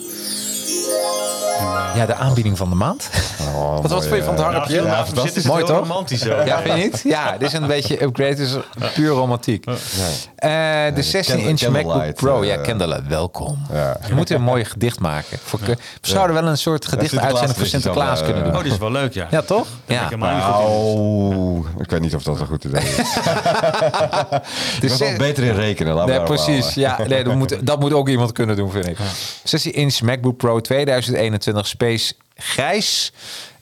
[1.96, 3.10] Ja, de aanbieding van de maand.
[3.56, 4.74] Oh, Wat was mooi, het voor je van het eh, harpje?
[4.76, 5.14] Ja, Ja, fantastisch.
[5.16, 5.44] fantastisch.
[5.46, 5.78] Mooi, toch?
[5.78, 6.42] Romantisch zo.
[6.46, 7.02] Ja, vind je niet?
[7.04, 8.56] Ja, dit is een beetje upgrade, is
[8.94, 9.66] puur romantiek.
[9.66, 10.52] Eh,
[10.96, 13.58] de 16 inch candle- MacBook candlelight, Pro, ja, eh, Candlelight, welkom.
[13.74, 13.98] Ja.
[14.08, 15.38] Je moet een mooi gedicht maken.
[15.44, 18.64] Voor, We zouden wel een soort gedicht uitzending voor Sinterklaas eh, kunnen Oh, doen.
[18.64, 19.28] dit is wel leuk, ja.
[19.32, 19.68] Ja, toch?
[19.86, 20.10] Ja.
[20.10, 20.18] Ik.
[20.18, 22.98] Nou, ik weet niet of dat een goed idee is.
[22.98, 25.96] Ik Dus ben wel beter in rekenen.
[25.96, 26.74] we Nee, precies.
[26.74, 28.98] Ja, nee, dat, moet, dat moet ook iemand kunnen doen, vind ik.
[29.44, 33.12] 16 inch MacBook Pro 2021 Space grijs.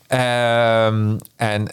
[0.07, 1.67] En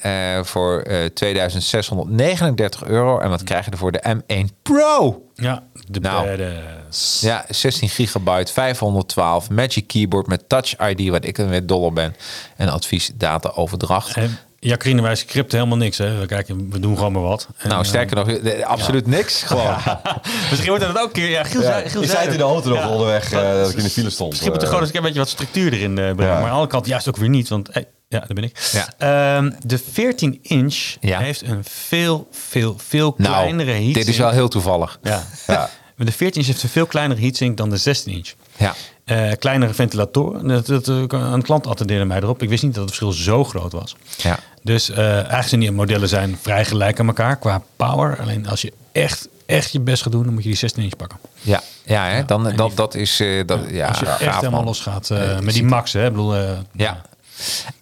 [0.44, 3.18] voor eh 2639 euro.
[3.18, 3.92] En wat krijg je ervoor?
[3.92, 5.22] De M1 Pro.
[5.34, 6.42] Ja, de Nou.
[7.20, 9.50] Ja, 16 gigabyte, 512.
[9.50, 12.16] Magic keyboard met Touch ID, wat ik er weer dol op ben.
[12.56, 14.16] En advies data overdracht.
[14.16, 14.38] En
[14.68, 15.98] ja, Krine, wij scripten helemaal niks.
[15.98, 16.18] Hè.
[16.18, 17.48] We, kijken, we doen gewoon maar wat.
[17.56, 19.42] En, nou, eh, sterker nog, eh, absoluut niks.
[19.42, 19.74] Gewoon.
[20.50, 21.28] Misschien wordt het ook een keer...
[21.30, 22.88] Ja, Giel, Ja, zei, Giel je zei het in de auto nog Ja.
[22.88, 24.30] onderweg eh, dat ik in de file stond.
[24.30, 26.16] Misschien moet er gewoon eens een beetje wat structuur erin eh, brengen.
[26.24, 26.26] Ja.
[26.26, 27.48] Maar aan de andere kant juist ook weer niet.
[27.48, 28.58] Want hey, ja, daar ben ik.
[28.72, 29.36] Ja.
[29.36, 31.18] Ehm, de 14 inch Ja.
[31.18, 33.94] heeft een veel, veel, veel Nou, kleinere heatsink.
[33.94, 34.98] dit is wel heel toevallig.
[35.02, 35.24] Ja.
[35.46, 35.70] Ja.
[35.96, 38.32] Maar de 14 inch heeft een veel kleinere heatsink dan de 16 inch.
[38.56, 38.74] Ja.
[39.04, 40.48] Eh, kleinere ventilatoren.
[40.48, 42.42] Dat, dat, eh, een klant attendeerde mij erop.
[42.42, 43.96] Ik wist niet dat het verschil zo groot was.
[44.16, 44.38] Ja.
[44.62, 48.20] Dus eh, eigenlijk zijn die modellen zijn vrij gelijk aan elkaar qua power.
[48.20, 50.96] Alleen als je echt, echt je best gaat doen, dan moet je die 16 inch
[50.96, 51.18] pakken.
[51.40, 52.24] Ja, ja, hè?
[52.24, 53.22] Dan, en dat, dat is...
[53.46, 54.64] dat, ja, als je echt helemaal man.
[54.64, 55.08] los gaat
[55.42, 55.92] met die max.
[55.92, 56.04] Hè?
[56.06, 56.34] Ik bedoel,
[56.72, 57.02] Ja.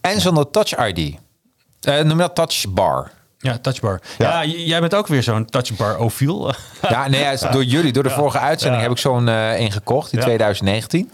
[0.01, 1.17] En zonder Touch ID.
[2.05, 3.11] Noem dat Touch Bar?
[3.43, 4.01] Ja, touchbar.
[4.19, 6.55] Ja, jij bent ook weer zo'n touchbar ofiel.
[6.89, 10.19] Ja, nee, door jullie, door de vorige uitzending heb ik zo'n eh een gekocht in
[10.19, 10.25] Ja.
[10.25, 11.13] 2019.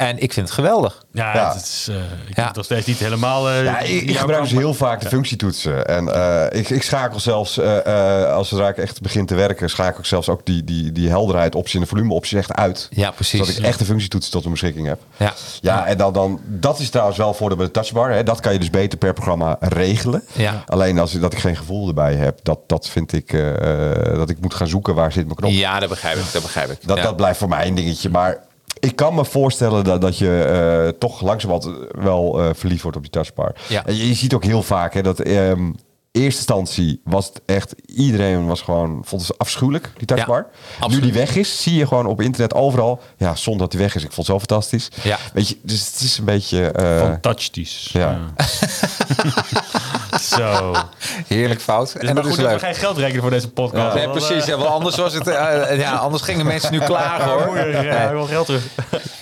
[0.00, 1.04] En ik vind het geweldig.
[1.12, 1.52] Ja, Ja.
[1.52, 1.96] Het is, eh,
[2.28, 2.50] ik Ja.
[2.52, 3.48] nog steeds niet helemaal...
[3.50, 5.86] eh, Ja, ik, gebruik dus heel vaak de functietoetsen.
[5.86, 9.98] En eh, ik, ik schakel zelfs, eh, eh, als ik echt begin te werken, schakel
[10.00, 12.88] ik zelfs ook die, die, die helderheid optie en de volume optie echt uit.
[12.90, 13.38] Ja, precies.
[13.40, 15.00] Zodat ik echt de functietoetsen tot mijn beschikking heb.
[15.16, 15.32] Ja.
[15.60, 18.10] Ja, en dan, dan, dat is trouwens wel voor de touchbar.
[18.10, 18.22] Hè.
[18.22, 20.22] Dat kan je dus beter per programma regelen.
[20.32, 20.62] Ja.
[20.66, 24.30] Alleen als dat ik geen gevoel erbij heb, dat, dat vind ik eh, eh, dat
[24.30, 25.50] ik moet gaan zoeken waar zit mijn knop.
[25.50, 26.32] Ja, dat begrijp ik.
[26.32, 26.78] Dat begrijp ik.
[26.86, 27.02] Dat, ja.
[27.02, 28.10] dat blijft voor mij een dingetje.
[28.10, 28.48] Maar
[28.80, 33.02] ik kan me voorstellen dat, dat je eh, toch langzamerhand wel eh, verliefd wordt op
[33.02, 33.54] die touchbar.
[33.68, 33.86] Ja.
[33.86, 35.70] En je, je ziet ook heel vaak hè, dat ehm
[36.12, 37.74] eerste instantie was het echt...
[37.86, 40.46] Iedereen was gewoon, vond het afschuwelijk, die touchbar.
[40.50, 41.02] nu absoluut.
[41.02, 43.00] die weg is, zie je gewoon op internet overal...
[43.16, 44.04] Ja, zonder dat die weg is.
[44.04, 44.88] Ik vond het zo fantastisch.
[45.02, 45.18] Ja.
[45.32, 46.70] Weet je, dus het is een beetje...
[46.70, 47.90] eh, touchties.
[47.92, 48.18] Ja.
[50.28, 50.74] Zo.
[51.26, 51.92] Heerlijk fout.
[51.92, 53.94] Dus en maar dat goed is we geen geld rekenen voor deze podcast.
[53.94, 54.44] Nee, eh, precies.
[54.44, 57.58] Ja, want anders, was het, eh, ja, anders gingen mensen nu klagen hoor.
[57.84, 58.62] Ja, wil geld terug.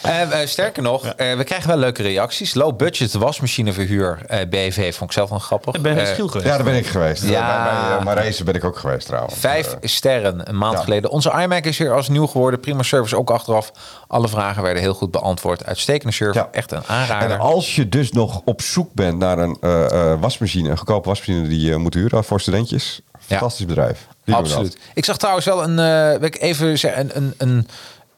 [0.02, 2.54] Eh, eh, sterker nog, eh, we krijgen wel leuke reacties.
[2.54, 5.74] Low budget wasmachineverhuur eh BV vond ik zelf wel grappig.
[5.74, 6.46] Ik ben Eh, heel schiel geweest.
[6.46, 7.22] ja, daar ben ik geweest.
[7.24, 7.64] Ja.
[7.64, 9.34] Bij, bij Marese ben ik ook geweest trouwens.
[9.38, 10.82] Vijf Eh, sterren een maand ja.
[10.84, 11.10] geleden.
[11.10, 12.60] Onze iMac is weer als nieuw geworden.
[12.60, 13.72] Prima service ook achteraf.
[14.06, 15.66] Alle vragen werden heel goed beantwoord.
[15.66, 16.38] Uitstekende service.
[16.38, 16.48] Ja.
[16.52, 17.30] Echt een aanrader.
[17.30, 21.08] En als je dus nog op zoek bent naar een eh, eh, wasmachine, een goedkope
[21.08, 24.06] wasmachine die je moet huren voor studentjes, fantastisch bedrijf.
[24.24, 24.78] Die Absoluut.
[24.94, 27.66] Ik zag trouwens wel een, eh, wil ik even zeggen, een, een, een,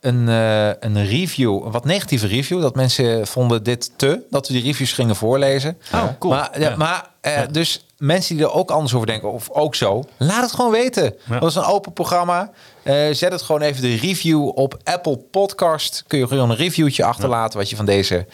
[0.00, 2.60] een, eh, een review, een wat negatieve review.
[2.60, 5.78] Dat mensen vonden dit te, dat we die reviews gingen voorlezen.
[5.94, 6.34] Oh, cool.
[6.34, 6.76] Maar, ja, Ja.
[6.76, 10.52] maar eh, dus mensen die er ook anders over denken, of ook zo, laat het
[10.52, 11.14] gewoon weten.
[11.28, 11.38] Ja.
[11.38, 12.50] Dat is een open programma.
[12.82, 16.04] Eh, zet het gewoon even de review op Apple Podcast.
[16.06, 18.26] Kun je gewoon een reviewtje achterlaten wat je van deze,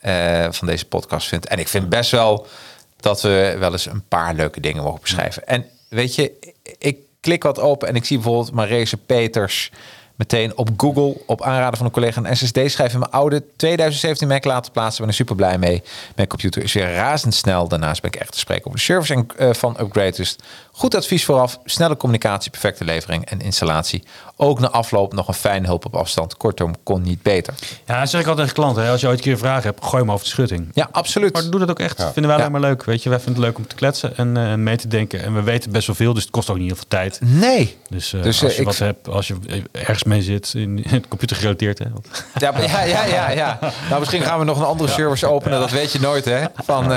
[0.00, 1.46] eh, van deze podcast vindt.
[1.46, 2.46] En ik vind best wel
[3.00, 5.46] dat we wel eens een paar leuke dingen mogen beschrijven.
[5.46, 6.32] En weet je,
[6.78, 9.70] ik klik wat open en ik zie bijvoorbeeld Marese Peters
[10.20, 14.44] meteen op Google op aanraden van een collega een SSD schrijven mijn oude 2017 Mac
[14.44, 15.00] laten plaatsen.
[15.00, 15.82] Ben er super blij mee.
[16.16, 17.68] Mijn computer is weer razendsnel.
[17.68, 20.16] Daarnaast ben ik echt te spreken over de service en, eh, van Upgrade.
[20.16, 20.36] Dus
[20.80, 21.58] goed advies vooraf.
[21.64, 24.02] Snelle communicatie, perfecte levering en installatie.
[24.36, 26.36] Ook na afloop nog een fijne hulp op afstand.
[26.36, 27.54] Kortom, kon niet beter.
[27.86, 28.84] Ja, dat zeg ik altijd tegen klanten.
[28.84, 28.90] Hè.
[28.90, 30.68] Als je ooit een keer een vraag hebt, gooi hem over de schutting.
[30.74, 31.32] Ja, absoluut.
[31.32, 31.96] Maar doe dat ook echt.
[32.02, 32.48] Vinden wij alleen Ja.
[32.50, 32.84] maar leuk.
[32.84, 35.22] Weet je, wij vinden het leuk om te kletsen en eh, mee te denken.
[35.22, 37.18] En we weten best wel veel, dus het kost ook niet heel veel tijd.
[37.22, 37.76] Nee.
[37.88, 39.36] Dus, eh, Dus, als eh, je ik- wat hebt, als je
[39.72, 41.78] ergens mee zit, in het computer gerelateerd.
[41.78, 41.84] Hè.
[41.92, 43.58] Want- Ja, ja, ja, ja, ja.
[43.88, 45.60] Nou, misschien gaan we nog een andere service openen.
[45.60, 46.44] Dat weet je nooit, hè?
[46.54, 46.88] Van, eh,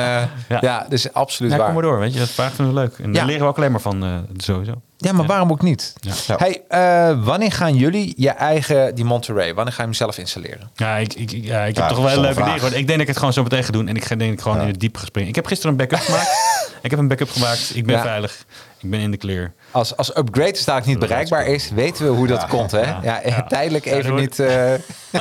[0.50, 0.58] ja.
[0.62, 0.86] Ja.
[0.90, 1.66] dus absoluut Ja, waar.
[1.66, 2.00] kom maar door.
[2.00, 2.94] Weet je, dat vraag vinden we leuk.
[3.00, 3.14] En Ja.
[3.14, 4.82] daar leren we ook alleen maar van, eh, sowieso.
[4.98, 5.94] Ja, maar waarom ook niet?
[6.28, 6.36] Ja.
[6.38, 10.70] Hey, eh, wanneer gaan jullie je eigen, die Monterey, wanneer ga je hem zelf installeren?
[10.76, 12.60] Ja, ik, ik, ik- ja, ik heb toch wel een leuke vraag.
[12.62, 12.70] hoor.
[12.70, 13.88] Ik denk dat ik het gewoon zo meteen ga doen.
[13.88, 15.30] En ik ga denk ik gewoon in het diep gespringen.
[15.30, 16.32] Ik heb gisteren een backup gemaakt.
[16.82, 17.72] Ik heb een backup gemaakt.
[17.76, 18.02] Ik ben Ja.
[18.02, 18.46] veilig.
[18.80, 19.54] Ik ben in de clear.
[19.72, 22.82] Als, als upgrade dadelijk niet bereikbaar is, weten we hoe dat komt, hè?
[23.02, 24.40] Ja, tijdelijk even niet...
[24.40, 24.48] eh,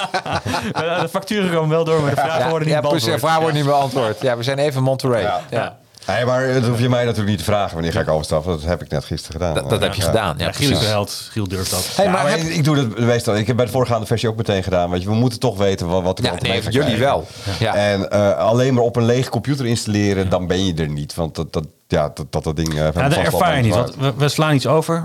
[1.01, 3.33] de facturen komen wel door, maar de vragen ja, worden niet ja, precies, de beantwoord.
[3.33, 4.21] vraag wordt niet beantwoord.
[4.21, 5.31] Ja, we zijn even Monterey.
[5.51, 5.79] Ja.
[6.07, 8.53] Nee, maar dat hoef je mij natuurlijk niet te vragen wanneer ga ik overstappen.
[8.53, 9.55] Dat heb ik net gisteren gedaan.
[9.55, 10.35] Dat, dat heb je gedaan.
[10.39, 11.29] Ja, Ja, Giel is de held.
[11.31, 11.89] Giel durft dat.
[11.97, 13.37] Hey, Ja, maar maar heb- ik, ik doe dat meestal.
[13.37, 14.91] Ik heb bij de voorgaande versie ook meteen gedaan.
[14.91, 16.97] Weet je, we moeten toch weten wat, wat ik Ja, altijd nee, mee ga jullie
[16.97, 17.07] krijgen.
[17.07, 17.27] wel.
[17.59, 17.75] Ja.
[17.75, 21.15] En eh, alleen maar op een lege computer installeren, dan ben je er niet.
[21.15, 22.69] Want dat dat, ja, dat, dat, dat ding.
[22.71, 23.75] eh, Ja, vast dat ervaar je niet.
[23.75, 25.05] Want we, we slaan iets over.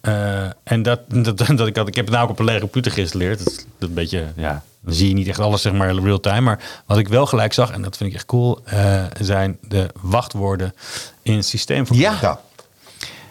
[0.00, 2.60] Eh, en dat, dat, dat ik, had, ik heb het nou ook op een lege
[2.60, 3.38] computer geïnstalleerd.
[3.44, 6.40] Dat is een beetje, ja, dan zie je niet echt alles zeg maar real time.
[6.40, 9.86] Maar wat ik wel gelijk zag, en dat vind ik echt cool, eh, zijn de
[10.00, 10.74] wachtwoorden
[11.22, 11.84] in het systeem.
[11.90, 12.40] Ja, Ja,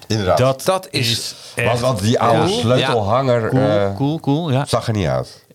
[0.08, 0.38] inderdaad.
[0.38, 2.60] dat, dat is echt want, want die oude Ja.
[2.60, 4.52] sleutelhanger cool, eh, cool, cool.
[4.52, 4.66] Ja.
[4.66, 5.46] zag er niet uit.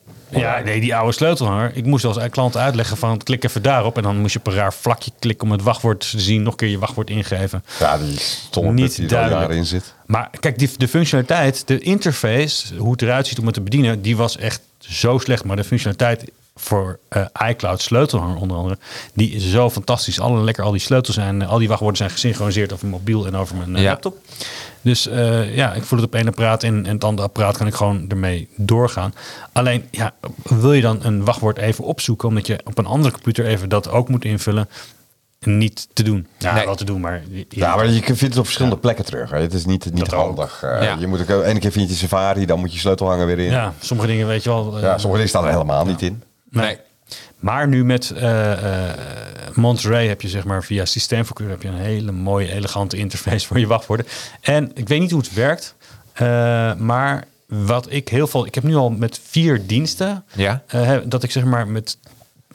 [0.41, 1.71] Ja, nee, die oude sleutelhanger.
[1.75, 3.97] Ik moest als klant uitleggen van klik even daarop.
[3.97, 6.43] En dan moest je op een raar vlakje klikken om het wachtwoord te zien.
[6.43, 7.65] Nog een keer je wachtwoord ingeven.
[7.79, 9.41] Ja, die stond Niet dat die er al duidelijk.
[9.41, 9.95] jaren in zit.
[10.07, 14.03] Maar kijk, die, de functionaliteit, de interface, hoe het eruit ziet om het te bedienen,
[14.03, 15.45] die was echt zo slecht.
[15.45, 16.25] Maar de functionaliteit
[16.55, 18.79] voor eh, iCloud sleutelhanger onder andere,
[19.15, 20.21] die is zo fantastisch.
[20.21, 23.37] Alle lekker, al die sleutels zijn, al die wachtwoorden zijn gesynchroniseerd over mijn mobiel en
[23.37, 23.89] over mijn eh, Ja.
[23.91, 24.17] laptop.
[24.83, 27.67] Dus eh, ja, ik voel het op één apparaat en, en het andere apparaat kan
[27.67, 29.15] ik gewoon ermee doorgaan.
[29.53, 33.47] Alleen, ja, wil je dan een wachtwoord even opzoeken, omdat je op een andere computer
[33.47, 34.69] even dat ook moet invullen,
[35.41, 36.27] niet te doen.
[36.39, 36.65] Ja, Nee.
[36.65, 37.23] wel te doen, maar...
[37.49, 39.31] Ja, maar je vindt het op verschillende plekken terug.
[39.31, 39.39] Hè.
[39.41, 40.63] Het is niet, niet Dat handig.
[40.63, 40.97] Eh, Ja.
[40.99, 43.45] Je moet ook, ene keer vind je Safari, dan moet je sleutelhanger weer in.
[43.45, 44.67] Ja, ja, sommige dingen weet je wel.
[44.79, 46.23] eh, sommige dingen staan er helemaal niet in.
[46.53, 46.79] Nee.
[47.39, 48.53] Maar nu met eh
[48.91, 48.99] eh,
[49.55, 53.59] Monterey heb je zeg maar via systeemverkeer heb je een hele mooie, elegante interface voor
[53.59, 54.07] je wachtwoorden.
[54.41, 55.75] En ik weet niet hoe het werkt,
[56.13, 60.63] eh, maar wat ik heel veel, ik heb nu al met vier diensten, Ja.
[61.05, 61.97] dat ik zeg maar met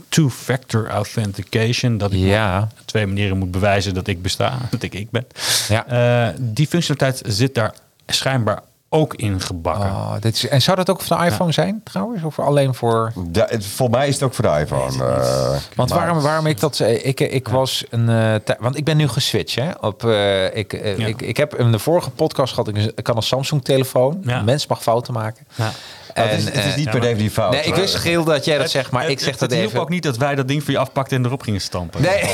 [0.09, 2.61] two-factor authentication, dat ik Ja.
[2.79, 5.27] op twee manieren moet bewijzen dat ik besta, dat ik ik ben.
[5.67, 6.33] Ja.
[6.39, 7.73] Die functionaliteit zit daar
[8.07, 9.85] schijnbaar ook in gebakken.
[9.89, 12.23] Oh, dit is, en zou dat ook voor de iPhone zijn trouwens?
[12.23, 13.11] Of alleen voor...
[13.31, 15.03] Ja, het, volgens mij is het ook voor de iPhone.
[15.05, 18.97] eh, Want waarom, waarom ik dat zei, ik, ik was een, eh, want ik ben
[18.97, 19.69] nu geswitcht hè.
[19.81, 21.05] Op, eh, ik, eh, Ja.
[21.07, 24.19] ik, ik heb in de vorige podcast gehad, ik, een- ik had een Samsung telefoon.
[24.23, 24.41] Ja.
[24.41, 25.47] Mens mag fouten maken.
[26.23, 26.23] Ja.
[26.29, 27.51] Het, is, En, het is eh, niet ja, per maar- definitie fout.
[27.51, 29.57] Nee, ik wist Geel dat jij dat zegt, maar Het- ik zeg het, dat het
[29.59, 29.81] hielp even.
[29.81, 32.01] ook niet dat wij dat ding voor je afpakten en erop gingen stampen.
[32.01, 32.19] Nee.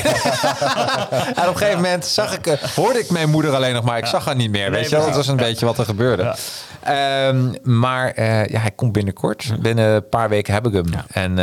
[1.36, 3.98] en op een gegeven moment zag ik, eh, hoorde ik mijn moeder alleen nog maar.
[3.98, 4.70] Ik zag haar niet meer.
[4.70, 5.06] Nee, weet je wel?
[5.06, 6.36] Dat was een beetje wat er gebeurde.
[6.84, 9.52] Ehm, maar eh, ja, hij komt binnenkort.
[9.62, 10.86] Binnen een paar weken heb ik hem.
[10.92, 11.06] Ja.
[11.12, 11.40] En,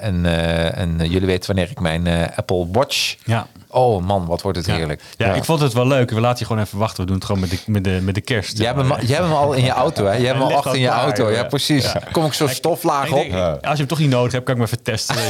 [0.00, 3.14] en, eh, en eh, jullie weten wanneer ik mijn eh, Apple Watch.
[3.24, 3.46] Ja.
[3.70, 5.02] Oh man, wat wordt het heerlijk.
[5.16, 6.10] Ja, ik vond het wel leuk.
[6.10, 7.00] We laten je gewoon even wachten.
[7.00, 8.58] We doen het gewoon met de, met de, met de kerst.
[8.58, 10.16] Jij hebt, hem, jij hebt hem al in je auto, hè?
[10.16, 11.30] Jij hebt hem al achter in je klaar, auto.
[11.30, 11.92] Ja, precies.
[12.12, 13.16] Kom ik zo'n stoflaag op.
[13.16, 15.16] denk, Als je hem toch niet nodig hebt, kan ik hem even testen.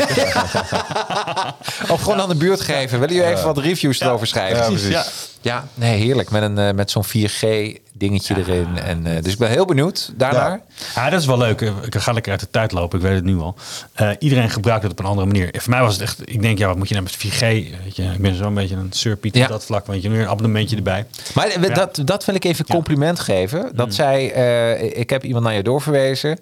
[1.93, 3.01] Of gewoon aan de buurt geven.
[3.01, 4.59] Willen jullie even wat reviews erover schrijven?
[4.59, 4.89] Ja, precies.
[4.89, 5.05] Ja.
[5.43, 6.31] Ja, nee, heerlijk.
[6.31, 8.79] Met, een, eh, met zo'n 4G dingetje erin.
[8.79, 10.61] En, eh, dus ik ben heel benieuwd daarnaar.
[10.95, 11.61] Ja, dat is wel leuk.
[11.61, 12.99] Ik ga lekker uit de tijd lopen.
[12.99, 13.55] Ik weet het nu al.
[13.93, 15.49] Eh, iedereen gebruikt het op een andere manier.
[15.59, 16.21] Voor mij was het echt...
[16.25, 17.41] Ik denk, ja, wat moet je nou met 4G?
[17.85, 19.43] Weet je, ik ben zo'n beetje een surpiet Ja.
[19.43, 19.87] op dat vlak.
[19.87, 21.07] Want je nu een abonnementje erbij.
[21.35, 23.71] Maar eh, dat, dat wil ik even compliment geven.
[23.75, 26.39] Dat zij, eh, ik heb iemand naar je doorverwezen.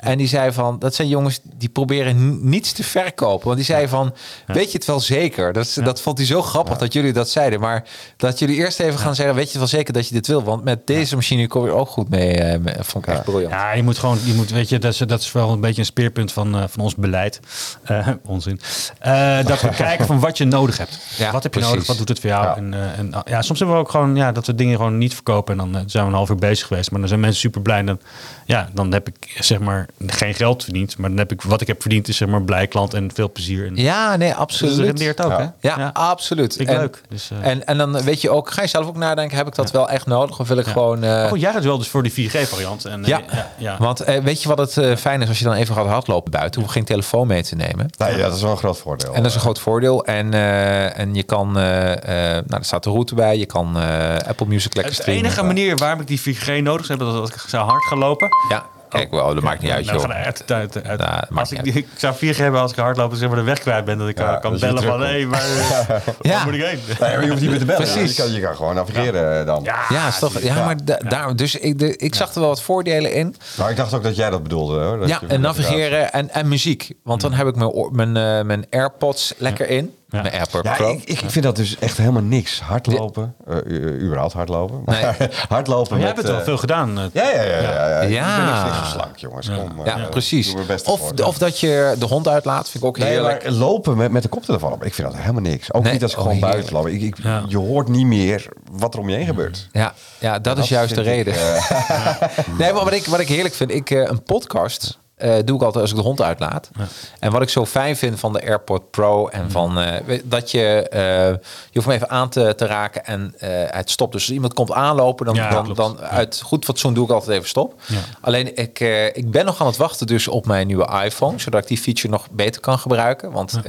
[0.00, 3.44] En die zei van, dat zijn jongens die proberen niets te verkopen.
[3.44, 4.14] Want die zei van,
[4.46, 5.52] weet je het wel zeker?
[5.52, 7.60] Dat, dat vond hij zo grappig dat jullie dat zeiden.
[7.60, 7.84] Maar
[8.16, 10.42] dat jullie eerst even gaan zeggen, weet je het wel zeker dat je dit wil?
[10.42, 12.32] Want met deze machine kom je ook goed mee.
[12.32, 13.52] eh, mee- vond ik echt briljant.
[13.52, 15.80] Ja, je moet gewoon, je moet, weet je, dat is, dat is wel een beetje
[15.80, 17.40] een speerpunt van, eh, van ons beleid.
[17.82, 18.60] Eh, onzin.
[18.98, 20.98] Eh, dat we kijken van wat je nodig hebt.
[21.18, 21.70] Ja, wat heb je precies.
[21.70, 21.86] nodig?
[21.86, 22.44] Wat doet het voor jou?
[22.44, 22.56] Ja.
[22.56, 24.98] En, eh, en ah, ja, soms hebben we ook gewoon ja, dat we dingen gewoon
[24.98, 25.58] niet verkopen.
[25.60, 26.90] En dan eh, zijn we een half uur bezig geweest.
[26.90, 27.78] Maar dan zijn mensen super blij.
[27.78, 28.00] En dan,
[28.44, 30.98] ja, dan heb ik zeg maar geen geld verdiend.
[30.98, 33.32] Maar dan heb ik wat ik heb verdiend is zeg maar blij klant en veel
[33.32, 33.66] plezier.
[33.66, 34.76] En, Ja, nee, dus absoluut.
[34.76, 35.52] dat rendeert ook, Ja.
[35.60, 35.68] hè?
[35.82, 36.56] Ja, absoluut.
[36.56, 37.02] Vind ik en, leuk.
[37.08, 39.54] Dus, eh, en, en dan weet je ook, ga je zelf ook nadenken, heb ik
[39.54, 40.38] dat wel echt nodig?
[40.40, 41.02] Of wil ik gewoon...
[41.02, 42.84] eh, maar goed, jij gaat wel dus voor die 4G-variant.
[42.84, 43.20] En, eh, ja.
[43.58, 45.86] ja, want eh, weet je wat het eh, fijn is als je dan even gaat
[45.86, 46.60] hardlopen buiten?
[46.60, 47.86] Hoef geen telefoon mee te nemen.
[47.98, 49.14] Nee, ja, dat is wel een groot voordeel.
[49.14, 50.04] En dat is een groot voordeel.
[50.04, 53.38] En, eh, en je kan, eh, eh, nou, er staat de route bij.
[53.38, 55.24] Je kan eh, Apple Music lekker is de streamen.
[55.24, 58.28] enige manier waarom ik die 4G nodig heb, dat als ik zou hard gaan lopen.
[58.48, 59.94] Ja, kijk wel, dat maakt niet uit, joh.
[59.94, 60.84] we gaan uit, uit, uit.
[60.84, 63.38] Nou, dat maakt als ik, die, ik zou 4G hebben als ik hardlopen, zeg maar
[63.38, 65.40] de weg kwijt ben, dat ik Ja, eh, kan dat bellen van, hé, maar
[65.88, 66.32] eh, Ja.
[66.34, 66.78] waar moet ik heen?
[67.00, 67.82] Nee, maar je hoeft niet meer te bellen.
[67.90, 68.16] Precies.
[68.16, 69.62] Je kan, je kan gewoon navigeren eh, dan.
[69.88, 72.62] Ja, is toch, ja, maar da- daar, dus ik, de, ik zag er wel wat
[72.62, 73.36] voordelen in.
[73.58, 74.80] Maar ik dacht ook dat jij dat bedoelde.
[74.84, 74.98] Hoor.
[74.98, 76.92] Dat Ja, je- en navigeren en, en muziek.
[77.04, 79.94] Want dan heb ik mijn, oor- mijn, eh, mijn AirPods lekker in.
[80.10, 80.22] Ja.
[80.22, 80.90] Mijn AirPods Ja, Pro.
[80.92, 82.60] ik, ik vind dat dus echt helemaal niks.
[82.60, 84.82] Hardlopen, eh, u- überhaupt hardlopen.
[84.84, 85.16] Maar
[85.48, 86.98] hardlopen Maar jij hebt het wel eh, veel gedaan.
[86.98, 87.04] eh.
[87.12, 87.60] Ja, ja, ja.
[87.60, 88.00] ja, ja.
[88.00, 88.38] Ja.
[88.58, 89.48] Ik ben echt slank, jongens.
[89.50, 90.54] Kom, ja, precies.
[90.84, 93.42] Of, of dat je de hond uitlaat, vind ik ook Nee, heerlijk.
[93.42, 95.72] maar lopen met, met de koptelefoon op, ik vind dat helemaal niks.
[95.72, 96.70] Ook Nee, niet als ik oh, gewoon heerlijk.
[96.70, 96.86] buiten loop.
[96.88, 97.42] Ik, ik, Ja.
[97.48, 99.68] Je hoort niet meer wat er om je heen gebeurt.
[99.72, 101.34] Ja, ja dat is juist de reden.
[102.58, 105.82] Nee, maar wat ik, wat ik heerlijk vind, ik, een podcast eh, doe ik altijd
[105.82, 106.70] als ik de hond uitlaat.
[107.18, 110.88] En wat ik zo fijn vind van de AirPod Pro en van eh, dat je
[110.88, 111.00] eh,
[111.30, 111.38] je
[111.72, 113.34] hoeft hem even aan te, te raken en
[113.70, 114.12] het stopt.
[114.12, 117.36] Dus als iemand komt aanlopen, dan, Ja, dan, dan uit goed fatsoen doe ik altijd
[117.36, 117.74] even stop.
[118.20, 118.80] Alleen ik,
[119.12, 122.08] ik ben nog aan het wachten dus op mijn nieuwe iPhone, zodat ik die feature
[122.08, 123.32] nog beter kan gebruiken.
[123.32, 123.60] Want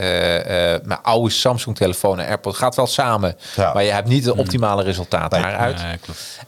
[0.84, 4.84] mijn oude Samsung telefoon en AirPod gaat wel samen, maar je hebt niet de optimale
[4.84, 5.82] resultaat daaruit.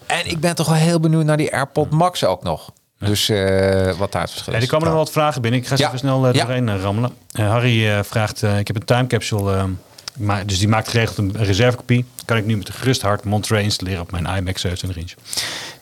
[0.06, 2.72] En ik ben toch wel heel benieuwd naar die AirPod Max ook nog.
[3.06, 4.62] Dus eh, wat daar het verschil is.
[4.62, 5.60] er komen nog wat vragen binnen.
[5.60, 7.12] Ik ga ze even snel eh, doorheen eh, rammelen.
[7.32, 9.70] Harry vraagt, ik heb een time capsule,
[10.18, 12.06] maar, dus die maakt geregeld een reservekopie.
[12.26, 15.14] Kan ik nu met een gerust hart Monterey installeren op mijn iMac 27 inch?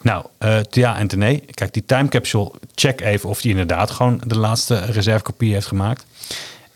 [0.02, 0.26] Nou,
[0.70, 1.46] te ja en nee.
[1.54, 6.06] Kijk, die time capsule, check even of die inderdaad gewoon de laatste reservekopie heeft gemaakt.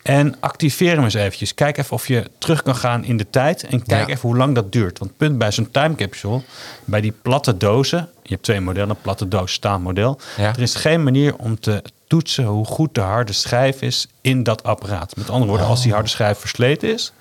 [0.06, 1.54] En activeer hem eens eventjes.
[1.54, 3.62] Kijk even of je terug kan gaan in de tijd.
[3.62, 4.14] En kijk Ja.
[4.14, 4.98] even hoe lang dat duurt.
[4.98, 6.40] Want punt bij zo'n time capsule,
[6.84, 8.08] bij die platte dozen.
[8.22, 10.20] Je hebt twee modellen, platte doos, staand model.
[10.36, 10.48] Ja.
[10.48, 14.62] Er is geen manier om te toetsen hoe goed de harde schijf is in dat
[14.62, 15.16] apparaat.
[15.16, 17.12] Met andere woorden, als die harde schijf versleten is,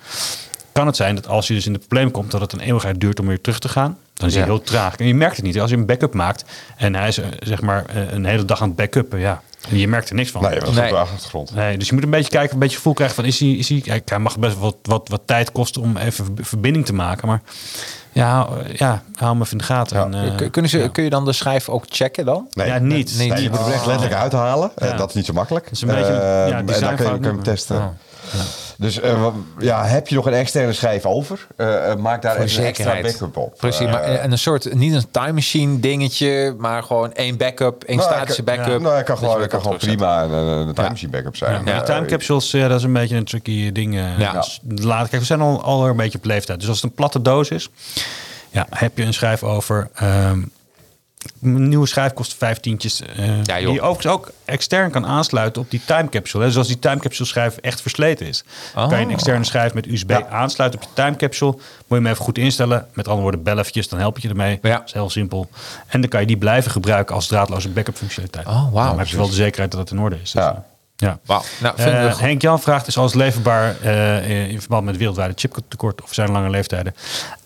[0.72, 3.00] kan het zijn dat als je dus in het probleem komt dat het een eeuwigheid
[3.00, 3.98] duurt om weer terug te gaan.
[4.16, 4.50] Dan is hij Ja.
[4.50, 4.96] heel traag.
[4.96, 5.60] En je merkt het niet.
[5.60, 6.46] Als je een backup maakt
[6.76, 9.78] en hij is eh, zeg maar eh, een hele dag aan het backuppen, ja, en
[9.78, 10.42] je merkt er niks van.
[10.42, 10.84] Nee, dat is Nee.
[10.84, 11.56] op de achtergrond.
[11.56, 13.70] Nee, dus je moet een beetje kijken, een beetje gevoel krijgen van is hij, is
[13.70, 16.94] hij, kijk, hij mag best wat, wat, wat tijd kosten om even verb- verbinding te
[16.94, 17.42] maken, maar
[18.12, 19.98] ja, ja hou hem even in de gaten.
[19.98, 20.06] Ja.
[20.06, 20.88] En, eh, Kun- Kunnen ze, ja.
[20.88, 22.48] Kun je dan de schijf ook checken dan?
[22.52, 22.68] Nee.
[22.68, 23.18] Ja, niet.
[23.18, 24.72] Nee, Nee, je moet hem echt letterlijk uithalen.
[24.76, 24.96] Eh, Ja.
[24.96, 25.68] dat is niet zo makkelijk.
[25.72, 27.98] is een beetje Eh, en dan kun je, kun je hem testen.
[28.78, 29.28] Dus eh,
[29.60, 31.48] ja, heb je nog een externe schijf over?
[31.58, 33.58] Eh, eh, maak daar even een extra backup op.
[33.58, 37.98] Precies, maar en een soort, niet een time machine dingetje, maar gewoon één backup, één
[37.98, 38.82] nou, statische ik- backup.
[38.82, 41.54] Nou, het kan gewoon, kan gewoon prima een, time machine backup zijn.
[41.54, 43.94] Ja, maar die time capsules, ja, dat is een beetje een tricky ding.
[44.18, 44.32] Ja.
[44.34, 46.60] Dus laat, kijk, we zijn al, al een beetje op leeftijd.
[46.60, 47.70] Dus als het een platte doos is,
[48.50, 49.90] ja, heb je een schijf over.
[49.96, 50.40] ehm,
[51.42, 53.02] een nieuwe schijf kost vijftientjes.
[53.02, 56.44] eh Ja, die je overigens ook extern kan aansluiten op die time capsule.
[56.44, 56.50] Hè.
[56.50, 58.44] Dus als die time capsule schijf echt versleten is,
[58.76, 58.88] Oh.
[58.90, 61.52] kan je een externe schijf met USB aansluiten op je time capsule.
[61.52, 62.88] Moet je hem even goed instellen.
[62.94, 64.60] Met andere woorden, bel eventjes, dan help je je ermee.
[64.62, 64.78] Ja.
[64.78, 65.50] Dat is heel simpel.
[65.88, 68.48] En dan kan je die blijven gebruiken als draadloze backup functionaliteit.
[68.48, 68.88] Oh, wauw.
[68.90, 70.32] Dan heb je wel de zekerheid dat het in orde is.
[70.32, 70.52] Dus, Ja.
[70.52, 70.58] eh,
[70.96, 71.20] ja.
[71.26, 72.18] Wauw, nou, Eh.
[72.20, 76.50] Henk Jan vraagt is alles leverbaar eh, in verband met wereldwijde chiptekort of zijn lange
[76.50, 76.96] leeftijden?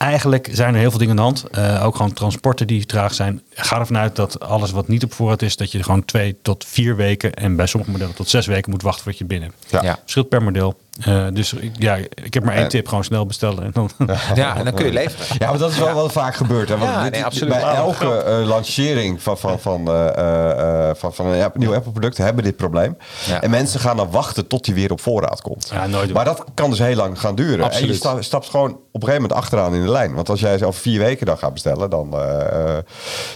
[0.04, 1.44] Eigenlijk zijn er heel veel dingen aan de hand.
[1.78, 3.42] Eh, ook gewoon transporten die traag zijn.
[3.54, 6.66] Ga ervan uit dat alles wat niet op voorraad is, dat je gewoon twee tot
[6.68, 9.50] vier weken en bij sommige modellen tot zes weken moet wachten voordat je binnen.
[9.60, 9.72] hebt.
[9.72, 9.82] Ja.
[9.90, 9.98] Ja.
[10.02, 10.78] Verschilt per model.
[11.00, 13.64] Eh, dus ik- ja, ik heb maar één En- tip: gewoon snel bestellen.
[13.64, 13.90] En dan,
[14.36, 15.26] Ja, en dan kun je leveren.
[15.40, 16.70] Ja, maar dat is wel wat vaak gebeurd.
[16.70, 16.78] Hè?
[16.78, 17.54] Want Ja, dit- nee, absoluut.
[17.54, 22.18] Bij elke eh, lancering van, van, van, eh, eh, eh, van, van een nieuw Apple-product
[22.18, 22.98] hebben we dit probleem.
[23.26, 23.42] Ja.
[23.42, 25.70] En mensen gaan dan wachten tot die weer op voorraad komt.
[25.74, 27.60] Ja, nooit maar dat kan dus heel lang gaan duren.
[27.60, 27.90] En Absoluut.
[27.90, 30.14] je sta- stapt gewoon op een gegeven moment achteraan in de lijn.
[30.14, 32.84] Want als jij over vier weken dan gaat bestellen, dan eh, eh,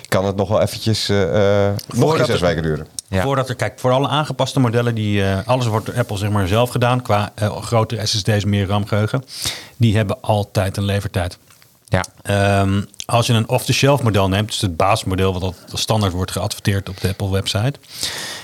[0.08, 2.88] kan het nog wel eventjes eh, eh, nog zes er- weken duren.
[3.08, 3.22] Ja.
[3.24, 6.48] Voordat er, kijk, voor alle aangepaste modellen, die, eh, alles wordt door Apple zeg maar
[6.48, 7.32] zelf gedaan, qua
[7.62, 9.24] grotere SSD's, meer RAM-geheugen.
[9.78, 11.38] Die hebben altijd een levertijd.
[11.88, 12.04] Ja.
[12.22, 16.90] Ehm, als je een off-the-shelf model neemt, dus het basismodel wat als standaard wordt geadverteerd
[16.90, 17.74] op de Apple website.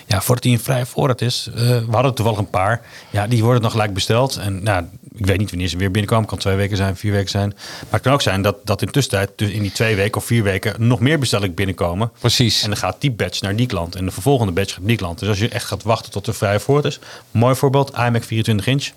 [0.06, 2.82] Ja, voordat die in vrije voorraad is, eh, we hadden toevallig een paar.
[3.10, 4.38] Ja, die worden dan gelijk besteld.
[4.38, 4.84] En nou,
[5.20, 6.28] ik weet niet wanneer ze weer binnenkomen.
[6.28, 7.48] Kan twee weken zijn, vier weken zijn.
[7.56, 10.26] Maar het kan ook zijn dat, dat in tussentijd, dus in die twee weken of
[10.26, 12.12] vier weken, nog meer bestellingen binnenkomen.
[12.20, 12.62] Precies.
[12.64, 13.96] En dan gaat die batch naar die klant.
[13.96, 15.20] En de vervolgende batch gaat naar die klant.
[15.20, 17.00] Dus als je echt gaat wachten tot er vrije voorraad is.
[17.32, 18.90] Mooi voorbeeld, iMac 24 inch.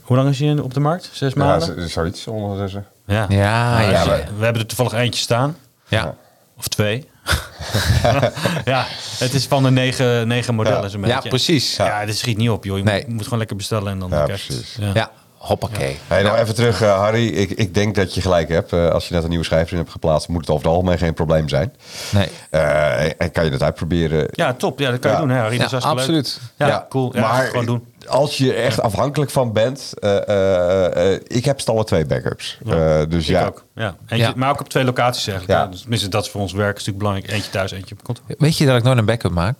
[0.00, 1.10] Hoe lang is die op de markt?
[1.12, 1.90] Zes Ja, maanden?
[1.90, 2.86] zoiets ondertussen.
[3.06, 4.04] Ja, Ja, Nou, ja.
[4.04, 5.56] dus, eh, We hebben er toevallig eentje staan.
[5.88, 6.14] Ja.
[6.58, 7.10] Of twee.
[8.64, 8.86] ja,
[9.18, 10.82] het is van de negen, negen modellen.
[10.82, 10.88] Ja.
[10.88, 11.28] zo'n ja, beetje.
[11.28, 11.76] precies.
[11.76, 12.76] Ja, dit schiet niet op, joh.
[12.76, 13.00] Je Nee.
[13.06, 14.62] moet, moet gewoon lekker bestellen en dan Ja, krijg je het.
[14.62, 14.84] precies.
[14.84, 14.90] Ja.
[14.94, 15.10] Ja,
[15.42, 15.98] hoppakee.
[16.06, 17.26] Hey, nou even terug, eh, Harry.
[17.26, 18.72] Ik, ik denk dat je gelijk hebt.
[18.72, 20.98] Eh, als je net een nieuwe schijf in hebt geplaatst, moet het over het algemeen
[20.98, 21.72] geen probleem zijn.
[22.10, 22.28] Nee.
[22.50, 24.28] Eh, en- en kan je dat uitproberen?
[24.30, 24.78] Ja, top.
[24.78, 25.58] Ja, dat kan je doen, hè, Harry.
[25.58, 25.98] Dat is Ja, leuk.
[25.98, 26.40] absoluut.
[26.56, 27.10] Ja, Ja, cool.
[27.16, 27.86] Ja, maar gewoon doen.
[28.08, 32.58] als je er echt afhankelijk van bent, eh, eh, eh, ik heb alle twee backups.
[32.66, 33.64] Eh, dus Ik ja, ook.
[33.74, 33.94] Ja.
[34.08, 34.32] Eentje, Ja.
[34.36, 35.58] Maar ook op twee locaties eigenlijk.
[35.58, 35.64] Ja.
[35.64, 35.70] Ja.
[35.70, 37.30] Dus tenminste, dat is voor ons werk een stuk belangrijk.
[37.30, 38.24] Eentje thuis, eentje op kantoor.
[38.38, 39.58] Weet je dat ik nooit een backup maak?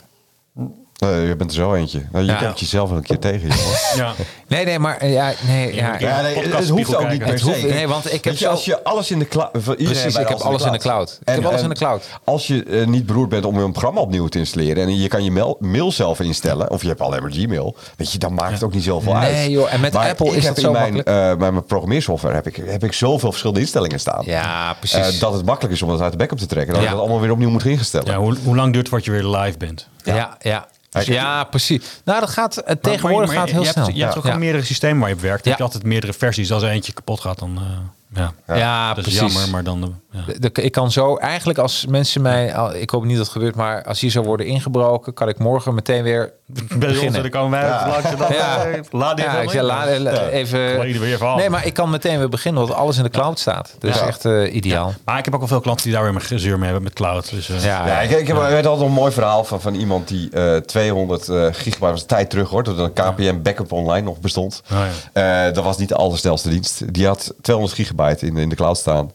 [1.02, 2.02] Eh, je bent er zo eentje.
[2.12, 2.38] Nou, je Ja.
[2.38, 3.48] komt jezelf een keer tegen.
[3.96, 4.12] Ja.
[4.48, 6.20] Nee, nee, maar eh, ja, nee, ja, ja.
[6.20, 7.44] Nee, het hoeft ook niet per Het se.
[7.44, 9.50] hoeft- nee, want ik heb je, als je alles in de cloud...
[9.52, 11.18] Precies, ik heb alles in de cloud.
[11.24, 12.04] Ik heb alles in de cloud.
[12.24, 14.82] Als je eh, niet beroerd bent om een programma opnieuw te installeren...
[14.84, 16.70] en je kan je mail, mail zelf instellen...
[16.70, 17.76] of je hebt alleen maar Gmail...
[17.96, 19.50] weet je, dan maakt het ook niet zoveel Nee, uit.
[19.50, 21.08] joh, en met Maar Apple is in zo mijn, makkelijk.
[21.32, 24.22] eh, bij mijn programmeersoftware heb ik, heb ik zoveel verschillende instellingen staan.
[24.24, 25.14] Ja, precies.
[25.14, 26.74] Eh, dat het makkelijk is om dat uit de backup te trekken.
[26.74, 26.88] Dat Ja.
[26.88, 28.06] je dat allemaal weer opnieuw moet instellen.
[28.12, 29.88] Ja, hoe, hoe lang duurt het voordat je weer live bent?
[30.04, 30.66] ja, ja.
[31.00, 31.82] Ja, precies.
[32.04, 33.84] Nou, dat gaat eh, Maar- tegenwoordig maar- gaat maar heel je snel.
[33.84, 34.36] Hebt, je hebt ook Ja.
[34.36, 35.44] meerdere systemen waar je op werkt.
[35.44, 35.50] Ja.
[35.50, 36.52] heb je altijd meerdere versies.
[36.52, 37.56] Als er eentje kapot gaat, dan...
[37.56, 37.62] eh,
[38.14, 39.32] Ja, Ja, dat is precies.
[39.34, 40.00] jammer, maar dan...
[40.12, 40.20] Ja.
[40.38, 43.32] De- de- ik kan zo eigenlijk als mensen mij, al- ik hoop niet dat het
[43.34, 47.22] gebeurt, maar als hier zou worden ingebroken, kan ik morgen meteen weer Bij ons, beginnen.
[47.22, 47.88] dan komen wij ja.
[47.88, 48.32] langs en dan...
[48.42, 48.64] Ja.
[48.64, 51.36] eh, Laat die Ja, even ik laat- la- even.
[51.36, 53.74] Nee, maar ik kan meteen weer beginnen, want alles in de cloud staat.
[53.78, 54.06] Dus Ja.
[54.06, 54.94] echt eh, ideaal.
[55.04, 56.92] Maar ik heb ook wel veel klanten die daar weer een gezeur mee hebben met
[56.92, 57.30] cloud.
[57.30, 59.74] Dus, eh, Ja, Ja, ik, ik heb ik weet altijd een mooi verhaal van, van
[59.74, 64.06] iemand die eh 200 eh gigabyte was tijd terug hoor, dat een KPN backup online
[64.06, 64.62] nog bestond.
[64.72, 64.78] Oh,
[65.14, 65.46] ja.
[65.48, 66.92] Eh, dat was niet de allersnelste dienst.
[66.94, 69.10] Die had 200 gigabyte in, in de cloud staan.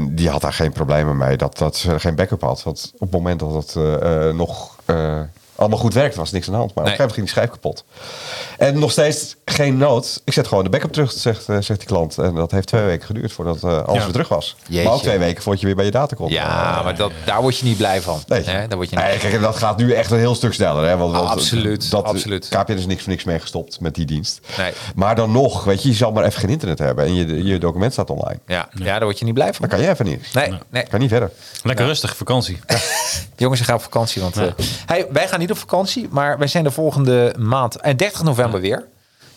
[0.00, 2.62] En die had daar geen problemen mee dat, dat ze geen backup had.
[2.62, 5.20] Want op het moment dat het eh, eh, nog eh,
[5.60, 6.74] allemaal goed werkte, was niks aan de hand.
[6.74, 6.92] Maar Nee.
[6.94, 8.68] op een gegeven moment ging die schijf kapot.
[8.68, 10.20] En nog steeds geen nood.
[10.24, 12.18] Ik zet gewoon de backup terug, zegt, eh, zegt die klant.
[12.18, 14.02] En dat heeft twee weken geduurd voordat eh, alles Ja.
[14.02, 14.56] weer terug was.
[14.66, 14.84] Jeetje.
[14.84, 16.30] Maar ook twee weken voordat je weer bij je data komt.
[16.30, 18.22] Ja, maar dat, daar word je niet blij van.
[18.26, 18.66] Nee, Hè?
[18.68, 19.20] Daar word je Nee, niet...
[19.20, 20.84] kijk, en dat gaat nu echt een heel stuk sneller.
[20.88, 20.96] Hè?
[20.96, 22.48] Want, want Ah, absoluut, Dat, absoluut.
[22.48, 24.40] KPN is niks voor niks mee gestopt met die dienst.
[24.58, 24.72] Nee.
[24.94, 27.04] Maar dan nog, weet je, je zal maar even geen internet hebben.
[27.04, 28.38] En je, je document staat online.
[28.46, 29.56] Ja, ja, daar word je niet blij van.
[29.60, 30.34] Dan kan je even niet.
[30.34, 30.82] Nee, nee.
[30.82, 31.30] Kan niet verder.
[31.62, 32.58] Lekker rustig, vakantie.
[33.36, 34.22] Jongens, ik ga op vakantie.
[34.22, 34.44] Want, eh,
[34.86, 37.76] hey, wij gaan niet op vakantie, maar wij zijn de volgende maand.
[37.76, 38.86] En 30 november weer.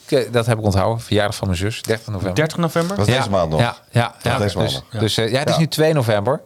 [0.06, 1.04] Ik, eh, dat heb ik onthouden.
[1.04, 1.82] Verjaardag van mijn zus.
[1.82, 2.36] 30 november.
[2.36, 2.98] 30 november?
[2.98, 3.60] Dat is deze maand nog.
[3.60, 4.38] Ja, ja, ja.
[4.38, 5.02] deze maand dus, nog.
[5.02, 5.60] dus eh, ja, het is Ja.
[5.60, 6.42] nu 2 november.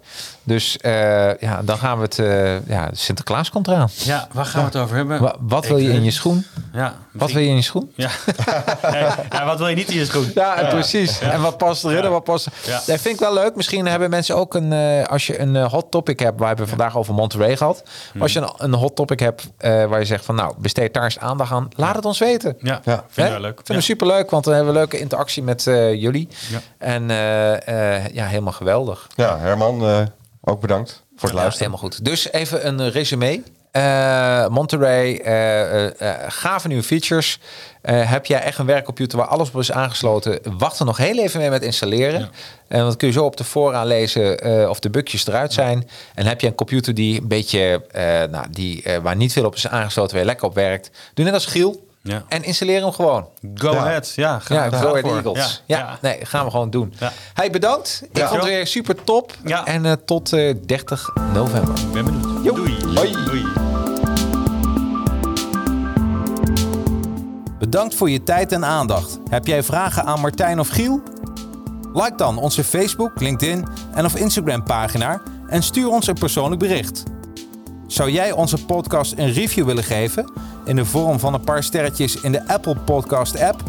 [0.47, 2.19] Dus eh, ja, dan gaan we het.
[2.19, 3.89] eh, ja, Sinterklaas komt eraan.
[3.93, 5.21] Ja, waar gaan we het over hebben?
[5.21, 6.45] Wa- wat Ik wil je in je schoen?
[6.73, 6.93] Ja.
[7.11, 7.91] Wat wil je in je schoen?
[7.95, 8.09] Ja.
[9.31, 10.31] ja, wat wil je niet in je schoen?
[10.35, 11.19] Ja, precies.
[11.19, 12.47] En wat past erin en wat past...
[12.65, 12.73] Ja.
[12.73, 13.55] Dat vind ik wel leuk.
[13.55, 14.73] Misschien hebben mensen ook een...
[14.73, 16.37] eh, als je een hot topic hebt...
[16.39, 17.83] Waar hebben we vandaag over Monterey gehad.
[18.11, 18.21] Hmm.
[18.21, 19.47] als je een, een hot topic hebt...
[19.57, 20.35] eh, waar je zegt van...
[20.35, 21.67] Nou, besteed daar eens aandacht aan.
[21.75, 22.55] Laat het ons weten.
[22.61, 23.03] Ja, Ja.
[23.09, 23.55] vind ik leuk.
[23.55, 26.27] Vinden we superleuk, want dan hebben we leuke interactie met eh, jullie.
[26.49, 26.59] Ja.
[26.77, 29.07] En eh, eh, ja, helemaal geweldig.
[29.15, 29.99] Ja, Herman, eh,
[30.47, 31.71] ook bedankt voor het Ja, luisteren.
[31.71, 32.05] helemaal goed.
[32.05, 33.41] Dus even een resume.
[33.71, 37.39] Eh, Monterey, eh, eh, eh, gave nieuwe features.
[37.81, 40.39] Eh, heb jij echt een werkcomputer waar alles op is aangesloten?
[40.57, 42.29] Wacht er nog heel even mee met installeren.
[42.67, 45.89] En dan kun je zo op de vooraan lezen eh, of de bugjes eruit zijn.
[46.15, 49.45] En heb je een computer die een beetje, eh, nou, die, eh, waar niet veel
[49.45, 50.89] op is aangesloten, waar je lekker op werkt.
[51.13, 51.86] Doe net als Giel.
[52.07, 52.23] Ja.
[52.27, 53.27] En installeer hem gewoon.
[53.55, 53.77] Go Ja.
[53.77, 54.13] ahead.
[54.15, 55.15] Ja, ga, Ja, Go Ahead voor.
[55.15, 55.63] Eagles.
[55.65, 55.97] Ja, Ja.
[56.01, 56.93] nee, gaan we gewoon doen.
[56.99, 57.11] Ja.
[57.34, 58.01] Hey, bedankt.
[58.11, 58.27] Ik Ja.
[58.27, 59.34] vond het weer super top.
[59.45, 59.65] Ja.
[59.65, 61.73] En eh, tot eh, 30 november.
[61.79, 62.43] Ik ben benieuwd.
[62.43, 62.53] Jo.
[62.53, 62.77] Doei.
[62.95, 63.11] Hoi.
[63.25, 63.45] Doei.
[67.59, 69.19] Bedankt voor je tijd en aandacht.
[69.29, 71.01] Heb jij vragen aan Martijn of Giel?
[71.93, 77.03] Like dan onze Facebook, LinkedIn en of Instagram pagina en stuur ons een persoonlijk bericht.
[77.88, 80.31] Zou jij onze podcast een review willen geven
[80.65, 83.64] in de vorm van een paar sterretjes in de Apple Podcast app?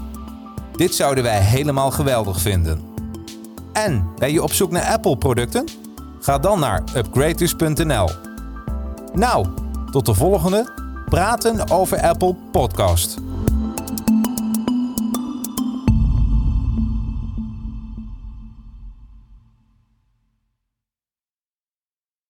[0.76, 2.80] Dit zouden wij helemaal geweldig vinden.
[3.72, 5.64] En ben je op zoek naar Apple producten?
[6.20, 8.08] Ga dan naar upgraders.nl.
[9.12, 9.46] Nou,
[9.90, 10.72] tot de volgende
[11.08, 13.18] Praten over Apple podcast.